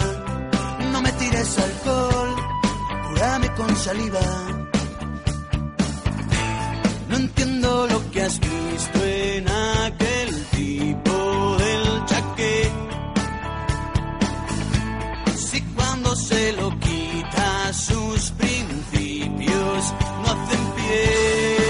no 0.92 1.00
me 1.00 1.12
tires 1.12 1.58
alcohol, 1.58 2.36
cúrame 3.08 3.54
con 3.54 3.76
saliva. 3.76 4.20
No 7.08 7.16
entiendo 7.16 7.86
lo 7.86 8.10
que 8.10 8.22
has 8.22 8.38
visto 8.38 9.04
en 9.04 9.48
aquel 9.48 10.21
tipo 10.62 11.56
del 11.58 12.04
chaque. 12.06 12.70
Si 15.36 15.60
cuando 15.74 16.14
se 16.14 16.52
lo 16.52 16.68
quita 16.78 17.72
sus 17.72 18.30
principios, 18.42 19.80
no 20.20 20.26
hacen 20.32 20.64
pie, 20.76 21.61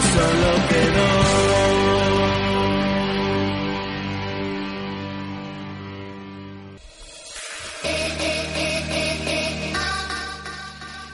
que 0.00 0.08
solo 0.08 0.68
quedó. 0.68 1.10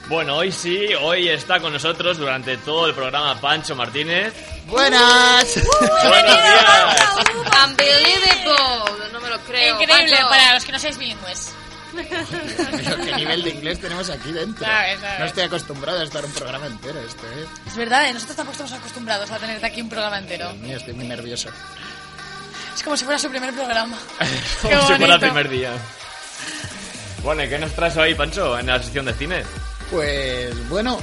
Bueno, 0.09 0.37
hoy 0.37 0.51
sí, 0.53 0.87
hoy 1.01 1.27
está 1.27 1.59
con 1.59 1.73
nosotros 1.73 2.17
durante 2.17 2.55
todo 2.57 2.87
el 2.87 2.93
programa 2.93 3.39
Pancho 3.41 3.75
Martínez. 3.75 4.33
Buenas. 4.67 5.55
Buenos 5.79 6.43
días. 6.43 7.15
Unbelievable. 7.67 9.11
No 9.11 9.19
me 9.19 9.29
lo 9.29 9.39
creo. 9.39 9.81
Increíble 9.81 10.15
Pancho. 10.15 10.29
para 10.29 10.53
los 10.53 10.63
que 10.63 10.71
no 10.71 10.79
seáis 10.79 10.97
bilingües. 10.97 11.53
Pero 11.95 12.97
qué 12.97 13.15
nivel 13.15 13.43
de 13.43 13.49
inglés 13.51 13.79
tenemos 13.79 14.09
aquí 14.09 14.31
dentro. 14.31 14.65
Sabes, 14.65 14.99
sabes. 14.99 15.19
No 15.19 15.25
estoy 15.25 15.43
acostumbrado 15.43 15.99
a 15.99 16.03
estar 16.03 16.25
un 16.25 16.31
programa 16.31 16.67
entero 16.67 16.99
este, 16.99 17.25
¿eh? 17.25 17.45
Es 17.65 17.75
verdad, 17.75 18.07
¿eh? 18.09 18.13
nosotros 18.13 18.35
tampoco 18.35 18.53
estamos 18.53 18.73
acostumbrados 18.73 19.31
a 19.31 19.37
tenerte 19.37 19.65
aquí 19.65 19.81
un 19.81 19.89
programa 19.89 20.19
entero. 20.19 20.49
Dios 20.49 20.61
mío, 20.61 20.77
estoy 20.77 20.93
muy 20.93 21.07
nervioso. 21.07 21.49
Es 22.75 22.83
como 22.83 22.95
si 22.95 23.05
fuera 23.05 23.19
su 23.19 23.29
primer 23.29 23.53
programa. 23.53 23.97
Como 24.61 24.87
si 24.87 24.93
fuera 24.95 25.15
el 25.15 25.19
primer 25.19 25.49
día. 25.49 25.71
Bueno, 27.23 27.43
¿y 27.43 27.49
qué 27.49 27.57
nos 27.57 27.73
traes 27.73 27.97
hoy, 27.97 28.13
Pancho, 28.15 28.57
en 28.57 28.67
la 28.67 28.81
sección 28.81 29.05
de 29.05 29.13
cine? 29.13 29.43
Pues 29.89 30.69
bueno, 30.69 30.99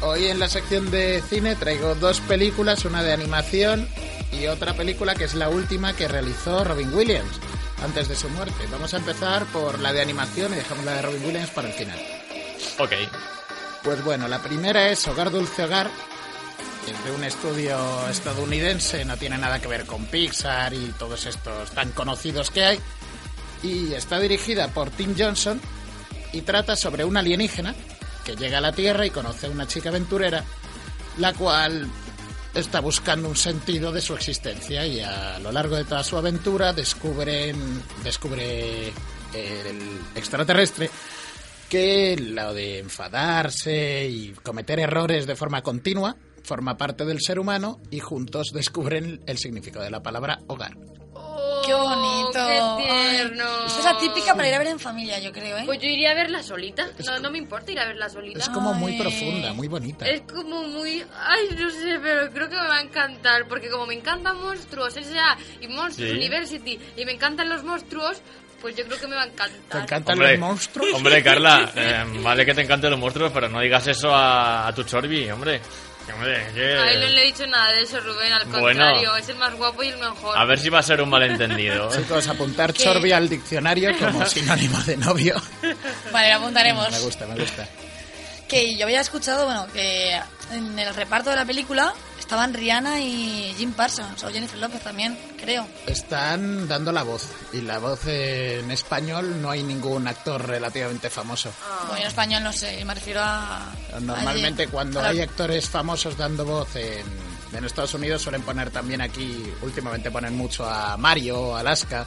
hoy 0.00 0.26
en 0.26 0.38
la 0.38 0.48
sección 0.48 0.90
de 0.90 1.22
cine 1.28 1.54
traigo 1.54 1.94
dos 1.94 2.20
películas, 2.20 2.84
una 2.84 3.02
de 3.02 3.12
animación 3.12 3.88
y 4.32 4.46
otra 4.46 4.74
película 4.74 5.14
que 5.14 5.24
es 5.24 5.34
la 5.34 5.48
última 5.48 5.94
que 5.94 6.08
realizó 6.08 6.64
Robin 6.64 6.92
Williams 6.92 7.40
antes 7.82 8.08
de 8.08 8.16
su 8.16 8.28
muerte. 8.30 8.66
Vamos 8.70 8.94
a 8.94 8.98
empezar 8.98 9.44
por 9.46 9.78
la 9.80 9.92
de 9.92 10.00
animación 10.00 10.52
y 10.52 10.56
dejamos 10.56 10.84
la 10.84 10.94
de 10.94 11.02
Robin 11.02 11.24
Williams 11.24 11.50
para 11.50 11.68
el 11.68 11.74
final. 11.74 11.98
Ok. 12.78 12.92
Pues 13.82 14.04
bueno, 14.04 14.28
la 14.28 14.40
primera 14.40 14.88
es 14.88 15.06
Hogar 15.08 15.30
Dulce 15.30 15.64
Hogar, 15.64 15.90
que 16.84 16.92
es 16.92 17.04
de 17.04 17.10
un 17.10 17.24
estudio 17.24 18.08
estadounidense, 18.08 19.04
no 19.04 19.16
tiene 19.16 19.38
nada 19.38 19.60
que 19.60 19.68
ver 19.68 19.86
con 19.86 20.06
Pixar 20.06 20.72
y 20.72 20.94
todos 20.98 21.26
estos 21.26 21.70
tan 21.72 21.90
conocidos 21.90 22.50
que 22.50 22.64
hay. 22.64 22.80
Y 23.62 23.92
está 23.94 24.18
dirigida 24.20 24.68
por 24.68 24.90
Tim 24.90 25.14
Johnson 25.18 25.60
y 26.32 26.42
trata 26.42 26.76
sobre 26.76 27.04
un 27.04 27.16
alienígena 27.16 27.74
que 28.24 28.36
llega 28.36 28.58
a 28.58 28.60
la 28.62 28.72
Tierra 28.72 29.04
y 29.04 29.10
conoce 29.10 29.46
a 29.46 29.50
una 29.50 29.66
chica 29.66 29.88
aventurera, 29.88 30.44
la 31.18 31.32
cual 31.34 31.88
está 32.54 32.80
buscando 32.80 33.28
un 33.28 33.36
sentido 33.36 33.92
de 33.92 34.00
su 34.00 34.14
existencia 34.14 34.86
y 34.86 35.00
a 35.00 35.38
lo 35.38 35.52
largo 35.52 35.76
de 35.76 35.84
toda 35.84 36.04
su 36.04 36.16
aventura 36.16 36.72
descubren, 36.72 37.56
descubre 38.02 38.88
el 38.88 40.00
extraterrestre 40.14 40.90
que 41.68 42.16
lo 42.18 42.52
de 42.52 42.80
enfadarse 42.80 44.06
y 44.08 44.32
cometer 44.42 44.78
errores 44.78 45.26
de 45.26 45.36
forma 45.36 45.62
continua 45.62 46.16
forma 46.44 46.76
parte 46.76 47.04
del 47.04 47.20
ser 47.20 47.38
humano 47.38 47.80
y 47.90 48.00
juntos 48.00 48.52
descubren 48.52 49.22
el 49.26 49.38
significado 49.38 49.84
de 49.84 49.90
la 49.90 50.02
palabra 50.02 50.40
hogar. 50.48 50.76
¡Qué 51.64 51.74
bonito! 51.74 52.32
¡Qué 52.32 52.82
tierno! 52.84 53.44
Ay, 53.44 53.66
Esto 53.66 53.80
es 53.80 53.86
atípica 53.86 54.34
para 54.34 54.48
ir 54.48 54.54
a 54.54 54.58
ver 54.58 54.66
en 54.68 54.80
familia, 54.80 55.18
yo 55.20 55.32
creo, 55.32 55.58
¿eh? 55.58 55.62
Pues 55.66 55.80
yo 55.80 55.88
iría 55.88 56.12
a 56.12 56.14
verla 56.14 56.42
solita. 56.42 56.86
No, 57.06 57.18
no 57.20 57.30
me 57.30 57.38
importa 57.38 57.72
ir 57.72 57.78
a 57.80 57.86
verla 57.86 58.08
solita. 58.08 58.38
Es 58.40 58.48
como 58.48 58.74
muy 58.74 58.98
profunda, 58.98 59.52
muy 59.52 59.68
bonita. 59.68 60.06
Es 60.06 60.22
como 60.22 60.62
muy... 60.64 61.04
Ay, 61.16 61.48
no 61.58 61.70
sé, 61.70 61.98
pero 62.02 62.30
creo 62.32 62.48
que 62.48 62.56
me 62.56 62.66
va 62.68 62.76
a 62.78 62.82
encantar. 62.82 63.46
Porque 63.48 63.68
como 63.70 63.86
me 63.86 63.94
encantan 63.94 64.40
monstruos, 64.40 64.96
S.A. 64.96 65.36
y 65.60 65.68
Monsters 65.68 66.10
Sí. 66.10 66.16
University, 66.16 66.78
y 66.96 67.04
me 67.04 67.12
encantan 67.12 67.48
los 67.48 67.62
monstruos, 67.64 68.20
pues 68.60 68.76
yo 68.76 68.84
creo 68.84 68.98
que 68.98 69.06
me 69.06 69.16
va 69.16 69.22
a 69.22 69.26
encantar. 69.26 69.60
¿Te 69.70 69.78
encantan 69.78 70.14
Hombre, 70.14 70.30
los 70.32 70.40
monstruos? 70.40 70.94
Hombre, 70.94 71.22
Carla, 71.22 71.70
eh, 71.76 72.04
vale 72.22 72.44
que 72.46 72.54
te 72.54 72.62
encanten 72.62 72.90
los 72.90 72.98
monstruos, 73.00 73.30
pero 73.32 73.48
no 73.48 73.60
digas 73.60 73.86
eso 73.88 74.14
a, 74.14 74.66
a 74.68 74.74
tu 74.74 74.82
Chorbi, 74.84 75.30
hombre. 75.30 75.60
Hombre, 76.14 76.46
que- 76.54 76.74
A 76.76 76.90
él 76.92 77.00
no 77.00 77.06
le 77.08 77.22
he 77.22 77.26
dicho 77.26 77.46
nada 77.46 77.72
de 77.72 77.82
eso, 77.82 78.00
Rubén. 78.00 78.32
Al 78.32 78.44
Bueno. 78.46 78.66
contrario, 78.66 79.16
es 79.16 79.28
el 79.28 79.36
más 79.36 79.54
guapo 79.54 79.82
y 79.82 79.88
el 79.88 79.98
mejor. 79.98 80.36
A 80.36 80.44
ver 80.44 80.58
si 80.58 80.68
va 80.68 80.78
a 80.80 80.82
ser 80.82 81.00
un 81.02 81.08
malentendido. 81.08 81.90
Chicos, 81.96 82.28
apuntar 82.28 82.72
¿Qué? 82.72 82.82
Chorbi 82.84 83.12
al 83.12 83.28
diccionario 83.28 83.96
como 83.98 84.24
sinónimo 84.26 84.78
de 84.82 84.96
novio. 84.96 85.40
Vale, 86.12 86.30
lo 86.30 86.36
apuntaremos. 86.36 86.90
Me 86.90 87.00
gusta, 87.00 87.26
me 87.26 87.34
gusta. 87.40 87.66
Que 88.48 88.76
yo 88.76 88.84
había 88.84 89.00
escuchado, 89.00 89.46
bueno, 89.46 89.66
que 89.72 90.20
en 90.52 90.78
el 90.78 90.94
reparto 90.94 91.30
de 91.30 91.36
la 91.36 91.44
película 91.44 91.94
estaban 92.32 92.54
Rihanna 92.54 92.98
y 92.98 93.52
Jim 93.58 93.72
Parsons, 93.74 94.24
o 94.24 94.30
Jennifer 94.30 94.58
López 94.58 94.80
también, 94.80 95.18
creo. 95.38 95.66
Están 95.86 96.66
dando 96.66 96.90
la 96.90 97.02
voz 97.02 97.28
y 97.52 97.60
la 97.60 97.78
voz 97.78 98.06
en 98.06 98.70
español 98.70 99.42
no 99.42 99.50
hay 99.50 99.62
ningún 99.62 100.08
actor 100.08 100.46
relativamente 100.48 101.10
famoso. 101.10 101.50
Bueno, 101.88 102.00
en 102.00 102.08
español 102.08 102.42
no 102.42 102.50
sé, 102.54 102.82
me 102.86 102.94
refiero 102.94 103.20
a... 103.22 103.70
Normalmente 104.00 104.62
a- 104.62 104.68
cuando 104.68 105.00
a 105.00 105.02
la- 105.02 105.08
hay 105.10 105.20
actores 105.20 105.68
famosos 105.68 106.16
dando 106.16 106.46
voz 106.46 106.74
en, 106.76 107.04
en 107.52 107.64
Estados 107.66 107.92
Unidos 107.92 108.22
suelen 108.22 108.40
poner 108.40 108.70
también 108.70 109.02
aquí, 109.02 109.44
últimamente 109.60 110.10
ponen 110.10 110.34
mucho 110.34 110.64
a 110.64 110.96
Mario, 110.96 111.54
Alaska, 111.54 112.06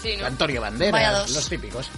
Sí, 0.00 0.14
¿no? 0.20 0.26
Antonio 0.26 0.60
Banderas, 0.60 1.30
los 1.32 1.48
típicos. 1.48 1.88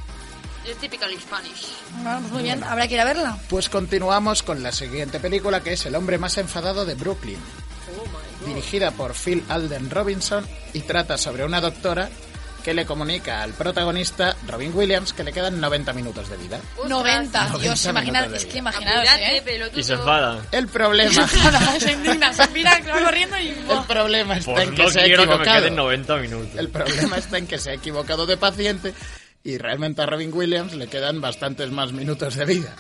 Es 0.67 0.77
typical 0.77 1.11
Spanish. 1.21 1.67
Bueno, 2.03 2.21
pues 2.21 2.33
muy 2.33 2.43
bien, 2.43 2.63
habrá 2.65 2.87
que 2.87 2.95
ir 2.95 3.01
a 3.01 3.05
verla. 3.05 3.39
Pues 3.49 3.69
continuamos 3.69 4.43
con 4.43 4.63
la 4.63 4.73
siguiente 4.73 5.19
película 5.19 5.61
que 5.63 5.73
es 5.73 5.87
El 5.87 5.95
hombre 5.95 6.19
más 6.19 6.37
enfadado 6.39 6.85
de 6.85 6.95
Brooklyn. 6.95 7.39
Dirigida 8.47 8.91
por 8.93 9.15
Phil 9.15 9.45
Alden 9.49 9.91
Robinson 9.91 10.47
y 10.73 10.81
trata 10.81 11.19
sobre 11.19 11.45
una 11.45 11.61
doctora 11.61 12.09
que 12.65 12.75
le 12.75 12.85
comunica 12.85 13.43
al 13.43 13.53
protagonista, 13.55 14.37
Robin 14.47 14.73
Williams, 14.75 15.15
que 15.15 15.25
le 15.25 15.33
quedan 15.33 15.61
90 15.61 15.93
minutos 15.95 16.29
de 16.29 16.37
vida. 16.37 16.61
90. 16.87 17.49
90 17.49 17.59
Dios, 17.59 17.85
imagina, 17.87 18.27
es 18.35 18.45
que 18.45 18.59
imaginaros, 18.59 19.09
¿eh? 19.19 19.43
Y 19.77 19.83
se 19.83 19.95
enfada. 19.95 20.45
El 20.53 20.69
problema, 20.69 21.27
se 21.79 21.93
indigna, 21.93 22.33
se 22.35 22.47
mira, 22.49 22.79
va 22.87 23.01
corriendo 23.05 23.39
y... 23.39 23.49
el 23.49 23.85
problema 23.89 24.37
está 24.37 24.53
Pues 24.53 24.69
en 24.69 24.75
que 24.75 24.83
no 24.83 24.91
se 24.91 25.01
ha 25.01 25.05
quiero 25.05 25.23
que 25.23 25.29
me 25.29 25.35
equivocado. 25.37 25.59
queden 25.63 25.77
90 25.77 26.17
minutos. 26.17 26.59
El 26.59 26.69
problema 26.69 27.17
está 27.17 27.39
en 27.39 27.47
que 27.47 27.59
se 27.59 27.71
ha 27.71 27.75
equivocado 27.75 28.27
de 28.27 28.37
paciente 28.37 28.95
y 29.45 29.59
realmente 29.59 30.03
a 30.03 30.07
Robin 30.07 30.31
Williams 30.33 30.75
le 30.75 30.87
quedan 30.89 31.21
bastantes 31.21 31.71
más 31.71 31.93
minutos 31.93 32.35
de 32.35 32.45
vida. 32.45 32.75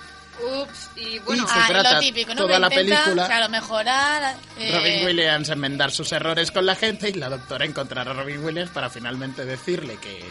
Ups, 0.62 0.88
y 0.96 1.18
bueno... 1.20 1.44
Y 1.44 1.46
se 1.48 1.54
Ah, 1.54 1.64
trata 1.68 1.94
lo 1.94 2.00
típico, 2.00 2.34
¿no? 2.34 2.42
toda 2.46 2.58
la 2.58 2.68
intenta, 2.68 2.96
película- 3.04 3.26
Claro, 3.26 3.48
mejorar... 3.50 4.36
eh, 4.58 4.72
Robin 4.74 5.04
Williams 5.06 5.48
enmendar 5.50 5.90
sus 5.90 6.10
errores 6.12 6.50
con 6.50 6.64
la 6.66 6.74
gente 6.74 7.10
y 7.10 7.14
la 7.14 7.28
doctora 7.28 7.64
encontrar 7.66 8.08
a 8.08 8.12
Robin 8.14 8.42
Williams 8.42 8.70
para 8.70 8.88
finalmente 8.88 9.44
decirle 9.44 9.98
que 10.00 10.24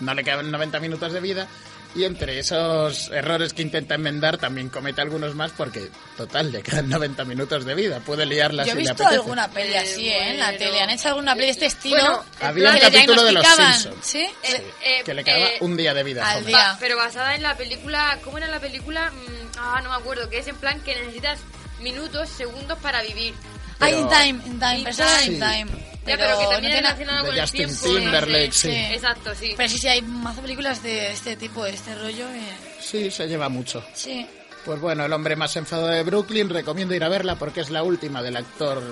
no 0.00 0.14
le 0.14 0.22
quedan 0.22 0.50
90 0.50 0.78
minutos 0.80 1.12
de 1.12 1.20
vida 1.20 1.48
y 1.94 2.04
entre 2.04 2.38
esos 2.38 3.08
errores 3.10 3.52
que 3.54 3.62
intenta 3.62 3.94
enmendar 3.94 4.36
también 4.38 4.68
comete 4.68 5.00
algunos 5.00 5.34
más 5.34 5.52
porque 5.52 5.88
total 6.16 6.52
le 6.52 6.62
quedan 6.62 6.88
90 6.90 7.24
minutos 7.24 7.64
de 7.64 7.74
vida 7.74 8.00
puede 8.00 8.26
liarla 8.26 8.64
Yo 8.64 8.72
he 8.72 8.76
si 8.76 8.82
le 8.82 8.90
visto 8.90 9.06
alguna 9.08 9.48
peli 9.50 9.74
así, 9.74 10.08
¿eh? 10.08 10.30
En 10.30 10.38
la 10.38 10.56
tele. 10.56 10.80
¿Han 10.80 10.90
hecho 10.90 11.08
alguna 11.08 11.34
peli 11.34 11.46
de 11.46 11.52
este 11.52 11.66
estilo? 11.66 11.96
Bueno, 11.96 12.24
había 12.40 12.70
un 12.72 12.78
capítulo 12.78 13.24
de 13.24 13.32
los 13.32 13.46
Simpsons 13.46 13.96
¿Sí? 14.02 14.20
Eh, 14.42 14.72
eh, 14.84 15.02
que 15.04 15.14
le 15.14 15.24
quedaba 15.24 15.46
eh, 15.46 15.56
un 15.60 15.76
día 15.76 15.94
de 15.94 16.02
vida 16.04 16.30
al 16.30 16.44
día. 16.44 16.76
pero 16.78 16.96
basada 16.96 17.34
en 17.34 17.42
la 17.42 17.56
película... 17.56 18.18
¿Cómo 18.22 18.38
era 18.38 18.46
la 18.48 18.60
película? 18.60 19.10
Mm, 19.10 19.58
ah, 19.58 19.80
no 19.82 19.90
me 19.90 19.96
acuerdo. 19.96 20.28
Que 20.28 20.38
es 20.38 20.46
en 20.48 20.56
plan 20.56 20.80
que 20.82 20.94
necesitas 20.94 21.38
minutos, 21.80 22.28
segundos 22.28 22.78
para 22.80 23.02
vivir. 23.02 23.34
Ah, 23.80 23.86
Pero- 23.86 23.98
in 24.00 24.08
time, 24.08 24.28
in 24.46 24.58
time, 24.60 24.78
In 24.80 24.84
time. 24.96 25.24
in 25.26 25.40
time. 25.40 25.77
Ya, 26.08 26.16
pero 26.16 26.38
que 26.38 26.46
también 26.46 26.72
no 26.72 26.78
relacionado 26.80 27.22
De 27.24 27.30
con 27.30 27.40
Justin 27.40 27.60
el 27.68 27.78
tiempo. 27.78 27.98
Timberlake, 27.98 28.46
no 28.48 28.52
sí. 28.52 28.60
sé. 28.68 28.94
Exacto, 28.94 29.34
sí. 29.34 29.54
Pero 29.56 29.68
sí, 29.68 29.78
sí, 29.78 29.88
hay 29.88 30.02
más 30.02 30.38
películas 30.38 30.82
de 30.82 31.12
este 31.12 31.36
tipo, 31.36 31.64
de 31.64 31.70
este 31.70 31.94
rollo. 31.94 32.26
eh, 32.30 32.40
sí 32.80 33.10
se 33.10 33.26
lleva 33.28 33.48
mucho 33.48 33.84
Sí. 33.94 34.26
pues 34.64 34.80
bueno 34.80 35.04
el 35.04 35.12
hombre 35.12 35.36
más 35.36 35.54
enfadado 35.56 35.88
de 35.88 36.02
Brooklyn 36.02 36.48
recomiendo 36.48 36.94
ir 36.94 37.04
a 37.04 37.08
verla 37.08 37.36
porque 37.36 37.60
es 37.60 37.70
la 37.70 37.82
última 37.82 38.22
del 38.22 38.36
actor 38.36 38.82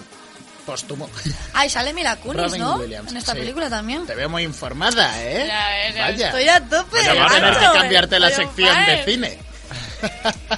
póstumo 0.66 1.08
Ah, 1.54 1.64
y 1.64 1.70
sale 1.70 1.92
Mila 1.94 2.16
Kunis, 2.16 2.42
Robin 2.42 2.60
¿no? 2.60 2.76
Williams, 2.76 3.10
En 3.12 3.16
esta 3.18 3.32
sí. 3.32 3.38
película 3.38 3.70
también. 3.70 4.04
te 4.06 4.14
veo 4.16 4.28
muy 4.28 4.42
informada 4.42 5.22
eh 5.22 5.44
Ya, 5.46 5.94
ya, 5.94 6.02
Vaya. 6.02 6.26
Estoy 6.26 6.48
a 6.48 6.60
tope. 6.60 6.98
Voy 6.98 7.18
a 7.18 7.28
tener 7.28 7.54
que 7.54 7.64
cambiarte 7.78 8.18
la 8.18 8.30
sección 8.30 8.86
de 8.86 9.04
cine. 9.04 9.38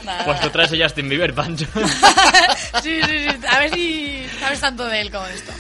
Nada. 0.04 0.24
Pues 0.24 0.40
tú 0.40 0.50
traes 0.50 0.72
a 0.72 0.76
Justin 0.82 1.08
Bieber, 1.08 1.32
Pancho. 1.34 1.66
sí, 2.82 3.00
sí, 3.06 3.28
sí. 3.30 3.46
A 3.48 3.58
ver 3.60 3.72
si 3.72 4.26
sabes 4.40 4.60
tanto 4.60 4.84
de 4.86 5.00
él 5.00 5.10
como 5.10 5.26
de 5.26 5.34
esto. 5.34 5.52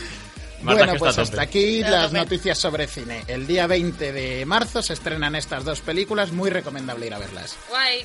Marta, 0.68 0.84
bueno, 0.84 0.98
pues 0.98 1.18
hasta 1.18 1.42
aquí 1.42 1.82
las 1.82 2.12
noticias 2.12 2.58
sobre 2.58 2.86
cine. 2.86 3.24
El 3.26 3.46
día 3.46 3.66
20 3.66 4.12
de 4.12 4.46
marzo 4.46 4.82
se 4.82 4.92
estrenan 4.92 5.34
estas 5.34 5.64
dos 5.64 5.80
películas, 5.80 6.32
muy 6.32 6.50
recomendable 6.50 7.06
ir 7.06 7.14
a 7.14 7.18
verlas. 7.18 7.56
Guay. 7.68 8.04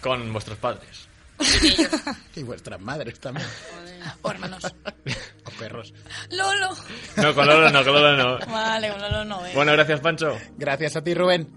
Con 0.00 0.32
vuestros 0.32 0.58
padres. 0.58 1.08
Y 2.34 2.42
vuestras 2.42 2.80
madres 2.80 3.18
también. 3.20 3.46
O 4.22 4.30
hermanos. 4.30 4.62
O 5.44 5.50
perros. 5.58 5.92
Lolo. 6.30 6.70
No, 7.16 7.34
con 7.34 7.46
Lolo 7.46 7.70
no, 7.70 7.84
con 7.84 7.92
Lolo 7.94 8.16
no. 8.16 8.46
Vale, 8.46 8.90
con 8.90 9.00
Lolo 9.00 9.24
no, 9.24 9.46
eh. 9.46 9.52
Bueno, 9.54 9.72
gracias, 9.72 10.00
Pancho. 10.00 10.36
Gracias 10.56 10.96
a 10.96 11.02
ti, 11.02 11.14
Rubén. 11.14 11.48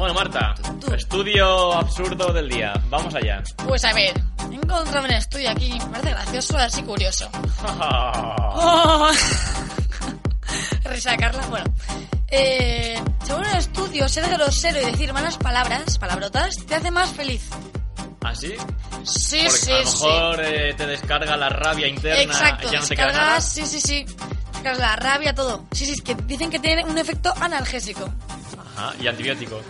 Bueno, 0.00 0.14
Marta, 0.14 0.54
estudio 0.96 1.74
absurdo 1.74 2.32
del 2.32 2.48
día. 2.48 2.72
Vamos 2.88 3.14
allá. 3.14 3.42
Pues 3.66 3.84
a 3.84 3.92
ver, 3.92 4.18
he 4.50 4.54
encontrado 4.54 5.04
un 5.04 5.10
estudio 5.10 5.50
aquí, 5.50 5.78
me 5.78 5.86
parece 5.90 6.08
gracioso, 6.08 6.56
así 6.56 6.82
curioso. 6.82 7.30
Oh. 7.62 9.10
Risa, 10.84 11.18
Carla. 11.18 11.46
Bueno, 11.48 11.66
eh, 12.28 12.98
según 13.24 13.44
un 13.44 13.54
estudio, 13.56 14.08
ser 14.08 14.26
grosero 14.30 14.80
y 14.80 14.86
decir 14.86 15.12
malas 15.12 15.36
palabras, 15.36 15.98
palabrotas, 15.98 16.56
te 16.66 16.76
hace 16.76 16.90
más 16.90 17.10
feliz. 17.10 17.50
¿Ah, 18.22 18.34
sí? 18.34 18.54
Sí, 19.04 19.50
sí, 19.50 19.70
a 19.70 19.80
lo 19.80 19.86
sí. 19.86 20.06
mejor 20.06 20.40
eh, 20.42 20.74
te 20.78 20.86
descarga 20.86 21.36
la 21.36 21.50
rabia 21.50 21.86
interna 21.86 22.22
Exacto, 22.22 22.72
ya 22.72 22.80
no 22.80 22.86
te 22.86 22.96
queda 22.96 23.12
nada. 23.12 23.40
sí, 23.42 23.66
sí, 23.66 23.78
sí. 23.78 24.06
Descargas 24.62 24.78
la 24.78 24.96
rabia, 24.96 25.34
todo. 25.34 25.64
Sí, 25.72 25.86
sí, 25.86 25.92
es 25.92 26.02
que 26.02 26.14
dicen 26.14 26.50
que 26.50 26.58
tiene 26.58 26.84
un 26.84 26.98
efecto 26.98 27.32
analgésico. 27.40 28.10
Ajá, 28.76 28.94
y 29.00 29.06
antibiótico. 29.08 29.60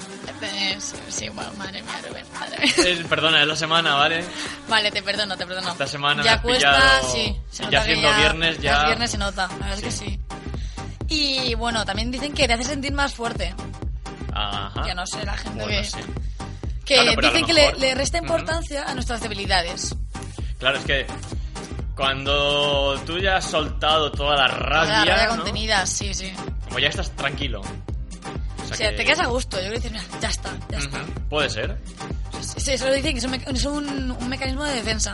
Eh, 0.42 0.76
sí, 0.80 0.96
sí, 1.08 1.28
bueno, 1.28 1.50
madre 1.58 1.80
mía, 1.82 1.92
Rubén, 2.08 2.24
madre 2.34 2.58
mía. 2.58 2.72
Eh, 2.78 3.04
perdona, 3.08 3.40
es 3.42 3.46
la 3.46 3.54
semana, 3.56 3.94
¿vale? 3.94 4.24
Vale, 4.68 4.90
te 4.90 5.00
perdono, 5.02 5.36
te 5.36 5.46
perdono. 5.46 5.70
Esta 5.70 5.86
semana 5.86 6.22
ya 6.24 6.30
me 6.32 6.36
has 6.36 6.40
cuesta, 6.42 6.72
pillado- 6.76 7.12
sí. 7.12 7.36
Se 7.50 7.62
nota 7.62 7.72
ya 7.72 7.84
que 7.84 7.92
siendo 7.94 8.16
viernes, 8.16 8.58
ya- 8.60 8.78
es 8.80 8.86
viernes 8.86 9.10
se 9.12 9.18
nota, 9.18 9.46
la 9.48 9.54
verdad 9.66 9.74
es 9.78 9.82
que 9.84 9.90
sí. 9.92 10.20
Y 11.08 11.54
bueno, 11.54 11.84
también 11.84 12.10
dicen 12.10 12.32
que 12.32 12.46
te 12.48 12.54
hace 12.54 12.64
sentir 12.64 12.92
más 12.92 13.14
fuerte. 13.14 13.54
Ajá. 14.32 14.82
Ya 14.86 14.94
no 14.94 15.06
sé, 15.06 15.24
la 15.24 15.36
gente 15.36 15.62
Bueno, 15.62 15.68
que, 15.82 15.84
sí. 15.84 15.98
que 16.84 16.94
Claro, 16.96 17.20
dicen 17.28 17.46
que 17.46 17.52
le, 17.52 17.72
le 17.74 17.94
resta 17.94 18.18
importancia 18.18 18.84
a 18.88 18.94
nuestras 18.94 19.20
debilidades. 19.20 19.94
Claro, 20.58 20.78
es 20.78 20.84
que 20.84 21.06
cuando 22.00 22.98
tú 23.06 23.18
ya 23.18 23.36
has 23.36 23.44
soltado 23.44 24.10
toda 24.10 24.34
la 24.36 24.48
rabia, 24.48 25.04
la 25.04 25.04
rabia 25.04 25.26
¿no? 25.28 25.36
contenida, 25.36 25.84
sí, 25.86 26.14
sí. 26.14 26.32
como 26.64 26.78
ya 26.78 26.88
estás 26.88 27.10
tranquilo. 27.12 27.60
O 27.60 28.74
sea, 28.74 28.94
te 28.96 29.04
quedas 29.04 29.20
a 29.20 29.26
gusto. 29.26 29.56
Yo 29.58 29.68
creo 29.68 29.72
que 29.82 29.88
dices, 29.88 29.92
mira, 29.92 30.04
ya 30.20 30.28
está, 30.28 30.50
ya 30.70 30.78
está. 30.78 31.00
Puede 31.28 31.50
ser. 31.50 31.76
Sí, 32.40 32.72
eso 32.72 32.86
lo 32.86 32.94
dicen 32.94 33.12
que 33.12 33.18
es 33.18 33.24
un, 33.24 33.30
meca- 33.32 33.50
es 33.50 33.64
un- 33.64 34.10
un 34.12 34.28
mecanismo 34.28 34.64
de 34.64 34.74
defensa. 34.76 35.12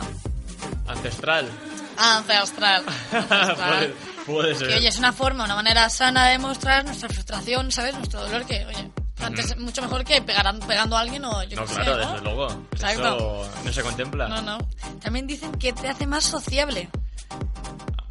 Ancestral. 0.87 1.49
Ancestral. 1.97 2.83
puede, 3.11 3.93
puede 4.25 4.55
ser. 4.55 4.67
Que 4.69 4.75
oye, 4.75 4.87
es 4.87 4.97
una 4.97 5.11
forma, 5.11 5.43
una 5.43 5.55
manera 5.55 5.89
sana 5.89 6.27
de 6.27 6.37
mostrar 6.39 6.85
nuestra 6.85 7.09
frustración, 7.09 7.71
¿sabes? 7.71 7.95
Nuestro 7.95 8.21
dolor, 8.21 8.45
que 8.45 8.65
oye, 8.65 8.89
antes 9.27 9.57
mucho 9.57 9.81
mejor 9.81 10.03
que 10.03 10.21
pegar, 10.21 10.53
pegando 10.67 10.97
a 10.97 11.01
alguien 11.01 11.23
o 11.25 11.43
yo 11.43 11.55
no, 11.57 11.65
claro, 11.65 11.83
sé, 11.83 11.89
¿no? 12.05 12.11
desde 12.11 12.23
luego. 12.23 12.47
Exacto. 12.71 13.15
Eso 13.43 13.49
no 13.63 13.73
se 13.73 13.81
contempla. 13.83 14.27
No, 14.27 14.41
no. 14.41 14.57
También 15.01 15.27
dicen 15.27 15.51
que 15.53 15.73
te 15.73 15.87
hace 15.87 16.05
más 16.07 16.23
sociable. 16.25 16.89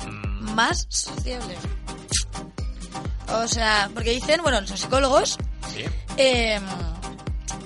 Mm, 0.07 0.53
Más 0.55 0.87
sociable. 0.89 1.57
O 3.29 3.49
sea, 3.49 3.91
porque 3.93 4.11
dicen, 4.11 4.41
bueno, 4.43 4.61
los 4.61 4.71
psicólogos, 4.81 5.37
sí. 5.75 5.85
eh, 6.17 6.61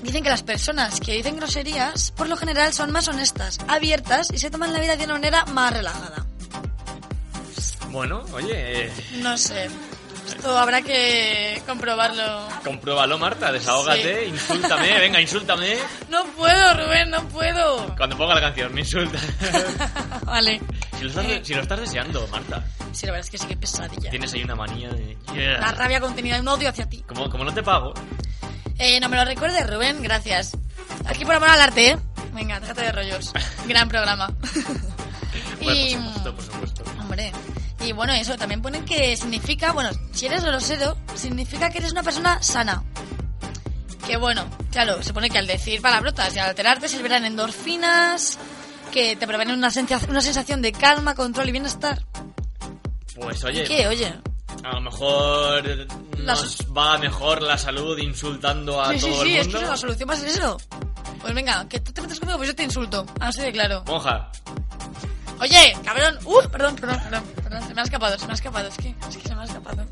dicen 0.02 0.22
que 0.22 0.30
las 0.30 0.42
personas 0.42 0.98
que 1.00 1.12
dicen 1.12 1.36
groserías, 1.36 2.12
por 2.12 2.28
lo 2.28 2.36
general, 2.36 2.72
son 2.72 2.90
más 2.90 3.08
honestas, 3.08 3.58
abiertas 3.68 4.30
y 4.32 4.38
se 4.38 4.50
toman 4.50 4.72
la 4.72 4.80
vida 4.80 4.96
de 4.96 5.04
una 5.04 5.14
manera 5.14 5.44
más 5.46 5.72
relajada. 5.72 6.24
Bueno, 7.90 8.24
oye, 8.32 8.86
eh, 8.86 8.92
No 9.20 9.36
sé. 9.36 9.68
Habrá 10.44 10.82
que 10.82 11.62
comprobarlo. 11.66 12.48
compruébalo, 12.64 13.18
Marta, 13.18 13.52
desahógate, 13.52 14.24
Sí. 14.26 14.30
insúltame, 14.30 14.98
venga, 14.98 15.20
insúltame. 15.20 15.76
No 16.08 16.24
puedo, 16.36 16.74
Rubén, 16.74 17.10
no 17.10 17.22
puedo. 17.28 17.94
Cuando 17.96 18.16
ponga 18.16 18.34
la 18.34 18.40
canción, 18.40 18.72
me 18.74 18.80
insulta. 18.80 19.18
Vale. 20.24 20.60
Si 20.98 21.04
lo 21.04 21.08
estás, 21.10 21.26
si 21.46 21.54
lo 21.54 21.62
estás 21.62 21.80
deseando, 21.80 22.26
Marta, 22.28 22.64
Sí, 22.92 23.06
la 23.06 23.12
verdad 23.12 23.24
es 23.26 23.30
que 23.30 23.38
sí 23.38 23.46
que 23.46 23.56
pesadilla. 23.56 24.10
tienes 24.10 24.32
ahí 24.34 24.42
una 24.42 24.56
manía 24.56 24.88
de... 24.90 25.16
Yeah. 25.32 25.60
La 25.60 25.72
rabia 25.72 26.00
contenida 26.00 26.40
un 26.40 26.48
odio 26.48 26.68
hacia 26.70 26.88
ti. 26.88 27.02
Como, 27.06 27.30
como 27.30 27.44
no 27.44 27.54
te 27.54 27.62
pago, 27.62 27.94
Eh, 28.78 28.98
no 28.98 29.08
me 29.08 29.16
lo 29.16 29.24
recuerdes, 29.24 29.64
Rubén, 29.70 30.02
gracias. 30.02 30.56
Aquí 31.06 31.24
por 31.24 31.34
amor 31.36 31.50
al 31.50 31.60
arte, 31.60 31.90
¿eh? 31.90 31.98
Venga, 32.32 32.58
déjate 32.60 32.82
de 32.82 32.92
rollos. 32.92 33.32
Gran 33.68 33.88
programa. 33.88 34.30
Bueno, 35.62 35.74
y... 35.80 35.94
por 35.94 36.02
supuesto, 36.04 36.34
por 36.34 36.44
supuesto. 36.44 36.84
Hombre. 37.00 37.32
Y 37.82 37.92
bueno, 37.92 38.12
eso 38.12 38.36
también 38.36 38.60
pone 38.60 38.84
que 38.84 39.16
significa, 39.16 39.72
bueno, 39.72 39.90
si 40.12 40.26
eres 40.26 40.44
grosero, 40.44 40.96
significa 41.14 41.70
que 41.70 41.78
eres 41.78 41.92
una 41.92 42.02
persona 42.02 42.42
sana. 42.42 42.82
Que 44.06 44.16
bueno, 44.16 44.44
claro, 44.70 45.02
se 45.02 45.12
pone 45.14 45.30
que 45.30 45.38
al 45.38 45.46
decir 45.46 45.80
palabrotas 45.80 46.34
y 46.34 46.38
al 46.38 46.50
alterarte 46.50 46.88
se 46.88 46.96
liberan 46.98 47.24
endorfinas, 47.24 48.38
que 48.92 49.16
te 49.16 49.26
previenen 49.26 49.56
una, 49.56 49.70
una 50.08 50.20
sensación 50.20 50.60
de 50.62 50.72
calma, 50.72 51.14
control 51.14 51.48
y 51.48 51.52
bienestar. 51.52 52.04
Pues 53.14 53.44
oye, 53.44 53.62
¿Y 53.62 53.66
qué? 53.66 53.86
Oye. 53.88 54.14
a 54.64 54.74
lo 54.74 54.80
mejor 54.80 55.86
nos 56.18 56.66
va 56.76 56.98
mejor 56.98 57.42
la 57.42 57.56
salud 57.58 57.96
insultando 57.98 58.80
a 58.80 58.92
Sí, 58.92 59.00
sí, 59.00 59.06
todo 59.10 59.22
sí, 59.22 59.30
el 59.34 59.40
es 59.40 59.46
que 59.48 59.54
mundo. 59.54 59.70
la 59.70 59.76
solución 59.76 60.08
va 60.08 60.14
a 60.14 60.16
ser 60.16 60.28
eso. 60.28 60.56
Pues 61.20 61.34
venga, 61.34 61.68
que 61.68 61.80
tú 61.80 61.92
te 61.92 62.00
metes 62.02 62.18
conmigo, 62.18 62.38
pues 62.38 62.48
yo 62.50 62.54
te 62.56 62.62
insulto. 62.64 63.06
Así 63.20 63.42
de 63.42 63.52
claro. 63.52 63.84
Monja, 63.86 64.30
Oye, 65.40 65.74
cabrón. 65.84 66.18
Uh, 66.24 66.48
perdón, 66.50 66.76
perdón, 66.76 67.00
perdón, 67.02 67.24
perdón. 67.42 67.66
Se 67.66 67.74
me 67.74 67.80
ha 67.80 67.84
escapado, 67.84 68.18
se 68.18 68.26
me 68.26 68.32
ha 68.32 68.34
escapado. 68.34 68.68
Es 68.68 68.76
que, 68.76 68.94
es 69.08 69.16
que 69.16 69.28
se 69.28 69.34
me 69.34 69.40
ha 69.42 69.44
escapado. 69.44 69.84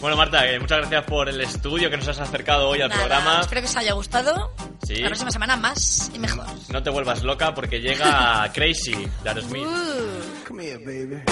bueno 0.00 0.16
Marta, 0.16 0.50
eh, 0.50 0.58
muchas 0.58 0.78
gracias 0.78 1.04
por 1.04 1.28
el 1.28 1.40
estudio 1.40 1.90
que 1.90 1.96
nos 1.98 2.08
has 2.08 2.20
acercado 2.20 2.68
hoy 2.68 2.80
al 2.80 2.88
Nada, 2.88 3.00
programa. 3.00 3.40
Espero 3.40 3.60
que 3.60 3.66
os 3.66 3.76
haya 3.76 3.92
gustado. 3.92 4.50
Sí. 4.86 4.96
La 4.96 5.08
próxima 5.08 5.30
semana 5.30 5.56
más 5.56 6.10
y 6.14 6.18
mejor. 6.18 6.46
No 6.70 6.82
te 6.82 6.90
vuelvas 6.90 7.22
loca 7.22 7.54
porque 7.54 7.80
llega 7.80 8.50
Crazy 8.54 8.94
de 9.22 9.28
Aerosmith. 9.28 9.66
Uh. 9.66 10.46
Come 10.46 10.62
here, 10.64 10.78
baby. 10.78 11.22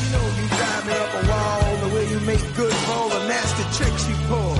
You 0.00 0.08
know 0.12 0.24
you 0.38 0.48
drive 0.48 0.86
me 0.86 0.92
up 0.94 1.14
a 1.14 1.28
wall 1.28 1.88
the 1.88 1.94
way 1.94 2.08
you 2.10 2.20
make 2.20 2.56
good 2.56 2.72
for 2.72 2.92
all 2.92 3.08
the 3.10 3.28
nasty 3.28 3.64
tricks 3.76 4.08
you 4.08 4.16
pull. 4.28 4.56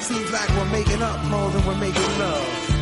Seems 0.00 0.30
like 0.32 0.48
we're 0.56 0.72
making 0.72 1.02
up 1.02 1.22
more 1.24 1.50
than 1.50 1.66
we're 1.66 1.76
making 1.76 2.18
love. 2.18 2.81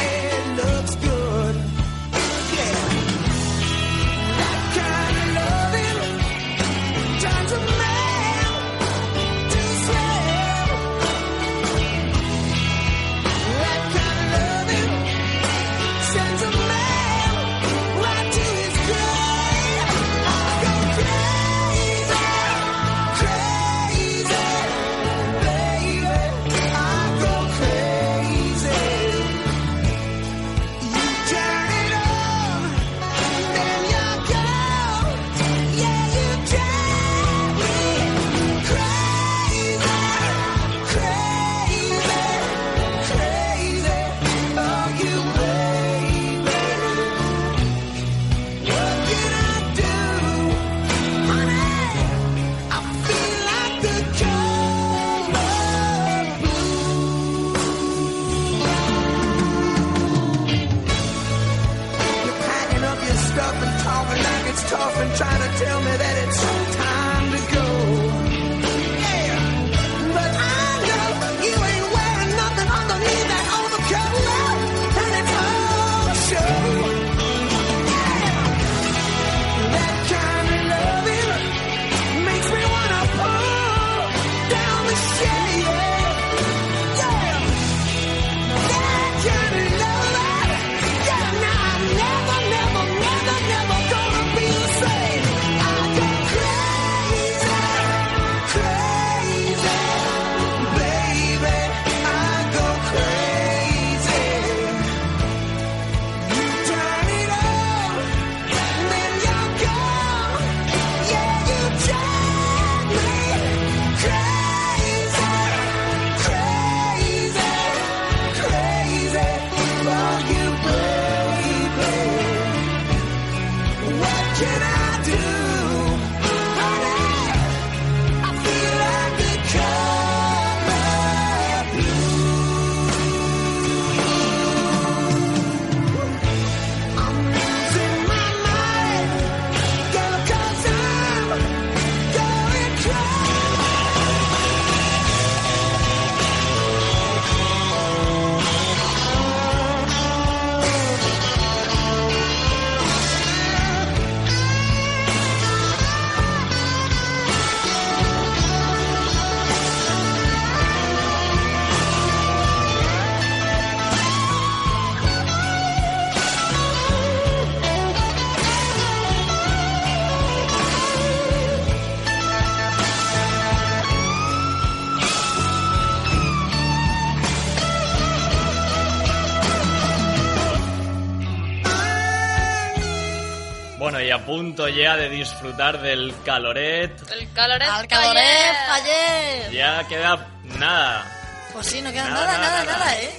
punto 184.31 184.69
ya 184.69 184.95
de 184.95 185.09
disfrutar 185.09 185.81
del 185.81 186.13
caloret. 186.23 186.93
El 187.11 187.29
calor 187.33 187.61
es 187.61 187.67
Al 187.69 187.85
caloret, 187.85 188.55
ayer. 188.71 189.51
Ya 189.51 189.85
queda 189.89 190.25
nada. 190.57 191.05
Pues 191.51 191.67
sí, 191.67 191.81
no 191.81 191.91
queda 191.91 192.07
Nada, 192.09 192.25
nada, 192.27 192.37
nada, 192.39 192.63
nada. 192.63 192.77
nada, 192.79 192.95
¿eh? 192.97 193.11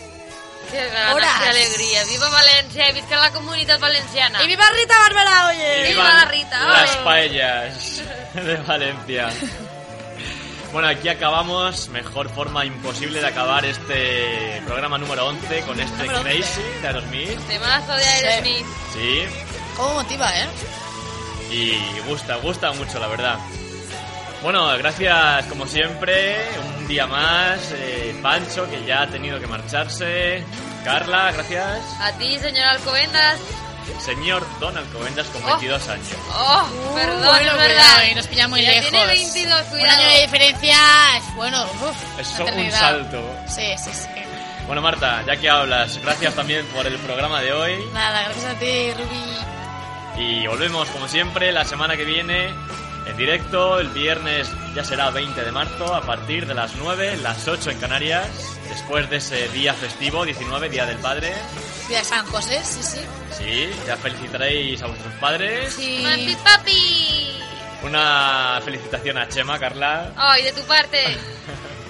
Que 0.70 0.88
ganas, 0.88 1.14
Horas. 1.14 1.40
que 1.42 1.48
alegría. 1.50 2.04
Viva 2.08 2.30
València 2.30 2.88
i 2.88 2.92
visca 2.96 3.18
la 3.20 3.30
comunitat 3.30 3.78
valenciana. 3.78 4.42
¡Y 4.42 4.46
viva 4.46 4.64
Rita 4.70 4.94
Barberá, 5.04 5.48
oye! 5.48 5.80
Y 5.80 5.88
viva 5.92 6.24
Rita, 6.30 6.58
Las 6.66 6.94
ole. 6.96 7.04
paellas 7.04 8.02
de 8.32 8.56
Valencia. 8.66 9.28
Bueno, 10.72 10.88
aquí 10.88 11.10
acabamos. 11.10 11.88
Mejor 11.90 12.30
forma 12.30 12.64
imposible 12.64 13.20
de 13.20 13.26
acabar 13.26 13.66
este 13.66 14.62
programa 14.64 14.96
número 14.96 15.26
11 15.26 15.60
con 15.66 15.78
este 15.78 15.98
Número 16.04 16.20
11. 16.20 16.30
Crazy 16.30 16.62
de 16.80 16.86
Aerosmith. 16.88 17.46
Temazo 17.48 17.92
de 17.92 18.04
Sí. 18.04 18.24
Aerosmith. 18.24 18.66
Sí, 18.94 19.24
¿Cómo 19.76 19.94
motiva, 19.94 20.30
eh? 20.38 20.46
Y 21.52 22.00
gusta, 22.08 22.36
gusta 22.36 22.72
mucho, 22.72 22.98
la 22.98 23.06
verdad. 23.08 23.38
Bueno, 24.42 24.66
gracias 24.78 25.44
como 25.46 25.66
siempre. 25.66 26.36
Un 26.78 26.88
día 26.88 27.06
más. 27.06 27.60
eh, 27.72 28.18
Pancho, 28.22 28.68
que 28.68 28.84
ya 28.84 29.02
ha 29.02 29.06
tenido 29.06 29.38
que 29.40 29.46
marcharse. 29.46 30.42
Carla, 30.84 31.30
gracias. 31.32 31.78
A 32.00 32.12
ti, 32.18 32.38
señor 32.38 32.66
Alcobendas. 32.66 33.38
Señor 34.00 34.44
Don 34.60 34.76
Alcobendas 34.76 35.26
con 35.28 35.42
Oh. 35.42 35.46
22 35.46 35.88
años. 35.88 36.06
Oh, 36.34 36.64
perdón, 36.94 37.20
bueno, 37.24 37.50
es 37.52 37.56
verdad. 37.56 37.66
cuidado, 37.94 38.10
y 38.10 38.14
nos 38.14 38.26
pilla 38.28 38.48
muy 38.48 38.62
Ya 38.62 38.70
lejos. 38.70 38.90
Tiene 38.90 39.06
22, 39.06 39.60
Un 39.62 39.68
cuidado. 39.70 40.00
año 40.00 40.08
de 40.08 40.20
diferencia 40.22 40.76
es 41.16 41.34
bueno. 41.36 41.64
Uf, 41.64 42.20
Es 42.20 42.38
un 42.40 42.70
salto. 42.72 43.36
Sí, 43.48 43.66
sí, 43.78 43.90
sí. 43.92 44.08
Bueno, 44.66 44.82
Marta, 44.82 45.22
ya 45.26 45.36
que 45.36 45.48
hablas, 45.50 45.98
gracias 45.98 46.34
también 46.34 46.64
por 46.66 46.86
el 46.86 46.96
programa 46.98 47.40
de 47.40 47.52
hoy. 47.52 47.84
Nada, 47.92 48.22
gracias 48.22 48.44
a 48.44 48.54
ti, 48.58 48.92
Ruby. 48.92 49.61
Y 50.16 50.46
volvemos, 50.46 50.88
como 50.90 51.08
siempre, 51.08 51.52
la 51.52 51.64
semana 51.64 51.96
que 51.96 52.04
viene 52.04 52.50
en 53.06 53.16
directo. 53.16 53.80
El 53.80 53.88
viernes 53.88 54.50
ya 54.74 54.84
será 54.84 55.10
20 55.10 55.42
de 55.42 55.52
marzo, 55.52 55.94
a 55.94 56.02
partir 56.02 56.46
de 56.46 56.54
las 56.54 56.74
9, 56.76 57.18
las 57.22 57.46
8 57.48 57.70
en 57.70 57.78
Canarias. 57.78 58.28
Después 58.68 59.08
de 59.10 59.16
ese 59.16 59.48
día 59.48 59.74
festivo, 59.74 60.24
19, 60.24 60.68
Día 60.68 60.86
del 60.86 60.98
Padre. 60.98 61.32
Día 61.88 61.98
de 61.98 62.04
San 62.04 62.24
José, 62.26 62.60
sí, 62.64 62.82
sí. 62.82 63.00
Sí, 63.36 63.70
ya 63.86 63.96
felicitaréis 63.96 64.82
a 64.82 64.86
vuestros 64.86 65.12
padres. 65.14 65.74
Sí. 65.74 66.02
Papi, 66.04 66.36
papi. 66.44 67.38
Una 67.82 68.60
felicitación 68.64 69.18
a 69.18 69.28
Chema, 69.28 69.58
Carla. 69.58 70.12
Ay, 70.16 70.44
de 70.44 70.52
tu 70.52 70.62
parte. 70.62 70.98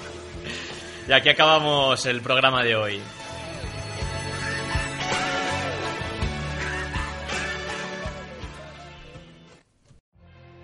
Y 1.05 1.11
aquí 1.11 1.27
acabamos 1.27 2.05
el 2.05 2.21
programa 2.21 2.63
de 2.63 2.77
hoy. 2.77 3.01